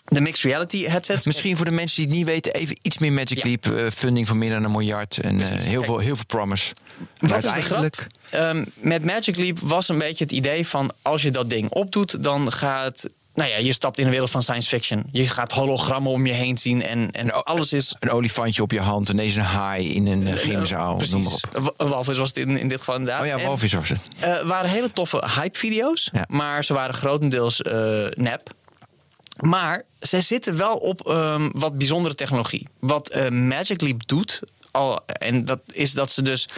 de 0.08 0.20
mixed 0.20 0.44
reality 0.44 0.84
headsets. 0.86 1.26
Misschien 1.26 1.56
voor 1.56 1.64
de 1.64 1.70
mensen 1.70 1.96
die 1.96 2.06
het 2.06 2.16
niet 2.16 2.26
weten, 2.26 2.52
even 2.52 2.78
iets 2.82 2.98
meer 2.98 3.12
Magic 3.12 3.44
Ja. 3.44 3.44
Leap. 3.44 3.66
eh, 3.78 3.90
funding 3.94 4.26
van 4.26 4.38
meer 4.38 4.50
dan 4.50 4.64
een 4.64 4.70
miljard. 4.70 5.18
En 5.18 5.40
eh, 5.40 5.48
heel, 5.50 5.82
veel, 5.82 5.98
heel 5.98 6.16
veel 6.16 6.26
promise. 6.26 6.74
Wat 7.20 7.30
Maar 7.30 7.38
is 7.38 7.44
de 7.44 7.50
uiteindelijk- 7.50 7.96
grap? 7.96 8.40
Ehm, 8.42 8.64
met 8.74 9.04
Magic 9.04 9.36
Leap 9.36 9.58
was 9.62 9.88
een 9.88 9.98
beetje 9.98 10.24
het 10.24 10.32
idee 10.32 10.66
van... 10.66 10.90
als 11.02 11.22
je 11.22 11.30
dat 11.30 11.50
ding 11.50 11.70
opdoet, 11.70 12.22
dan 12.22 12.52
gaat... 12.52 13.06
Nou 13.34 13.50
ja, 13.50 13.56
je 13.56 13.72
stapt 13.72 13.98
in 13.98 14.04
een 14.04 14.10
wereld 14.10 14.30
van 14.30 14.42
science 14.42 14.68
fiction. 14.68 15.04
Je 15.12 15.26
gaat 15.26 15.52
hologrammen 15.52 16.12
om 16.12 16.26
je 16.26 16.32
heen 16.32 16.58
zien 16.58 16.82
en, 16.82 17.10
en 17.10 17.44
alles 17.44 17.72
is... 17.72 17.94
Een 18.00 18.10
olifantje 18.10 18.62
op 18.62 18.70
je 18.72 18.80
hand, 18.80 19.08
ineens 19.08 19.34
een 19.34 19.42
haai 19.42 19.94
in 19.94 20.06
een 20.06 20.26
uh, 20.26 20.32
gymzaal. 20.36 20.96
Precies. 20.96 21.12
Noem 21.14 21.22
maar 21.22 21.32
op. 21.32 21.48
Een 21.56 21.62
wa- 21.62 21.72
Een 21.76 21.88
walvis 21.88 22.16
was 22.18 22.28
het 22.28 22.36
in, 22.36 22.58
in 22.58 22.68
dit 22.68 22.78
geval 22.78 22.94
inderdaad. 22.96 23.20
Oh 23.22 23.26
ja, 23.26 23.38
walvis 23.46 23.72
was 23.72 23.88
het. 23.88 24.08
eh, 24.20 24.40
waren 24.40 24.70
hele 24.70 24.90
toffe 24.92 25.30
hype-video's, 25.34 26.08
Ja. 26.12 26.24
maar 26.28 26.64
ze 26.64 26.72
waren 26.74 26.94
grotendeels 26.94 27.60
nep. 28.10 28.56
Maar 29.44 29.84
ze 30.00 30.20
zitten 30.20 30.56
wel 30.56 30.76
op 30.76 31.06
ehm, 31.06 31.48
wat 31.52 31.78
bijzondere 31.78 32.14
technologie. 32.14 32.68
Wat 32.78 33.08
eh, 33.08 33.28
Magic 33.28 33.80
Leap 33.80 34.06
doet, 34.06 34.40
al, 34.70 35.00
en 35.06 35.44
dat 35.44 35.60
is 35.72 35.92
dat 35.92 36.10
ze 36.10 36.22
dus... 36.22 36.48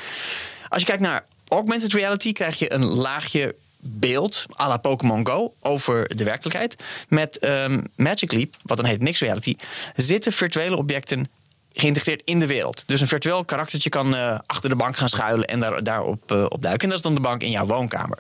Als 0.69 0.81
je 0.81 0.87
kijkt 0.87 1.03
naar 1.03 1.25
augmented 1.49 1.93
reality, 1.93 2.33
krijg 2.33 2.59
je 2.59 2.73
een 2.73 2.85
laagje 2.85 3.55
beeld, 3.81 4.47
à 4.61 4.69
la 4.69 4.77
Pokémon 4.77 5.27
Go, 5.27 5.55
over 5.61 6.17
de 6.17 6.25
werkelijkheid. 6.25 6.77
Met 7.09 7.39
ehm, 7.39 7.81
Magic 7.95 8.33
Leap, 8.33 8.55
wat 8.63 8.77
dan 8.77 8.87
heet 8.87 9.03
mixed 9.03 9.27
reality, 9.27 9.57
zitten 9.97 10.33
virtuele 10.33 10.77
objecten 10.77 11.29
geïntegreerd 11.73 12.23
in 12.25 12.41
de 12.41 12.47
wereld. 12.47 12.83
Dus 12.87 13.01
een 13.01 13.07
virtueel 13.07 13.45
karaktertje 13.45 13.91
kan 13.91 14.17
eh, 14.17 14.39
achter 14.47 14.71
de 14.71 14.77
bank 14.77 14.97
gaan 14.97 15.09
schuilen 15.09 15.47
en 15.47 15.61
daar, 15.61 15.83
daarop 15.83 16.33
eh, 16.33 16.45
op 16.49 16.63
duiken. 16.63 16.83
En 16.83 16.89
dat 16.89 16.97
is 16.97 17.05
dan 17.05 17.15
de 17.15 17.21
bank 17.21 17.43
in 17.43 17.51
jouw 17.51 17.67
woonkamer. 17.67 18.19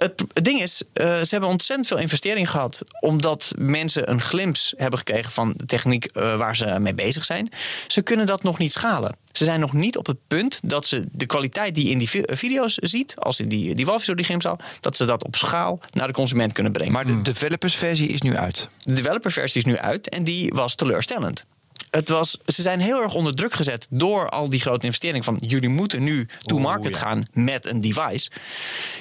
Het, 0.00 0.24
het 0.32 0.44
ding 0.44 0.60
is, 0.60 0.82
eh, 0.92 1.06
ze 1.06 1.28
hebben 1.30 1.48
ontzettend 1.48 1.88
veel 1.88 1.98
investering 1.98 2.50
gehad. 2.50 2.82
Omdat 3.00 3.52
mensen 3.58 4.10
een 4.10 4.20
glimp 4.20 4.56
hebben 4.76 4.98
gekregen 4.98 5.32
van 5.32 5.54
de 5.56 5.66
techniek 5.66 6.04
eh, 6.04 6.36
waar 6.36 6.56
ze 6.56 6.78
mee 6.78 6.94
bezig 6.94 7.24
zijn. 7.24 7.48
Ze 7.86 8.02
kunnen 8.02 8.26
dat 8.26 8.42
nog 8.42 8.58
niet 8.58 8.72
schalen. 8.72 9.16
Ze 9.32 9.44
zijn 9.44 9.60
nog 9.60 9.72
niet 9.72 9.96
op 9.96 10.06
het 10.06 10.16
punt 10.26 10.60
dat 10.62 10.86
ze 10.86 11.06
de 11.12 11.26
kwaliteit 11.26 11.74
die 11.74 11.84
je 11.84 11.90
in 11.90 11.98
die 11.98 12.08
vi- 12.08 12.22
video's 12.26 12.74
ziet, 12.74 13.16
als 13.16 13.40
in 13.40 13.48
die, 13.48 13.74
die 13.74 13.86
walvis 13.86 14.06
door 14.06 14.16
die 14.16 14.24
gymzaal, 14.24 14.58
dat 14.80 14.96
ze 14.96 15.04
dat 15.04 15.24
op 15.24 15.36
schaal 15.36 15.80
naar 15.92 16.06
de 16.06 16.12
consument 16.12 16.52
kunnen 16.52 16.72
brengen. 16.72 16.92
Maar 16.92 17.06
de 17.06 17.22
developersversie 17.22 18.08
is 18.08 18.20
nu 18.20 18.36
uit. 18.36 18.68
De 18.78 18.94
developerversie 18.94 19.60
is 19.60 19.66
nu 19.66 19.78
uit 19.78 20.08
en 20.08 20.24
die 20.24 20.52
was 20.54 20.74
teleurstellend. 20.74 21.44
Het 21.90 22.08
was, 22.08 22.38
ze 22.46 22.62
zijn 22.62 22.80
heel 22.80 23.02
erg 23.02 23.14
onder 23.14 23.34
druk 23.34 23.52
gezet 23.52 23.86
door 23.90 24.28
al 24.28 24.48
die 24.48 24.60
grote 24.60 24.86
investeringen. 24.86 25.24
Van 25.24 25.36
jullie 25.40 25.68
moeten 25.68 26.02
nu 26.02 26.28
to 26.42 26.58
market 26.58 26.96
gaan 26.96 27.24
met 27.32 27.66
een 27.66 27.80
device. 27.80 28.30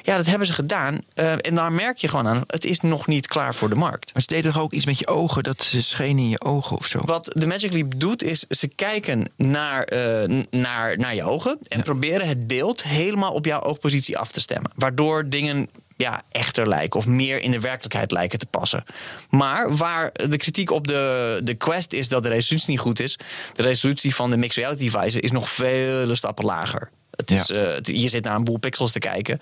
Ja, 0.03 0.17
dat 0.17 0.25
hebben 0.25 0.47
ze 0.47 0.53
gedaan. 0.53 1.01
Eh, 1.13 1.31
en 1.31 1.55
daar 1.55 1.71
merk 1.71 1.97
je 1.97 2.07
gewoon 2.07 2.27
aan, 2.27 2.43
het 2.47 2.65
is 2.65 2.79
nog 2.79 3.07
niet 3.07 3.27
klaar 3.27 3.55
voor 3.55 3.69
de 3.69 3.75
markt. 3.75 4.13
Maar 4.13 4.21
ze 4.21 4.27
deden 4.27 4.51
toch 4.51 4.61
ook 4.61 4.73
iets 4.73 4.85
met 4.85 4.99
je 4.99 5.07
ogen, 5.07 5.43
dat 5.43 5.63
ze 5.63 5.81
schenen 5.83 6.23
in 6.23 6.29
je 6.29 6.41
ogen 6.41 6.77
of 6.77 6.85
zo? 6.85 6.99
Wat 7.05 7.31
de 7.33 7.47
Magic 7.47 7.73
Leap 7.73 7.99
doet, 7.99 8.23
is 8.23 8.45
ze 8.49 8.67
kijken 8.67 9.31
naar, 9.35 9.83
eh, 9.83 10.43
naar, 10.49 10.97
naar 10.97 11.15
je 11.15 11.23
ogen. 11.23 11.57
En 11.67 11.83
proberen 11.83 12.27
het 12.27 12.47
beeld 12.47 12.83
helemaal 12.83 13.33
op 13.33 13.45
jouw 13.45 13.61
oogpositie 13.61 14.17
af 14.17 14.31
te 14.31 14.41
stemmen. 14.41 14.71
Waardoor 14.75 15.29
dingen 15.29 15.69
ja, 15.99 16.23
echter 16.31 16.67
lijken 16.67 16.99
of 16.99 17.05
meer 17.05 17.41
in 17.41 17.51
de 17.51 17.59
werkelijkheid 17.59 18.11
lijken 18.11 18.39
te 18.39 18.45
passen. 18.45 18.83
Maar 19.29 19.75
waar 19.75 20.09
de 20.13 20.37
kritiek 20.37 20.71
op 20.71 20.87
de, 20.87 21.39
de 21.43 21.53
Quest 21.53 21.93
is 21.93 22.07
dat 22.07 22.23
de 22.23 22.29
resolutie 22.29 22.69
niet 22.69 22.79
goed 22.79 22.99
is, 22.99 23.17
de 23.53 23.61
resolutie 23.61 24.15
van 24.15 24.29
de 24.29 24.37
mixed 24.37 24.57
reality 24.63 24.89
device 24.89 25.19
is 25.19 25.31
nog 25.31 25.49
vele 25.49 26.15
stappen 26.15 26.45
lager. 26.45 26.89
Het 27.11 27.31
is, 27.31 27.49
eh, 27.49 27.61
het- 27.73 27.87
je 27.87 28.09
zit 28.09 28.23
naar 28.23 28.35
een 28.35 28.43
boel 28.43 28.57
pixels 28.57 28.91
te 28.91 28.99
kijken. 28.99 29.39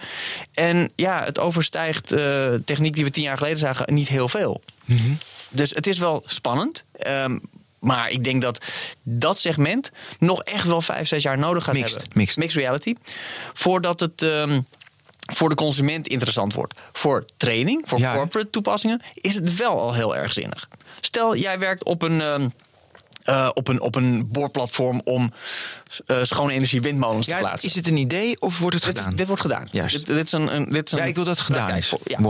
En 0.53 0.91
ja, 0.95 1.23
het 1.23 1.39
overstijgt 1.39 2.11
eh, 2.11 2.53
techniek 2.65 2.93
die 2.93 3.03
we 3.03 3.09
tien 3.09 3.23
jaar 3.23 3.37
geleden 3.37 3.57
zagen 3.57 3.93
niet 3.93 4.07
heel 4.07 4.27
veel. 4.29 4.61
Dus 5.49 5.69
het 5.69 5.87
is 5.87 5.97
wel 5.97 6.23
spannend. 6.25 6.83
ehm, 6.97 7.37
maar 7.79 8.09
ik 8.09 8.23
denk 8.23 8.41
dat 8.41 8.65
dat 9.03 9.39
segment 9.39 9.91
nog 10.19 10.43
echt 10.43 10.65
wel 10.67 10.81
vijf, 10.81 11.07
zes 11.07 11.23
jaar 11.23 11.37
nodig 11.37 11.63
gaat 11.63 11.73
Mixed, 11.73 12.01
hebben. 12.01 12.17
mixed. 12.35 12.53
reality. 12.53 12.93
Voordat 13.53 13.99
het 13.99 14.21
ehm, 14.21 14.59
voor 15.33 15.49
de 15.49 15.55
consument 15.55 16.07
interessant 16.07 16.53
wordt. 16.53 16.79
Voor 16.93 17.25
training, 17.37 17.81
voor 17.85 17.99
Ja, 17.99 18.13
corporate 18.15 18.49
toepassingen, 18.49 19.01
is 19.13 19.35
het 19.35 19.55
wel 19.55 19.79
al 19.81 19.93
heel 19.93 20.15
erg 20.15 20.33
zinnig. 20.33 20.67
Stel, 21.01 21.35
jij 21.35 21.59
werkt 21.59 21.83
op 21.83 22.01
een. 22.01 22.21
ehm, 22.21 22.47
eh, 23.23 23.49
op, 23.53 23.67
een, 23.67 23.81
op 23.81 23.95
een 23.95 24.27
boorplatform 24.31 25.01
om 25.03 25.31
eh, 26.05 26.17
schone 26.23 26.53
energie 26.53 26.81
windmolens 26.81 27.27
te 27.27 27.35
plaatsen. 27.39 27.69
is 27.69 27.75
het 27.75 27.87
een 27.87 27.97
idee 27.97 28.41
of 28.41 28.59
wordt 28.59 28.75
het 28.75 28.85
Dit, 28.85 28.93
is- 28.95 29.01
gedaan? 29.01 29.15
dit 29.17 29.27
wordt 29.27 29.41
gedaan. 29.41 29.67
Juist. 29.71 29.95
Dit, 29.95 30.05
dit 30.05 30.25
is 30.25 30.31
een, 30.31 30.55
een- 30.55 30.65
dit 30.69 30.85
is 30.85 30.91
een 30.91 30.97
Ja, 30.97 31.03
ik 31.03 31.15
wil 31.15 31.23
dat 31.23 31.39
gedaan 31.39 31.67
Ja, 31.67 31.75
dit, 31.75 31.83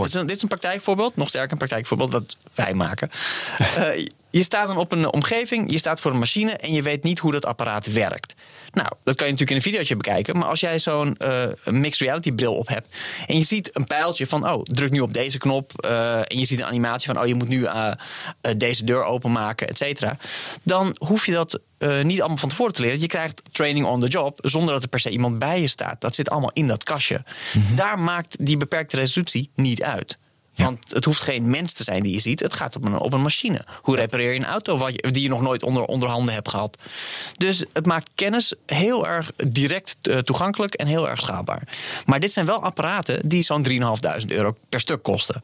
is 0.04 0.14
een, 0.14 0.26
dit 0.26 0.36
is 0.36 0.42
een 0.42 0.48
praktijkvoorbeeld, 0.48 1.16
nog 1.16 1.28
sterker 1.28 1.52
een 1.52 1.58
praktijkvoorbeeld 1.58 2.10
dat 2.12 2.36
wij 2.54 2.74
maken. 2.74 3.10
Eh, 4.38 4.44
je 4.44 4.50
staat 4.50 4.66
dan 4.68 4.76
op 4.76 4.92
een 4.92 5.12
omgeving, 5.12 5.70
je 5.70 5.78
staat 5.78 6.00
voor 6.00 6.10
een 6.10 6.18
machine 6.18 6.52
en 6.52 6.72
je 6.72 6.82
weet 6.82 7.02
niet 7.02 7.18
hoe 7.18 7.32
dat 7.32 7.46
apparaat 7.46 7.92
werkt. 7.92 8.34
Nou, 8.72 8.88
dat 9.04 9.16
kan 9.16 9.26
je 9.26 9.32
natuurlijk 9.32 9.50
in 9.50 9.56
een 9.56 9.62
videootje 9.62 9.96
bekijken. 9.96 10.38
Maar 10.38 10.48
als 10.48 10.60
jij 10.60 10.78
zo'n 10.78 11.16
eh, 11.16 11.44
mixed 11.64 12.00
reality 12.00 12.32
bril 12.32 12.54
op 12.54 12.68
hebt 12.68 12.96
en 13.26 13.36
je 13.36 13.44
ziet 13.44 13.70
een 13.72 13.84
pijltje 13.84 14.26
van, 14.26 14.50
oh, 14.50 14.62
druk 14.62 14.90
nu 14.90 15.00
op 15.00 15.12
deze 15.14 15.38
knop. 15.38 15.72
eh, 15.84 16.18
en 16.18 16.38
je 16.38 16.44
ziet 16.44 16.58
een 16.58 16.64
animatie 16.66 17.12
van, 17.12 17.20
oh, 17.20 17.26
je 17.26 17.34
moet 17.34 17.48
nu 17.48 17.64
eh, 17.64 17.92
eh, 18.40 18.52
deze 18.56 18.84
deur 18.84 19.04
openmaken, 19.04 19.68
et 19.68 19.78
cetera. 19.78 20.16
Dan 20.62 20.96
hoef 20.98 21.26
je 21.26 21.32
dat 21.32 21.60
eh, 21.78 22.02
niet 22.02 22.18
allemaal 22.20 22.36
van 22.38 22.48
tevoren 22.48 22.72
te 22.72 22.82
leren. 22.82 23.00
Je 23.00 23.06
krijgt 23.06 23.42
training 23.52 23.86
on 23.86 24.00
the 24.00 24.08
job 24.08 24.38
zonder 24.42 24.74
dat 24.74 24.82
er 24.82 24.88
per 24.88 25.00
se 25.00 25.10
iemand 25.10 25.38
bij 25.38 25.60
je 25.60 25.68
staat. 25.68 26.00
Dat 26.00 26.14
zit 26.14 26.30
allemaal 26.30 26.52
in 26.52 26.66
dat 26.66 26.84
kastje. 26.84 27.24
Daar 27.74 27.98
maakt 27.98 28.46
die 28.46 28.56
beperkte 28.56 28.96
resolutie 28.96 29.50
niet 29.54 29.82
uit. 29.82 30.16
Want 30.58 30.90
het 30.94 31.04
hoeft 31.04 31.22
geen 31.22 31.50
mens 31.50 31.72
te 31.72 31.82
zijn 31.82 32.02
die 32.02 32.12
je 32.12 32.20
ziet. 32.20 32.40
Het 32.40 32.52
gaat 32.52 32.76
op 32.76 32.84
een, 32.84 32.98
op 32.98 33.12
een 33.12 33.22
machine. 33.22 33.64
Hoe 33.82 33.96
repareer 33.96 34.32
je 34.32 34.38
een 34.38 34.44
auto 34.44 34.76
wat 34.76 34.94
je, 34.94 35.10
die 35.10 35.22
je 35.22 35.28
nog 35.28 35.40
nooit 35.40 35.62
onder, 35.62 35.84
onder 35.84 36.08
handen 36.08 36.34
hebt 36.34 36.48
gehad? 36.48 36.78
Dus 37.36 37.64
het 37.72 37.86
maakt 37.86 38.10
kennis 38.14 38.54
heel 38.66 39.06
erg 39.06 39.32
direct 39.36 39.96
eh, 40.02 40.18
toegankelijk 40.18 40.74
en 40.74 40.86
heel 40.86 41.08
erg 41.08 41.20
schaalbaar. 41.20 41.62
Maar 42.06 42.20
dit 42.20 42.32
zijn 42.32 42.46
wel 42.46 42.62
apparaten 42.62 43.28
die 43.28 43.42
zo'n 43.42 43.68
3.500 43.68 43.76
euro 44.26 44.56
per 44.68 44.80
stuk 44.80 45.02
kosten. 45.02 45.42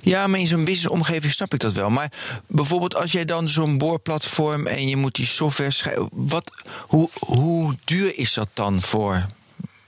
Ja, 0.00 0.26
maar 0.26 0.40
in 0.40 0.46
zo'n 0.46 0.64
businessomgeving 0.64 1.32
snap 1.32 1.54
ik 1.54 1.60
dat 1.60 1.72
wel. 1.72 1.90
Maar 1.90 2.12
bijvoorbeeld 2.46 2.94
als 2.94 3.12
jij 3.12 3.24
dan 3.24 3.48
zo'n 3.48 3.78
boorplatform 3.78 4.66
en 4.66 4.88
je 4.88 4.96
moet 4.96 5.14
die 5.14 5.26
software 5.26 5.70
schrijven. 5.70 6.08
Wat, 6.12 6.50
hoe, 6.86 7.08
hoe 7.18 7.76
duur 7.84 8.18
is 8.18 8.34
dat 8.34 8.48
dan 8.52 8.82
voor, 8.82 9.26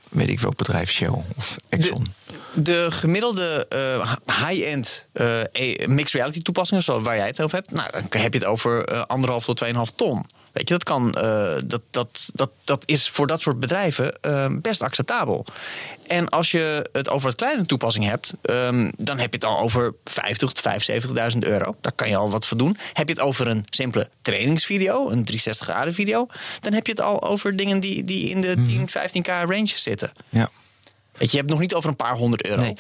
weet 0.09 0.29
ik 0.29 0.41
welk 0.41 0.57
bedrijf, 0.57 0.91
Shell 0.91 1.25
of 1.37 1.57
Exxon? 1.71 2.07
De 2.55 2.91
gemiddelde 2.91 3.67
eh, 3.69 4.15
high-end 4.27 5.07
eh, 5.13 5.41
e- 5.53 5.87
mixed 5.87 6.13
reality 6.15 6.43
toepassingen, 6.43 6.83
zoals 6.83 7.05
waar 7.05 7.17
jij 7.17 7.27
het 7.27 7.43
over 7.43 7.59
hebt, 7.59 7.71
nou, 7.71 7.91
dan 8.09 8.21
heb 8.21 8.33
je 8.33 8.39
het 8.39 8.49
over 8.49 8.85
eh, 8.85 9.05
anderhalf 9.07 9.45
tot 9.45 9.65
2,5 9.65 9.71
ton. 9.97 10.25
Weet 10.53 10.69
je, 10.69 10.75
dat, 10.75 10.85
kan, 10.85 11.11
dat, 11.65 11.83
dat, 11.91 12.31
dat, 12.35 12.51
dat 12.65 12.83
is 12.87 13.09
voor 13.09 13.27
dat 13.27 13.41
soort 13.41 13.61
bedrijven 13.61 14.15
best 14.63 14.83
acceptabel. 14.83 15.47
En 16.07 16.29
als 16.29 16.51
je 16.51 16.89
het 16.93 17.09
over 17.09 17.29
het 17.29 17.37
kleine 17.37 17.67
toepassing 17.67 18.05
hebt, 18.05 18.33
ehm, 18.43 18.91
dan 18.97 19.19
heb 19.19 19.33
je 19.33 19.39
het 19.39 19.45
al 19.45 19.59
over 19.59 19.95
50 20.05 20.53
tot 20.53 20.61
75.000 21.33 21.39
euro. 21.39 21.75
Daar 21.81 21.93
kan 21.93 22.09
je 22.09 22.17
al 22.17 22.31
wat 22.31 22.47
voor 22.47 22.57
doen. 22.57 22.77
Heb 22.93 23.09
je 23.09 23.15
het 23.15 23.23
over 23.23 23.49
een 23.49 23.65
simpele 23.69 24.09
trainingsvideo, 24.23 25.03
een 25.03 25.25
360 25.25 25.67
graden 25.67 25.95
video, 25.95 26.27
dan 26.61 26.73
heb 26.73 26.87
je 26.87 26.93
het 26.93 27.01
al 27.01 27.23
over 27.23 27.57
dingen 27.57 27.81
die, 27.81 28.05
die 28.05 28.29
in 28.29 28.41
de 28.41 28.63
10, 28.63 28.89
15k 28.89 29.27
range 29.27 29.73
zitten. 29.77 30.13
Ja. 30.29 30.51
Weet 31.21 31.31
je, 31.31 31.37
hebt 31.37 31.51
het 31.51 31.59
nog 31.59 31.69
niet 31.69 31.75
over 31.75 31.89
een 31.89 31.97
paar 31.97 32.17
honderd 32.17 32.47
euro. 32.47 32.61
Nee. 32.61 32.75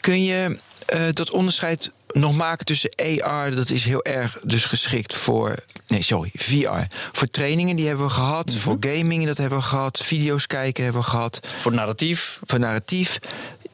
Kun 0.00 0.24
je 0.24 0.58
eh, 0.86 1.02
dat 1.12 1.30
onderscheid 1.30 1.90
nog 2.12 2.36
maken 2.36 2.66
tussen 2.66 2.90
AR, 2.96 3.54
dat 3.54 3.70
is 3.70 3.84
heel 3.84 4.04
erg 4.04 4.38
dus 4.42 4.64
geschikt 4.64 5.14
voor. 5.14 5.54
Nee, 5.86 6.02
sorry, 6.02 6.30
VR. 6.34 6.94
Voor 7.12 7.30
trainingen, 7.30 7.76
die 7.76 7.86
hebben 7.86 8.06
we 8.06 8.12
gehad. 8.12 8.54
Voor 8.54 8.76
gaming, 8.80 9.26
dat 9.26 9.36
hebben 9.36 9.58
we 9.58 9.64
gehad. 9.64 9.98
Video's 10.02 10.46
kijken 10.46 10.84
hebben 10.84 11.02
we 11.02 11.08
gehad. 11.08 11.40
Voor 11.56 11.72
narratief. 11.72 12.40
Voor 12.44 12.58
narratief. 12.58 13.18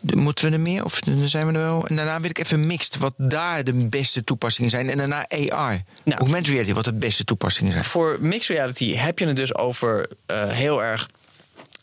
Moeten 0.01 0.49
we 0.49 0.53
er 0.53 0.61
meer? 0.61 0.85
Of 0.85 1.01
zijn 1.25 1.47
we 1.47 1.53
er 1.53 1.61
wel? 1.61 1.87
En 1.87 1.97
daarna 1.97 2.21
wil 2.21 2.31
ik 2.31 2.39
even 2.39 2.67
mixed 2.67 2.97
wat 2.97 3.15
daar 3.17 3.65
de 3.65 3.73
beste 3.73 4.25
toepassingen 4.25 4.71
zijn. 4.71 4.91
En 4.91 4.99
daarna 4.99 5.27
AR. 5.29 5.83
Nou. 6.05 6.19
Augmented 6.19 6.53
reality, 6.53 6.73
wat 6.73 6.85
de 6.85 6.93
beste 6.93 7.25
toepassingen 7.25 7.73
zijn. 7.73 7.85
Voor 7.85 8.17
mixed 8.21 8.57
reality 8.57 8.95
heb 8.95 9.19
je 9.19 9.27
het 9.27 9.37
dus 9.37 9.55
over 9.55 10.09
eh, 10.27 10.49
heel 10.49 10.83
erg 10.83 11.09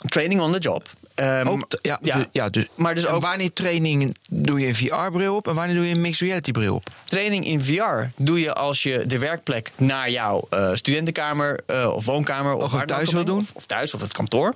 training 0.10 0.42
on 0.42 0.52
the 0.52 0.60
job. 0.60 0.86
T- 1.16 1.78
ja, 1.82 2.00
ja, 2.02 2.18
du- 2.18 2.26
ja, 2.32 2.50
dus, 2.50 2.66
maar 2.76 2.96
dus 2.96 3.08
ook 3.08 3.22
wanneer 3.22 3.54
training 3.54 4.16
doe 4.30 4.60
je 4.60 4.68
een 4.68 4.76
VR-bril 4.76 5.36
op 5.36 5.48
en 5.48 5.56
wanneer 5.56 5.76
doe 5.76 5.88
je 5.88 5.96
een 5.96 6.02
mixed 6.02 6.28
reality 6.28 6.52
bril 6.52 6.76
op? 6.76 6.90
training 7.06 7.46
in 7.46 7.62
VR 7.64 8.04
doe 8.16 8.40
je 8.40 8.54
als 8.54 8.84
je 8.84 9.06
de 9.06 9.18
werkplek 9.18 9.72
naar 9.78 10.10
jouw 10.12 10.48
eh, 10.50 10.74
studentenkamer 10.74 11.60
eh, 11.66 11.92
of 11.96 12.06
woonkamer 12.06 12.54
of 12.54 12.74
Of 12.74 12.86
thuis 12.86 13.12
wil 13.12 13.24
doen. 13.26 13.40
Of, 13.40 13.50
of 13.54 13.66
thuis 13.66 13.94
of 13.94 14.02
het 14.02 14.14
kantoor. 14.14 14.54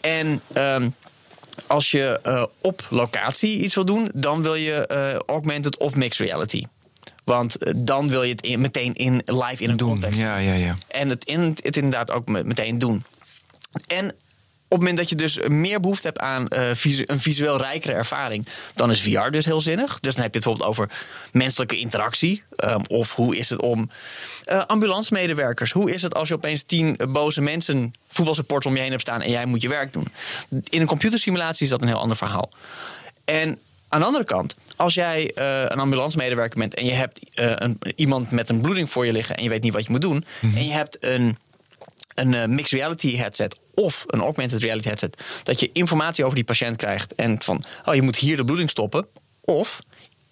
En 0.00 0.40
ehm, 0.52 0.88
als 1.66 1.90
je 1.90 2.20
eh, 2.22 2.44
op 2.60 2.86
locatie 2.90 3.58
iets 3.58 3.74
wil 3.74 3.84
doen, 3.84 4.10
dan 4.14 4.42
wil 4.42 4.54
je 4.54 5.22
augmented 5.26 5.76
of 5.76 5.94
mixed 5.94 6.26
reality. 6.26 6.62
Want 7.24 7.56
dan 7.86 8.08
wil 8.08 8.22
je 8.22 8.32
het 8.32 8.42
in- 8.42 8.60
meteen 8.60 8.94
in, 8.94 9.22
live 9.24 9.62
in 9.62 9.70
een 9.70 9.76
Doen. 9.76 9.88
context. 9.88 10.20
Ja, 10.20 10.36
ja, 10.36 10.52
ja. 10.54 10.76
En 10.88 11.08
het, 11.08 11.24
in, 11.24 11.56
het 11.62 11.76
inderdaad 11.76 12.10
ook 12.10 12.28
me- 12.28 12.44
meteen 12.44 12.78
doen. 12.78 13.04
En 13.86 14.14
het 14.68 14.78
moment 14.78 14.96
dat 14.96 15.08
je 15.08 15.14
dus 15.14 15.38
meer 15.48 15.80
behoefte 15.80 16.06
hebt 16.06 16.18
aan 16.18 16.48
eh, 16.48 16.70
visu- 16.74 17.04
een 17.06 17.18
visueel 17.20 17.56
rijkere 17.56 17.92
ervaring, 17.92 18.46
dan 18.74 18.90
is 18.90 19.00
VR 19.00 19.30
dus 19.30 19.44
heel 19.44 19.60
zinnig. 19.60 20.00
Dus 20.00 20.14
dan 20.14 20.22
heb 20.22 20.32
je 20.34 20.38
het 20.38 20.46
bijvoorbeeld 20.48 20.68
over 20.68 20.88
menselijke 21.32 21.78
interactie. 21.78 22.42
ehm, 22.56 22.80
of 22.88 23.14
hoe 23.14 23.36
is 23.36 23.50
het 23.50 23.60
om 23.60 23.90
eh 24.44 24.62
ambulancemedewerkers? 24.66 25.72
Hoe 25.72 25.92
is 25.92 26.02
het 26.02 26.14
als 26.14 26.28
je 26.28 26.34
opeens 26.34 26.62
tien 26.62 26.98
boze 27.08 27.40
mensen, 27.40 27.94
voetbalsupporters 28.08 28.66
om 28.66 28.74
je 28.76 28.80
heen 28.82 28.90
hebt 28.90 29.02
staan 29.02 29.22
en 29.22 29.30
jij 29.30 29.46
moet 29.46 29.62
je 29.62 29.68
werk 29.68 29.92
doen? 29.92 30.06
In 30.64 30.80
een 30.80 30.86
computersimulatie 30.86 31.64
is 31.64 31.70
dat 31.70 31.82
een 31.82 31.88
heel 31.88 32.00
ander 32.00 32.16
verhaal. 32.16 32.50
En 33.24 33.58
aan 33.88 34.00
de 34.00 34.06
andere 34.06 34.24
kant, 34.24 34.54
als 34.76 34.94
jij 34.94 35.32
eh, 35.34 35.60
een 35.62 35.78
ambulancemedewerker 35.78 36.58
bent 36.58 36.74
en 36.74 36.84
je 36.84 36.92
hebt 36.92 37.20
een, 37.34 37.78
iemand 37.94 38.30
met 38.30 38.48
een 38.48 38.60
bloeding 38.60 38.90
voor 38.90 39.06
je 39.06 39.12
liggen 39.12 39.36
en 39.36 39.42
je 39.42 39.48
weet 39.48 39.62
niet 39.62 39.72
wat 39.72 39.84
je 39.84 39.90
moet 39.90 40.00
doen, 40.00 40.24
en 40.40 40.64
je 40.66 40.72
hebt 40.72 40.96
een, 41.04 41.36
een 42.14 42.54
mixed 42.54 42.78
reality 42.78 43.16
headset 43.16 43.56
of 43.76 44.04
een 44.06 44.20
augmented 44.20 44.62
reality 44.62 44.88
headset, 44.88 45.16
dat 45.42 45.60
je 45.60 45.70
informatie 45.72 46.24
over 46.24 46.34
die 46.36 46.44
patiënt 46.44 46.76
krijgt 46.76 47.14
en 47.14 47.42
van, 47.42 47.64
oh 47.84 47.94
je 47.94 48.02
moet 48.02 48.16
hier 48.16 48.36
de 48.36 48.44
bloeding 48.44 48.70
stoppen, 48.70 49.06
of 49.44 49.80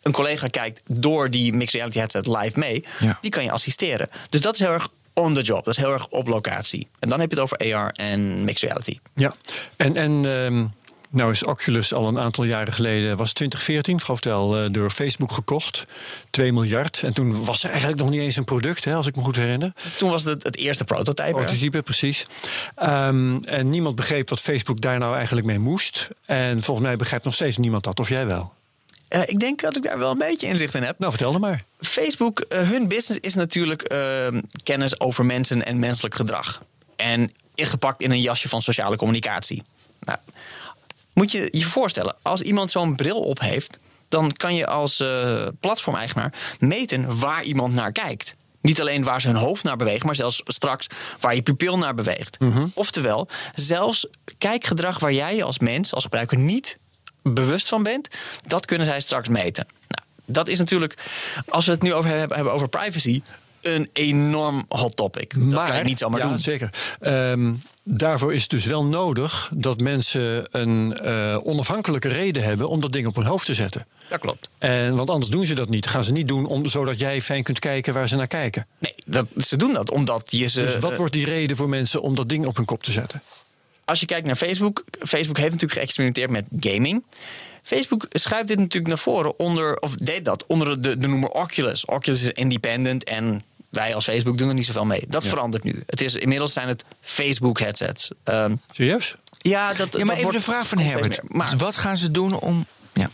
een 0.03 0.13
collega 0.13 0.47
kijkt 0.47 0.81
door 0.87 1.31
die 1.31 1.53
mixed 1.53 1.75
reality 1.75 1.99
headset 1.99 2.27
live 2.27 2.59
mee, 2.59 2.85
Ja. 3.01 3.19
die 3.21 3.31
kan 3.31 3.45
je 3.45 3.51
assisteren. 3.51 4.09
Dus 4.31 4.41
dat 4.41 4.55
is 4.55 4.61
heel 4.61 4.73
erg 4.73 4.89
on 5.13 5.35
the 5.35 5.43
job, 5.43 5.65
dat 5.65 5.77
is 5.77 5.83
heel 5.83 5.93
erg 5.93 6.09
op 6.09 6.27
locatie. 6.27 6.89
En 6.99 7.09
dan 7.09 7.21
heb 7.21 7.31
je 7.31 7.41
het 7.41 7.45
over 7.45 7.75
AR 7.75 7.91
en 7.93 8.45
mixed 8.45 8.63
reality. 8.71 8.99
Ja, 9.15 9.35
en, 9.77 9.97
en 9.97 10.25
ehm, 10.25 10.67
nou 11.15 11.31
is 11.31 11.45
Oculus 11.45 11.95
al 11.95 12.09
een 12.09 12.19
aantal 12.19 12.45
jaren 12.45 12.73
geleden, 12.73 13.17
was 13.17 13.27
het 13.27 13.37
2014, 13.37 14.01
geloof 14.01 14.19
ik 14.19 14.25
wel, 14.25 14.57
eh, 14.57 14.73
door 14.73 14.91
Facebook 14.91 15.33
gekocht. 15.33 15.85
2 16.31 16.53
miljard. 16.53 17.03
En 17.03 17.12
toen 17.12 17.45
was 17.45 17.62
er 17.62 17.71
eigenlijk 17.71 18.01
nog 18.01 18.11
niet 18.11 18.21
eens 18.21 18.37
een 18.37 18.45
product, 18.45 18.85
hè, 18.85 18.95
als 18.95 19.07
ik 19.07 19.17
me 19.17 19.23
goed 19.23 19.37
herinner. 19.37 19.73
Toen 19.99 20.11
was 20.11 20.25
het 20.25 20.43
het 20.43 20.57
eerste 20.57 20.85
prototype. 20.85 21.29
hè? 21.29 21.45
Prototype, 21.45 21.83
precies. 21.83 22.27
Ehm, 22.75 23.37
en 23.37 23.71
niemand 23.71 23.97
begreep 23.97 24.29
wat 24.29 24.41
Facebook 24.41 24.81
daar 24.81 24.99
nou 24.99 25.15
eigenlijk 25.17 25.47
mee 25.47 25.59
moest. 25.59 26.09
En 26.25 26.62
volgens 26.62 26.87
mij 26.87 26.97
begrijpt 26.97 27.25
nog 27.25 27.35
steeds 27.35 27.57
niemand 27.57 27.85
dat, 27.85 28.01
of 28.01 28.09
jij 28.09 28.27
wel. 28.27 28.53
Eh, 29.09 29.23
ik 29.27 29.39
denk 29.39 29.61
dat 29.61 29.77
ik 29.77 29.83
daar 29.83 29.99
wel 29.99 30.11
een 30.11 30.19
beetje 30.19 30.47
inzicht 30.47 30.75
in 30.75 30.83
heb. 30.83 30.99
Nou, 30.99 31.12
vertel 31.12 31.35
er 31.35 31.41
maar. 31.41 31.62
Facebook, 31.81 32.41
eh, 32.41 32.69
hun 32.69 32.89
business 32.89 33.21
is 33.21 33.35
natuurlijk 33.35 33.83
eh, 33.83 34.27
kennis 34.62 35.01
over 35.01 35.25
mensen 35.25 35.65
en 35.65 35.79
menselijk 35.79 36.15
gedrag. 36.15 36.62
En 36.97 37.33
ingepakt 37.55 38.03
in 38.03 38.11
een 38.11 38.21
jasje 38.21 38.49
van 38.49 38.62
sociale 38.62 38.97
communicatie. 38.97 39.62
Nou, 40.01 40.19
moet 41.15 41.33
je 41.33 41.49
je 41.51 41.65
voorstellen, 41.65 42.17
als 42.23 42.41
iemand 42.41 42.71
zo'n 42.71 42.97
bril 42.97 43.21
op 43.21 43.41
heeft, 43.41 43.79
dan 44.09 44.33
kan 44.33 44.55
je 44.55 44.67
als 44.67 45.01
eh, 45.01 45.47
platformeigenaar 45.61 46.33
meten 46.59 47.19
waar 47.19 47.43
iemand 47.43 47.75
naar 47.75 47.93
kijkt. 47.93 48.35
Niet 48.61 48.81
alleen 48.81 49.05
waar 49.05 49.21
zijn 49.21 49.37
hoofd 49.37 49.65
naar 49.65 49.77
beweegt, 49.77 50.05
maar 50.05 50.15
zelfs 50.15 50.43
straks 50.45 50.87
waar 51.21 51.35
je 51.35 51.43
pupil 51.43 51.79
naar 51.79 51.95
beweegt. 51.95 52.37
Oftewel, 52.75 53.29
zelfs 53.55 54.07
kijkgedrag 54.39 54.99
waar 54.99 55.12
jij 55.12 55.37
je 55.37 55.45
als 55.45 55.59
mens, 55.59 55.95
als 55.95 56.03
gebruiker 56.03 56.39
niet 56.39 56.79
bewust 57.23 57.69
van 57.69 57.83
bent, 57.83 58.09
dat 58.47 58.67
kunnen 58.67 58.87
zij 58.87 59.01
straks 59.01 59.29
meten. 59.29 59.67
Nou, 59.89 60.07
dat 60.25 60.49
is 60.49 60.59
natuurlijk, 60.59 60.95
als 61.49 61.67
we 61.67 61.73
het 61.73 61.83
nu 61.83 61.95
over 61.95 62.11
hebben, 62.11 62.37
hebben 62.37 62.55
over 62.55 62.69
privacy, 62.69 63.23
een 63.61 63.91
enorm 63.93 64.65
hot 64.69 64.97
topic. 64.97 65.35
dat 65.51 65.65
kan 65.65 65.77
je 65.77 65.85
niet 65.85 65.99
zomaar 65.99 66.21
ja, 66.21 66.29
doen. 66.29 66.39
zeker. 66.39 66.71
Ehm, 67.01 67.53
daarvoor 67.85 68.35
is 68.35 68.43
het 68.43 68.51
dus 68.51 68.64
wel 68.64 68.87
nodig 68.87 69.51
dat 69.55 69.80
mensen 69.80 70.45
een 70.51 70.99
eh, 70.99 71.39
onafhankelijke 71.43 72.09
reden 72.09 72.43
hebben 72.43 72.68
om 72.68 72.80
dat 72.80 72.93
ding 72.93 73.07
op 73.07 73.16
hun 73.16 73.26
hoofd 73.26 73.47
te 73.47 73.55
zetten. 73.55 73.87
Dat 74.09 74.20
klopt. 74.20 74.49
En, 74.59 74.97
want 74.97 75.11
anders 75.11 75.30
doen 75.30 75.47
ze 75.47 75.55
dat 75.55 75.68
niet. 75.68 75.87
Gaan 75.87 76.05
ze 76.05 76.12
niet 76.12 76.28
doen 76.28 76.47
om, 76.47 76.66
zodat 76.66 76.99
jij 76.99 77.22
fijn 77.22 77.43
kunt 77.43 77.59
kijken 77.59 77.95
waar 77.95 78.09
ze 78.09 78.16
naar 78.16 78.26
kijken. 78.26 78.66
Nee, 78.78 78.95
dat, 79.07 79.26
ze 79.37 79.57
doen 79.57 79.72
dat 79.72 79.91
omdat 79.91 80.30
je 80.30 80.47
ze. 80.47 80.61
Dus 80.61 80.78
wat 80.78 80.93
eh, 80.93 80.99
wordt 80.99 81.12
die 81.12 81.24
reden 81.24 81.57
voor 81.57 81.68
mensen 81.68 82.03
om 82.03 82.14
dat 82.14 82.28
ding 82.28 82.47
op 82.47 82.57
hun 82.57 82.64
kop 82.64 82.82
te 82.82 82.93
zetten? 82.93 83.22
als 83.85 84.01
je 84.01 84.07
kijkt 84.07 84.26
naar 84.26 84.37
Facebook, 84.37 84.85
Facebook 84.99 85.37
heeft 85.37 85.53
natuurlijk 85.53 85.80
geëxperimenteerd 85.80 86.30
met 86.30 86.47
gaming. 86.61 87.05
Facebook 87.62 88.07
schuift 88.11 88.49
dit 88.49 88.59
natuurlijk 88.59 88.87
naar 88.87 88.99
voren 88.99 89.39
onder, 89.39 89.78
of 89.78 89.95
deed 89.95 90.24
dat, 90.24 90.47
onder 90.47 90.82
de, 90.82 90.97
de 90.97 91.07
noemer 91.09 91.28
Oculus. 91.28 91.85
Oculus 91.85 92.22
is 92.22 92.30
independent 92.30 93.05
en 93.05 93.43
wij 93.75 93.95
als 93.95 94.05
Facebook 94.05 94.39
doen 94.39 94.49
er 94.49 94.55
niet 94.55 94.66
zoveel 94.66 94.85
mee. 94.85 95.05
Dat 95.09 95.22
Ja. 95.22 95.29
verandert 95.29 95.64
nu. 95.64 95.83
Het 95.87 96.01
is, 96.01 96.14
inmiddels 96.14 96.53
zijn 96.53 96.68
het 96.68 96.85
Facebook 97.01 97.59
headsets. 97.61 98.11
Ehm, 98.25 98.55
Serieus? 98.72 99.14
ja, 99.39 99.68
dat, 99.68 99.77
Ja, 99.79 99.85
dat 99.85 99.93
maar 100.05 100.11
even 100.11 100.22
wordt- 100.22 100.39
de 100.39 100.45
vraag 100.45 100.66
van 100.68 100.79
Herbert. 100.79 101.20
Maar 101.29 101.57
Wat 101.57 101.77
gaan 101.77 101.97
ze 101.97 102.11
doen 102.11 102.39
om... 102.39 102.66
Ja. 102.93 103.11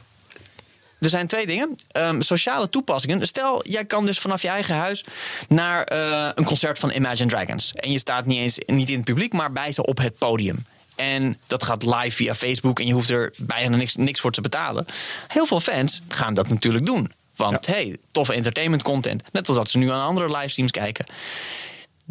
er 1.00 1.08
zijn 1.08 1.26
twee 1.26 1.46
dingen. 1.46 1.74
Ehm, 1.90 2.20
sociale 2.20 2.68
toepassingen. 2.70 3.26
Stel, 3.26 3.66
jij 3.68 3.84
kan 3.84 4.06
dus 4.06 4.18
vanaf 4.18 4.42
je 4.42 4.48
eigen 4.48 4.74
huis 4.74 5.04
naar 5.48 5.82
eh, 5.84 6.28
een 6.34 6.44
concert 6.44 6.78
van 6.78 6.90
Imagine 6.90 7.28
Dragons. 7.28 7.72
En 7.74 7.90
je 7.92 7.98
staat 7.98 8.26
niet 8.26 8.38
eens 8.38 8.58
niet 8.66 8.88
in 8.90 8.96
het 8.96 9.04
publiek, 9.04 9.32
maar 9.32 9.52
bij 9.52 9.72
ze 9.72 9.86
op 9.86 9.98
het 9.98 10.18
podium. 10.18 10.66
En 10.96 11.38
dat 11.46 11.62
gaat 11.62 11.82
live 11.84 12.11
via 12.11 12.34
Facebook 12.34 12.80
en 12.80 12.86
je 12.86 12.92
hoeft 12.92 13.11
er 13.11 13.32
bijna 13.38 13.76
niks, 13.76 13.94
niks 13.96 14.20
voor 14.20 14.32
te 14.32 14.40
betalen. 14.40 14.86
Heel 15.28 15.46
veel 15.46 15.61
fans 15.61 16.00
gaan 16.08 16.34
dat 16.34 16.48
natuurlijk 16.48 16.86
doen. 16.86 17.12
Want 17.41 17.66
hey, 17.66 17.97
toffe 18.11 18.32
entertainment 18.32 18.82
content. 18.82 19.22
Net 19.32 19.49
als 19.49 19.57
dat 19.57 19.70
ze 19.70 19.78
nu 19.78 19.91
aan 19.91 20.07
andere 20.07 20.36
livestreams 20.36 20.70
kijken. 20.70 21.07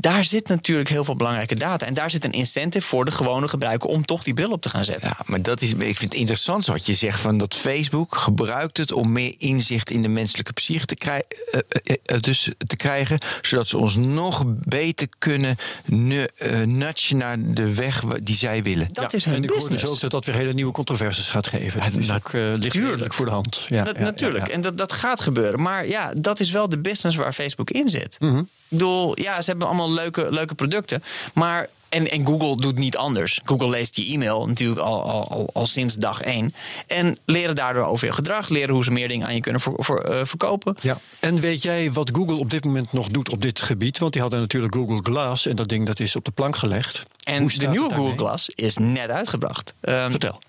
Daar 0.02 0.24
zit 0.24 0.48
natuurlijk 0.48 0.90
heel 0.90 1.04
veel 1.04 1.16
belangrijke 1.16 1.56
data. 1.56 1.86
En 1.86 1.94
daar 1.94 2.12
zit 2.12 2.24
een 2.26 2.32
incentive 2.32 2.88
voor 2.88 3.06
de 3.06 3.12
gewone 3.12 3.48
gebruiker 3.48 3.90
om 3.90 4.06
toch 4.06 4.24
die 4.24 4.34
bril 4.34 4.52
op 4.52 4.62
te 4.62 4.70
gaan 4.70 4.84
zetten. 4.86 5.10
Ja, 5.10 5.18
maar 5.26 5.42
dat 5.42 5.62
is, 5.62 5.70
ik 5.70 5.78
vind 5.98 6.00
het 6.02 6.14
interessant 6.14 6.66
wat 6.66 6.86
je 6.86 6.94
zegt 6.94 7.20
van 7.20 7.38
dat 7.38 7.56
Facebook 7.56 8.16
gebruikt 8.16 8.78
het 8.78 8.92
om 8.92 9.12
meer 9.12 9.34
inzicht 9.38 9.90
in 9.90 10.02
de 10.02 10.08
menselijke 10.08 10.54
psyche 10.54 10.86
te, 10.86 10.96
krij- 10.96 11.24
eh, 11.52 11.60
eh, 11.84 11.96
eh, 12.06 12.20
dus 12.22 12.50
te 12.68 12.76
krijgen, 12.76 13.18
zodat 13.42 13.68
ze 13.68 13.78
ons 13.78 13.96
nog 13.96 14.44
beter 14.48 15.08
kunnen 15.18 15.56
nu, 15.86 16.28
eh, 16.38 16.60
nudgen 16.62 17.18
naar 17.18 17.38
de 17.54 17.74
weg 17.74 18.00
die 18.24 18.36
zij 18.36 18.64
willen. 18.64 18.88
Dat 18.92 19.12
Ja, 19.12 19.18
is 19.18 19.26
hun 19.26 19.34
en 19.36 19.44
ik 19.44 19.50
hoor 19.50 19.58
business. 19.58 19.82
dus 19.84 19.92
ook 19.92 20.00
dat 20.00 20.12
dat 20.12 20.26
weer 20.26 20.36
hele 20.36 20.54
nieuwe 20.54 20.72
controversies 20.72 21.28
gaat 21.28 21.48
geven. 21.48 21.80
Dat 21.92 21.94
is 22.02 22.12
ook, 22.12 22.30
eh, 22.34 22.42
ligt 22.56 22.76
redelijk 22.76 23.14
voor 23.14 23.26
de 23.26 23.32
hand. 23.32 23.66
Ja, 23.68 23.84
Na- 23.84 23.92
ja, 23.96 24.00
natuurlijk. 24.00 24.44
ja, 24.46 24.50
ja. 24.50 24.54
En 24.56 24.62
dat, 24.62 24.78
dat 24.78 24.92
gaat 24.92 25.22
gebeuren. 25.22 25.62
Maar 25.62 25.88
ja, 25.88 26.14
dat 26.18 26.40
is 26.40 26.52
wel 26.52 26.70
de 26.70 26.78
business 26.80 27.16
waar 27.18 27.34
Facebook 27.34 27.70
in 27.70 27.90
zit. 27.90 28.16
Mhm. 28.20 28.44
Ik 28.70 28.78
bedoel, 28.78 29.20
ja, 29.20 29.42
ze 29.42 29.50
hebben 29.50 29.68
allemaal 29.68 29.92
leuke, 29.92 30.28
leuke 30.32 30.56
producten. 30.56 31.04
Maar. 31.34 31.70
En, 31.90 32.12
en 32.12 32.26
Google 32.26 32.56
doet 32.56 32.78
niet 32.78 32.98
anders. 32.98 33.40
Google 33.46 33.70
leest 33.70 33.96
je 33.96 34.06
e-mail 34.06 34.48
natuurlijk 34.48 34.80
al, 34.80 35.04
al, 35.04 35.28
al, 35.30 35.50
al 35.54 35.66
sinds 35.66 35.96
dag 35.96 36.22
één. 36.22 36.54
En 36.88 37.18
leren 37.26 37.56
daardoor 37.56 37.86
over 37.86 38.08
je 38.08 38.14
gedrag. 38.14 38.50
Leren 38.50 38.74
hoe 38.74 38.84
ze 38.84 38.92
meer 38.92 39.08
dingen 39.08 39.28
aan 39.28 39.36
je 39.36 39.42
kunnen 39.42 39.62
voor, 39.62 39.74
voor, 39.78 40.02
eh, 40.02 40.26
verkopen. 40.26 40.76
Ja. 40.82 40.98
En 41.20 41.40
weet 41.40 41.62
jij 41.62 41.92
wat 41.92 42.10
Google 42.14 42.36
op 42.36 42.50
dit 42.50 42.66
moment 42.66 42.94
nog 42.94 43.08
doet 43.08 43.30
op 43.30 43.42
dit 43.42 43.62
gebied? 43.62 43.98
Want 43.98 44.14
die 44.14 44.22
hadden 44.22 44.40
natuurlijk 44.40 44.76
Google 44.76 45.00
Glass 45.04 45.46
en 45.46 45.56
dat 45.56 45.68
ding 45.68 45.86
dat 45.86 46.00
is 46.00 46.16
op 46.16 46.26
de 46.26 46.32
plank 46.32 46.56
gelegd. 46.56 47.04
En 47.24 47.48
de 47.48 47.68
nieuwe? 47.68 47.94
Google 47.94 48.18
Glass 48.18 48.50
is 48.50 48.78
net 48.78 49.10
uitgebracht. 49.10 49.74
Ehm, 49.82 50.10
Vertel. 50.10 50.40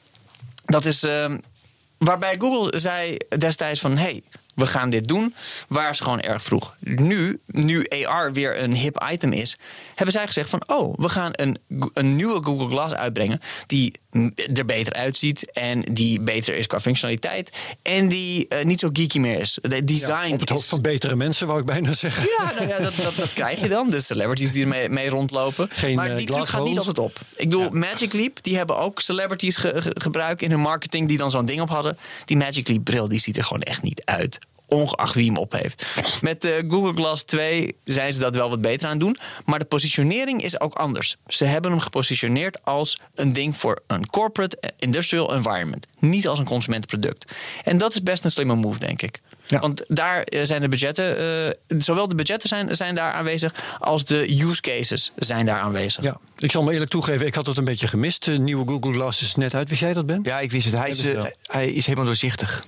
Dat 0.64 0.87
is 0.87 1.03
ehm, 1.03 1.39
waarbij 1.99 2.37
Google 2.39 2.79
zei 2.79 3.16
destijds 3.39 3.81
van... 3.81 3.97
hey, 3.97 4.23
we 4.61 4.66
gaan 4.66 4.90
dit 4.90 5.08
doen, 5.08 5.34
waren 5.68 5.94
ze 5.94 6.02
gewoon 6.02 6.20
erg 6.20 6.42
vroeg. 6.42 6.76
Nu, 6.80 7.40
nu 7.46 7.86
AR 8.04 8.32
weer 8.32 8.62
een 8.62 8.72
hip 8.72 9.06
item 9.12 9.32
is, 9.32 9.58
hebben 9.94 10.14
zij 10.14 10.26
gezegd 10.26 10.50
van... 10.50 10.62
oh, 10.66 10.94
we 10.96 11.08
gaan 11.08 11.30
een, 11.32 11.58
een 11.92 12.16
nieuwe 12.16 12.42
Google 12.44 12.68
Glass 12.68 12.94
uitbrengen... 12.94 13.40
die 13.66 14.00
er 14.54 14.64
beter 14.64 14.92
uitziet 14.92 15.50
en 15.52 15.80
die 15.90 16.20
beter 16.20 16.56
is 16.56 16.66
qua 16.66 16.80
functionaliteit... 16.80 17.50
en 17.82 18.08
die 18.08 18.48
eh, 18.48 18.64
niet 18.64 18.80
zo 18.80 18.88
geeky 18.92 19.18
meer 19.18 19.40
is. 19.40 19.58
De 19.62 19.84
design 19.84 20.32
Op 20.32 20.40
het 20.40 20.48
hoofd 20.48 20.62
is- 20.62 20.68
van 20.68 20.80
betere 20.82 21.16
mensen, 21.16 21.46
wou 21.46 21.61
ik 21.61 21.66
bijna 21.66 21.94
zeggen. 21.94 22.22
ja, 22.38 22.52
nou 22.54 22.68
ja 22.68 22.78
dat, 22.78 22.94
dat, 22.96 23.16
dat 23.16 23.32
krijg 23.32 23.61
je 23.61 23.68
dan. 23.68 23.90
De 23.90 24.00
celebrities 24.00 24.52
die 24.52 24.62
ermee 24.62 24.88
mee 24.88 25.08
rondlopen. 25.08 25.68
Geen, 25.72 25.94
maar 25.96 26.11
eh, 26.11 26.16
die 26.16 26.26
truc 26.26 26.48
gaat 26.48 26.64
niet 26.64 26.78
altijd 26.78 26.98
op. 26.98 27.20
Ik 27.36 27.48
bedoel, 27.48 27.70
Magic 27.70 28.12
Leap, 28.12 28.42
die 28.42 28.56
hebben 28.56 28.76
ook 28.78 29.00
celebrities 29.00 29.56
ge- 29.56 29.80
ge- 29.80 29.94
gebruikt 29.94 30.42
in 30.42 30.50
hun 30.50 30.61
marketing... 30.61 31.08
die 31.08 31.16
dan 31.18 31.30
zo'n 31.30 31.44
ding 31.44 31.61
op 31.61 31.68
hadden. 31.68 31.98
Die 32.24 32.36
Magic 32.36 32.68
Leap 32.68 32.84
bril, 32.84 33.08
die 33.08 33.20
ziet 33.20 33.36
er 33.36 33.44
gewoon 33.44 33.62
echt 33.62 33.82
niet 33.82 34.02
uit. 34.04 34.38
Ongeacht 34.71 35.14
wie 35.14 35.27
hem 35.27 35.37
op 35.37 35.53
heeft. 35.53 35.87
Met 36.21 36.43
de 36.43 36.64
Google 36.68 36.93
Glass 36.93 37.23
2 37.23 37.77
zijn 37.85 38.12
ze 38.12 38.18
dat 38.18 38.35
wel 38.35 38.51
wat 38.51 38.61
beter 38.61 38.87
aan 38.87 38.93
het 38.93 39.01
doen. 39.01 39.16
Maar 39.45 39.59
de 39.59 39.64
positionering 39.64 40.43
is 40.43 40.61
ook 40.61 40.75
anders. 40.75 41.16
Ze 41.27 41.45
hebben 41.45 41.71
hem 41.71 41.81
gepositioneerd 41.81 42.64
als 42.64 43.01
een 43.14 43.33
ding 43.33 43.57
voor 43.57 43.83
een 43.87 44.07
corporate 44.07 44.57
eh, 44.61 44.71
industrial 44.79 45.35
environment. 45.35 45.87
Niet 45.99 46.29
als 46.29 46.39
een 46.39 46.45
consumentenproduct. 46.45 47.33
En 47.64 47.79
dat 47.79 47.93
is 47.93 48.03
best 48.03 48.25
een 48.25 48.31
slimme 48.31 48.55
move, 48.55 48.79
denk 48.79 49.03
ik. 49.03 49.21
Ja. 49.47 49.59
Want 49.59 49.85
daar 49.89 50.23
eh, 50.23 50.43
zijn 50.43 50.61
de 50.61 50.68
budgetten, 50.68 51.18
eh, 51.18 51.79
zowel 51.79 52.09
de 52.09 52.14
budgetten 52.14 52.49
zijn, 52.49 52.77
zijn 52.77 52.95
daar 52.95 53.12
aanwezig 53.12 53.55
als 53.79 54.05
de 54.05 54.43
use 54.43 54.61
cases 54.61 55.12
zijn 55.16 55.47
daar 55.47 55.61
aanwezig. 55.61 56.05
Ja, 56.05 56.18
ik 56.37 56.51
zal 56.51 56.62
me 56.62 56.73
eerlijk 56.73 56.91
toegeven, 56.91 57.27
ik 57.27 57.35
had 57.35 57.47
het 57.47 57.57
een 57.57 57.64
beetje 57.64 57.87
gemist. 57.87 58.25
De 58.25 58.39
nieuwe 58.39 58.66
Google 58.66 58.93
Glass 58.93 59.23
is 59.23 59.35
net 59.35 59.55
uit. 59.55 59.68
Wist 59.68 59.81
jij 59.81 59.93
dat, 59.93 60.07
Ben? 60.07 60.21
Ja, 60.23 60.41
ik 60.41 60.51
wist 60.51 60.66
het. 60.66 60.75
Hij 60.75 60.89
is, 60.89 61.03
wel. 61.03 61.31
hij 61.43 61.71
is 61.71 61.85
helemaal 61.85 62.07
doorzichtig. 62.07 62.64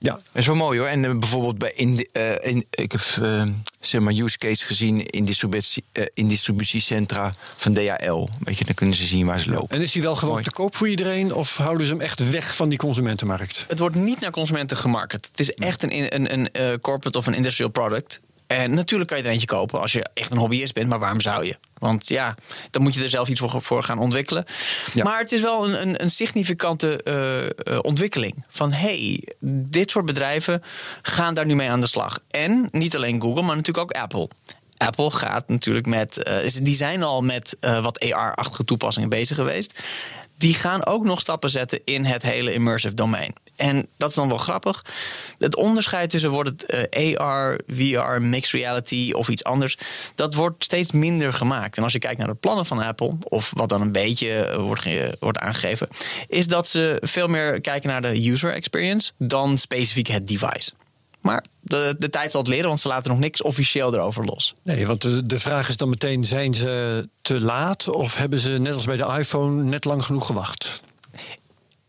Ja. 0.00 0.12
Dat 0.12 0.22
is 0.32 0.46
wel 0.46 0.56
mooi 0.56 0.78
hoor. 0.78 0.88
En 0.88 1.04
eh, 1.04 1.18
bijvoorbeeld 1.18 1.58
bij 1.58 1.72
in, 1.74 1.96
de- 1.96 2.08
eh, 2.12 2.50
in, 2.50 2.66
ik 2.70 2.92
heb 2.92 3.00
eh, 3.22 3.42
zeg 3.80 4.00
maar 4.00 4.12
use 4.14 4.38
case 4.38 4.64
gezien 4.66 5.06
in, 5.06 5.24
distributie, 5.24 5.84
eh, 5.92 6.04
in 6.14 6.28
distributiecentra 6.28 7.32
van 7.56 7.72
DHL. 7.74 8.28
Weet 8.44 8.58
je, 8.58 8.64
dan 8.64 8.74
kunnen 8.74 8.94
ze 8.96 9.06
zien 9.06 9.26
waar 9.26 9.40
ze 9.40 9.50
lopen. 9.50 9.76
En 9.76 9.82
is 9.82 9.92
die 9.92 10.02
wel 10.02 10.14
gewoon 10.14 10.32
Mooi. 10.32 10.44
te 10.44 10.50
koop 10.50 10.76
voor 10.76 10.88
iedereen? 10.88 11.34
Of 11.34 11.56
houden 11.56 11.86
ze 11.86 11.92
hem 11.92 12.00
echt 12.02 12.30
weg 12.30 12.56
van 12.56 12.68
die 12.68 12.78
consumentenmarkt? 12.78 13.64
Het 13.68 13.78
wordt 13.78 13.94
niet 13.96 14.20
naar 14.20 14.30
consumenten 14.30 14.76
gemarket. 14.76 15.26
Het 15.30 15.40
is 15.40 15.52
echt 15.54 15.82
een, 15.82 16.14
een, 16.14 16.32
een 16.32 16.50
eh, 16.52 16.66
corporate 16.80 17.18
of 17.18 17.26
een 17.26 17.34
industrial 17.34 17.70
product. 17.70 18.20
En 18.46 18.74
natuurlijk 18.74 19.08
kan 19.10 19.18
je 19.18 19.24
er 19.24 19.30
eentje 19.30 19.46
kopen 19.46 19.80
als 19.80 19.92
je 19.92 20.06
echt 20.14 20.32
een 20.32 20.38
hobbyist 20.38 20.74
bent, 20.74 20.88
maar 20.88 20.98
waarom 20.98 21.20
zou 21.20 21.44
je? 21.44 21.56
Want 21.78 22.08
ja, 22.08 22.34
dan 22.70 22.82
moet 22.82 22.94
je 22.94 23.02
er 23.02 23.10
zelf 23.10 23.28
iets 23.28 23.40
voor, 23.46 23.82
gaan 23.82 23.98
ontwikkelen. 23.98 24.44
Ja. 24.94 25.04
Maar 25.04 25.18
het 25.18 25.32
is 25.32 25.40
wel 25.40 25.68
een, 25.68 25.82
een, 25.82 26.02
een 26.02 26.10
significante 26.10 27.02
eh, 27.02 27.44
eh, 27.46 27.78
ontwikkeling. 27.82 28.44
Van 28.48 28.72
hey, 28.72 29.22
dit 29.50 29.90
soort 29.90 30.04
bedrijven 30.04 30.62
gaan 31.02 31.34
daar 31.34 31.46
nu 31.46 31.54
mee 31.56 31.70
aan 31.70 31.80
de 31.80 31.86
slag. 31.86 32.18
En 32.30 32.68
niet 32.72 32.96
alleen 32.96 33.20
Google, 33.20 33.42
maar 33.42 33.56
natuurlijk 33.56 33.96
ook 33.96 34.02
Apple. 34.02 34.28
Apple 34.76 35.10
gaat 35.10 35.48
natuurlijk 35.48 35.86
met, 35.86 36.22
eh, 36.22 36.52
die 36.62 36.76
zijn 36.76 37.02
al 37.02 37.20
met 37.20 37.56
wat 37.60 38.12
AR-achtige 38.12 38.64
toepassingen 38.64 39.08
bezig 39.08 39.36
geweest. 39.36 39.82
Die 40.38 40.54
gaan 40.54 40.86
ook 40.86 41.04
nog 41.04 41.20
stappen 41.20 41.50
zetten 41.50 41.80
in 41.84 42.04
het 42.04 42.22
hele 42.22 42.52
immersive 42.52 42.94
domein. 42.94 43.34
En 43.56 43.88
dat 43.96 44.08
is 44.08 44.14
dan 44.14 44.28
wel 44.28 44.38
grappig. 44.38 44.84
Het 45.38 45.56
onderscheid 45.56 46.10
tussen 46.10 46.30
wordt 46.30 46.48
het 46.48 46.64
eh, 46.64 47.16
AR, 47.16 47.58
VR, 47.66 48.20
mixed 48.20 48.60
reality 48.60 49.12
of 49.12 49.28
iets 49.28 49.44
anders, 49.44 49.78
dat 50.14 50.34
wordt 50.34 50.64
steeds 50.64 50.92
minder 50.92 51.32
gemaakt. 51.32 51.76
En 51.76 51.82
als 51.82 51.92
je 51.92 51.98
kijkt 51.98 52.18
naar 52.18 52.26
de 52.26 52.34
plannen 52.34 52.66
van 52.66 52.82
Apple, 52.82 53.16
of 53.28 53.50
wat 53.54 53.68
dan 53.68 53.80
een 53.80 53.92
beetje 53.92 54.32
eh, 54.34 54.56
wordt, 54.62 54.88
wordt 55.20 55.38
aangegeven, 55.38 55.88
is 56.28 56.46
dat 56.46 56.68
ze 56.68 56.96
veel 57.00 57.28
meer 57.28 57.60
kijken 57.60 57.88
naar 57.88 58.02
de 58.02 58.30
user 58.30 58.52
experience 58.52 59.12
dan 59.18 59.58
specifiek 59.58 60.06
het 60.06 60.26
device. 60.26 60.72
Maar 61.20 61.44
de, 61.68 61.96
de 61.98 62.10
tijd 62.10 62.30
zal 62.30 62.40
het 62.40 62.50
leren, 62.50 62.66
want 62.66 62.80
ze 62.80 62.88
laten 62.88 63.10
nog 63.10 63.18
niks 63.18 63.42
officieel 63.42 63.94
erover 63.94 64.24
los. 64.24 64.54
Nee, 64.62 64.86
want 64.86 65.02
de, 65.02 65.26
de 65.26 65.38
vraag 65.38 65.68
is 65.68 65.76
dan 65.76 65.88
meteen: 65.88 66.24
zijn 66.24 66.54
ze 66.54 67.08
te 67.20 67.40
laat? 67.40 67.88
Of 67.88 68.16
hebben 68.16 68.38
ze 68.38 68.48
net 68.48 68.74
als 68.74 68.84
bij 68.84 68.96
de 68.96 69.14
iPhone 69.18 69.62
net 69.62 69.84
lang 69.84 70.04
genoeg 70.04 70.26
gewacht? 70.26 70.82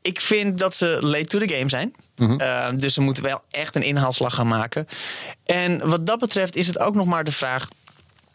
Ik 0.02 0.22
vind 0.22 0.58
dat 0.58 0.76
ze 0.76 0.98
late 1.02 1.26
to 1.26 1.40
the 1.40 1.56
game 1.56 1.70
zijn. 1.70 1.94
Uh, 2.16 2.70
dus 2.76 2.94
ze 2.94 3.02
moeten 3.02 3.24
wel 3.24 3.42
echt 3.50 3.76
een 3.76 3.84
inhaalslag 3.84 4.36
gaan 4.36 4.48
maken. 4.48 4.88
En 5.46 5.90
wat 5.90 6.06
dat 6.06 6.20
betreft 6.20 6.56
is 6.56 6.68
het 6.68 6.80
ook 6.80 6.96
nog 6.96 7.06
maar 7.06 7.24
de 7.24 7.32
vraag: 7.32 7.68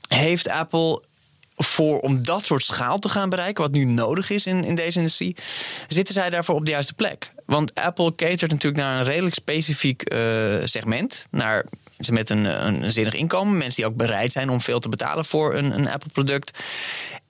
heeft 0.08 0.48
Apple 0.48 1.02
voor 1.54 2.00
om 2.00 2.22
dat 2.22 2.44
soort 2.44 2.62
schaal 2.62 2.98
te 2.98 3.08
gaan 3.08 3.28
bereiken, 3.28 3.62
wat 3.62 3.72
nu 3.72 3.84
nodig 3.84 4.30
is 4.30 4.46
in, 4.46 4.64
in 4.64 4.74
deze 4.74 4.98
industrie, 4.98 5.36
zitten 5.88 6.14
zij 6.14 6.30
daarvoor 6.30 6.54
op 6.54 6.64
de 6.64 6.70
juiste 6.70 6.94
plek? 6.94 7.32
Want 7.46 7.74
Apple 7.74 8.14
catert 8.14 8.50
natuurlijk 8.50 8.82
naar 8.82 8.98
een 8.98 9.04
redelijk 9.04 9.34
specifiek 9.34 10.02
eh, 10.02 10.18
segment, 10.64 11.26
naar 11.30 11.64
mensen 11.96 12.14
met 12.14 12.30
een, 12.30 12.66
een 12.66 12.92
zinnig 12.92 13.14
inkomen, 13.14 13.56
mensen 13.56 13.82
die 13.82 13.86
ook 13.90 13.96
bereid 13.96 14.32
zijn 14.32 14.50
om 14.50 14.60
veel 14.60 14.80
te 14.80 14.88
betalen 14.88 15.24
voor 15.24 15.54
een, 15.54 15.78
een 15.78 15.88
Apple-product. 15.88 16.58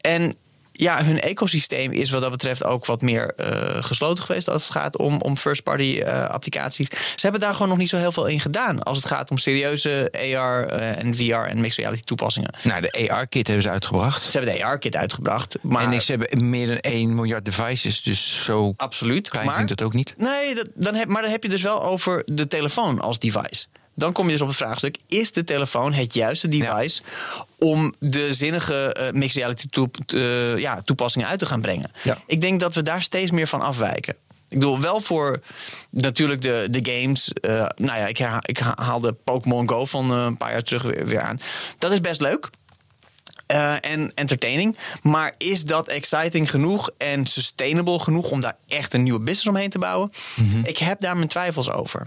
En 0.00 0.36
ja, 0.76 1.04
hun 1.04 1.20
ecosysteem 1.20 1.92
is 1.92 2.10
wat 2.10 2.20
dat 2.20 2.30
betreft 2.30 2.64
ook 2.64 2.86
wat 2.86 3.02
meer 3.02 3.34
eh, 3.34 3.82
gesloten 3.82 4.24
geweest 4.24 4.48
als 4.48 4.62
het 4.62 4.72
gaat 4.72 4.96
om, 4.96 5.20
om 5.20 5.36
first-party 5.36 6.00
eh, 6.00 6.28
applicaties. 6.28 6.88
Ze 6.88 7.20
hebben 7.20 7.40
daar 7.40 7.52
gewoon 7.52 7.68
nog 7.68 7.78
niet 7.78 7.88
zo 7.88 7.96
heel 7.96 8.12
veel 8.12 8.26
in 8.26 8.40
gedaan 8.40 8.82
als 8.82 8.96
het 8.96 9.06
gaat 9.06 9.30
om 9.30 9.38
serieuze 9.38 10.12
AR 10.12 10.66
eh, 10.66 10.98
en 10.98 11.14
VR 11.14 11.34
en 11.34 11.60
mixed 11.60 11.78
reality 11.78 12.02
toepassingen. 12.02 12.54
Nou, 12.62 12.80
de 12.80 13.10
AR-kit 13.10 13.46
hebben 13.46 13.64
ze 13.64 13.70
uitgebracht. 13.70 14.22
Ze 14.22 14.38
hebben 14.38 14.54
de 14.54 14.64
AR-kit 14.64 14.96
uitgebracht, 14.96 15.58
maar 15.62 15.92
En 15.92 16.02
ze 16.02 16.10
hebben 16.10 16.50
meer 16.50 16.66
dan 16.66 16.76
1 16.76 17.14
miljard 17.14 17.44
devices, 17.44 18.02
dus 18.02 18.44
zo 18.44 18.74
absoluut. 18.76 19.28
klein 19.28 19.46
maar, 19.46 19.56
vind 19.56 19.70
ik 19.70 19.76
dat 19.76 19.86
ook 19.86 19.94
niet. 19.94 20.14
Nee, 20.16 20.54
dat, 20.54 20.68
dan 20.74 20.94
heb, 20.94 21.08
maar 21.08 21.22
dan 21.22 21.30
heb 21.30 21.42
je 21.42 21.48
dus 21.48 21.62
wel 21.62 21.82
over 21.82 22.22
de 22.24 22.46
telefoon 22.46 23.00
als 23.00 23.18
device. 23.18 23.66
Dan 23.94 24.12
kom 24.12 24.24
je 24.24 24.32
dus 24.32 24.40
op 24.40 24.48
het 24.48 24.56
vraagstuk: 24.56 24.96
is 25.06 25.32
de 25.32 25.44
telefoon 25.44 25.92
het 25.92 26.14
juiste 26.14 26.48
device 26.48 27.02
om 27.58 27.94
de 27.98 28.34
zinnige 28.34 28.96
uh, 29.00 29.10
mixed 29.10 29.36
reality 29.36 29.66
toep, 29.70 29.96
uh, 30.14 30.58
ja, 30.58 30.82
toepassingen 30.84 31.28
uit 31.28 31.38
te 31.38 31.46
gaan 31.46 31.60
brengen? 31.60 31.90
Ja. 32.02 32.18
Ik 32.26 32.40
denk 32.40 32.60
dat 32.60 32.74
we 32.74 32.82
daar 32.82 33.02
steeds 33.02 33.30
meer 33.30 33.46
van 33.46 33.60
afwijken. 33.60 34.16
Ik 34.48 34.60
bedoel, 34.60 34.80
wel 34.80 35.00
voor 35.00 35.40
natuurlijk 35.90 36.42
de, 36.42 36.66
de 36.70 36.92
games. 36.92 37.30
Uh, 37.40 37.50
nou 37.76 37.98
ja, 37.98 38.06
ik, 38.06 38.18
ik 38.40 38.58
haalde 38.58 39.12
Pokémon 39.12 39.68
Go 39.68 39.84
van 39.84 40.10
een 40.10 40.36
paar 40.36 40.50
jaar 40.50 40.62
terug 40.62 40.82
weer, 40.82 41.06
weer 41.06 41.20
aan. 41.20 41.40
Dat 41.78 41.92
is 41.92 42.00
best 42.00 42.20
leuk. 42.20 42.50
Uh, 43.52 43.74
en 43.80 44.12
entertaining. 44.14 44.76
Maar 45.02 45.34
is 45.38 45.64
dat 45.64 45.88
exciting 45.88 46.50
genoeg 46.50 46.90
en 46.98 47.26
sustainable 47.26 47.98
genoeg 47.98 48.30
om 48.30 48.40
daar 48.40 48.56
echt 48.68 48.94
een 48.94 49.02
nieuwe 49.02 49.18
business 49.18 49.46
omheen 49.46 49.70
te 49.70 49.78
bouwen? 49.78 50.10
Mm 50.36 50.50
-hmm. 50.50 50.64
Ik 50.64 50.78
heb 50.78 51.00
daar 51.00 51.16
mijn 51.16 51.28
twijfels 51.28 51.70
over. 51.70 52.06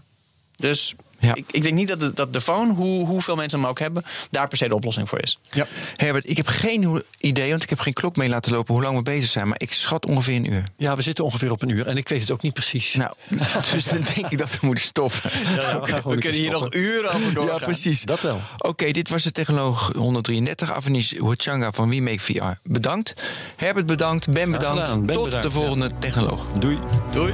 Dus 0.58 0.96
ja. 1.20 1.36
ik, 1.36 1.46
ik, 1.52 1.62
denk 1.62 1.76
niet 1.76 1.88
dat 1.88 2.00
de, 2.00 2.14
dat 2.14 2.34
de 2.34 2.42
phone, 2.42 2.74
hoe, 2.74 3.06
hoeveel 3.06 3.36
mensen 3.36 3.60
hem 3.60 3.68
ook 3.68 3.80
hebben, 3.80 4.04
daar 4.30 4.48
per 4.48 4.58
se 4.58 4.68
de 4.68 4.76
oplossing 4.76 5.10
voor 5.10 5.22
is. 5.22 5.40
Ja. 5.52 5.68
Herbert, 5.96 6.30
ik 6.30 6.38
heb 6.38 6.48
geen 6.48 7.04
idee, 7.20 7.50
want 7.50 7.64
ik 7.64 7.70
heb 7.70 7.80
geen 7.80 7.94
klok 7.94 8.16
mee 8.16 8.30
laten 8.30 8.52
lopen 8.52 8.74
hoe 8.74 8.84
lang 8.84 8.98
we 8.98 9.04
bezig 9.04 9.30
zijn. 9.30 9.48
Maar 9.48 9.60
ik 9.60 9.74
schat 9.74 10.06
ongeveer 10.06 10.36
een 10.36 10.52
uur. 10.52 10.64
Ja, 10.78 10.96
we 10.96 11.02
zitten 11.02 11.24
ongeveer 11.24 11.52
op 11.52 11.62
een 11.62 11.70
uur. 11.70 11.88
En 11.88 11.98
ik 11.98 12.10
weet 12.10 12.22
het 12.22 12.32
ook 12.32 12.42
niet 12.42 12.54
precies. 12.54 12.94
Nou, 12.94 13.14
dus 13.72 13.86
dan 13.86 14.06
denk 14.16 14.30
ik 14.30 14.38
dat 14.38 14.60
we 14.60 14.66
moeten 14.66 14.86
stoppen. 14.86 15.22
Ja, 15.56 15.62
ja, 15.62 15.80
we, 15.80 16.10
we 16.10 16.18
kunnen 16.18 16.40
hier 16.40 16.52
nog 16.52 16.74
uren 16.74 17.14
over 17.14 17.34
doorgaan. 17.34 17.60
Ja, 17.60 17.66
precies. 17.66 18.02
Dat 18.02 18.22
wel. 18.22 18.42
Oké, 18.58 18.68
okay, 18.68 18.92
dit 18.92 19.10
was 19.10 19.24
de 19.24 19.32
Technoloog 19.32 19.92
133, 19.96 20.74
Avanis 20.74 21.12
Huachanga 21.12 21.72
van 21.72 21.90
WeMake 21.90 22.20
VR. 22.20 22.44
Bedankt. 22.64 23.26
Herbert 23.56 23.86
bedankt. 23.86 24.32
Ben 24.32 24.52
bedankt. 24.52 25.06
Ben 25.06 25.16
Tot 25.16 25.26
bedankt, 25.26 25.46
de 25.48 25.52
volgende 25.52 25.92
Technoloog. 26.00 26.46
Doei. 26.60 26.80
Doei. 27.14 27.34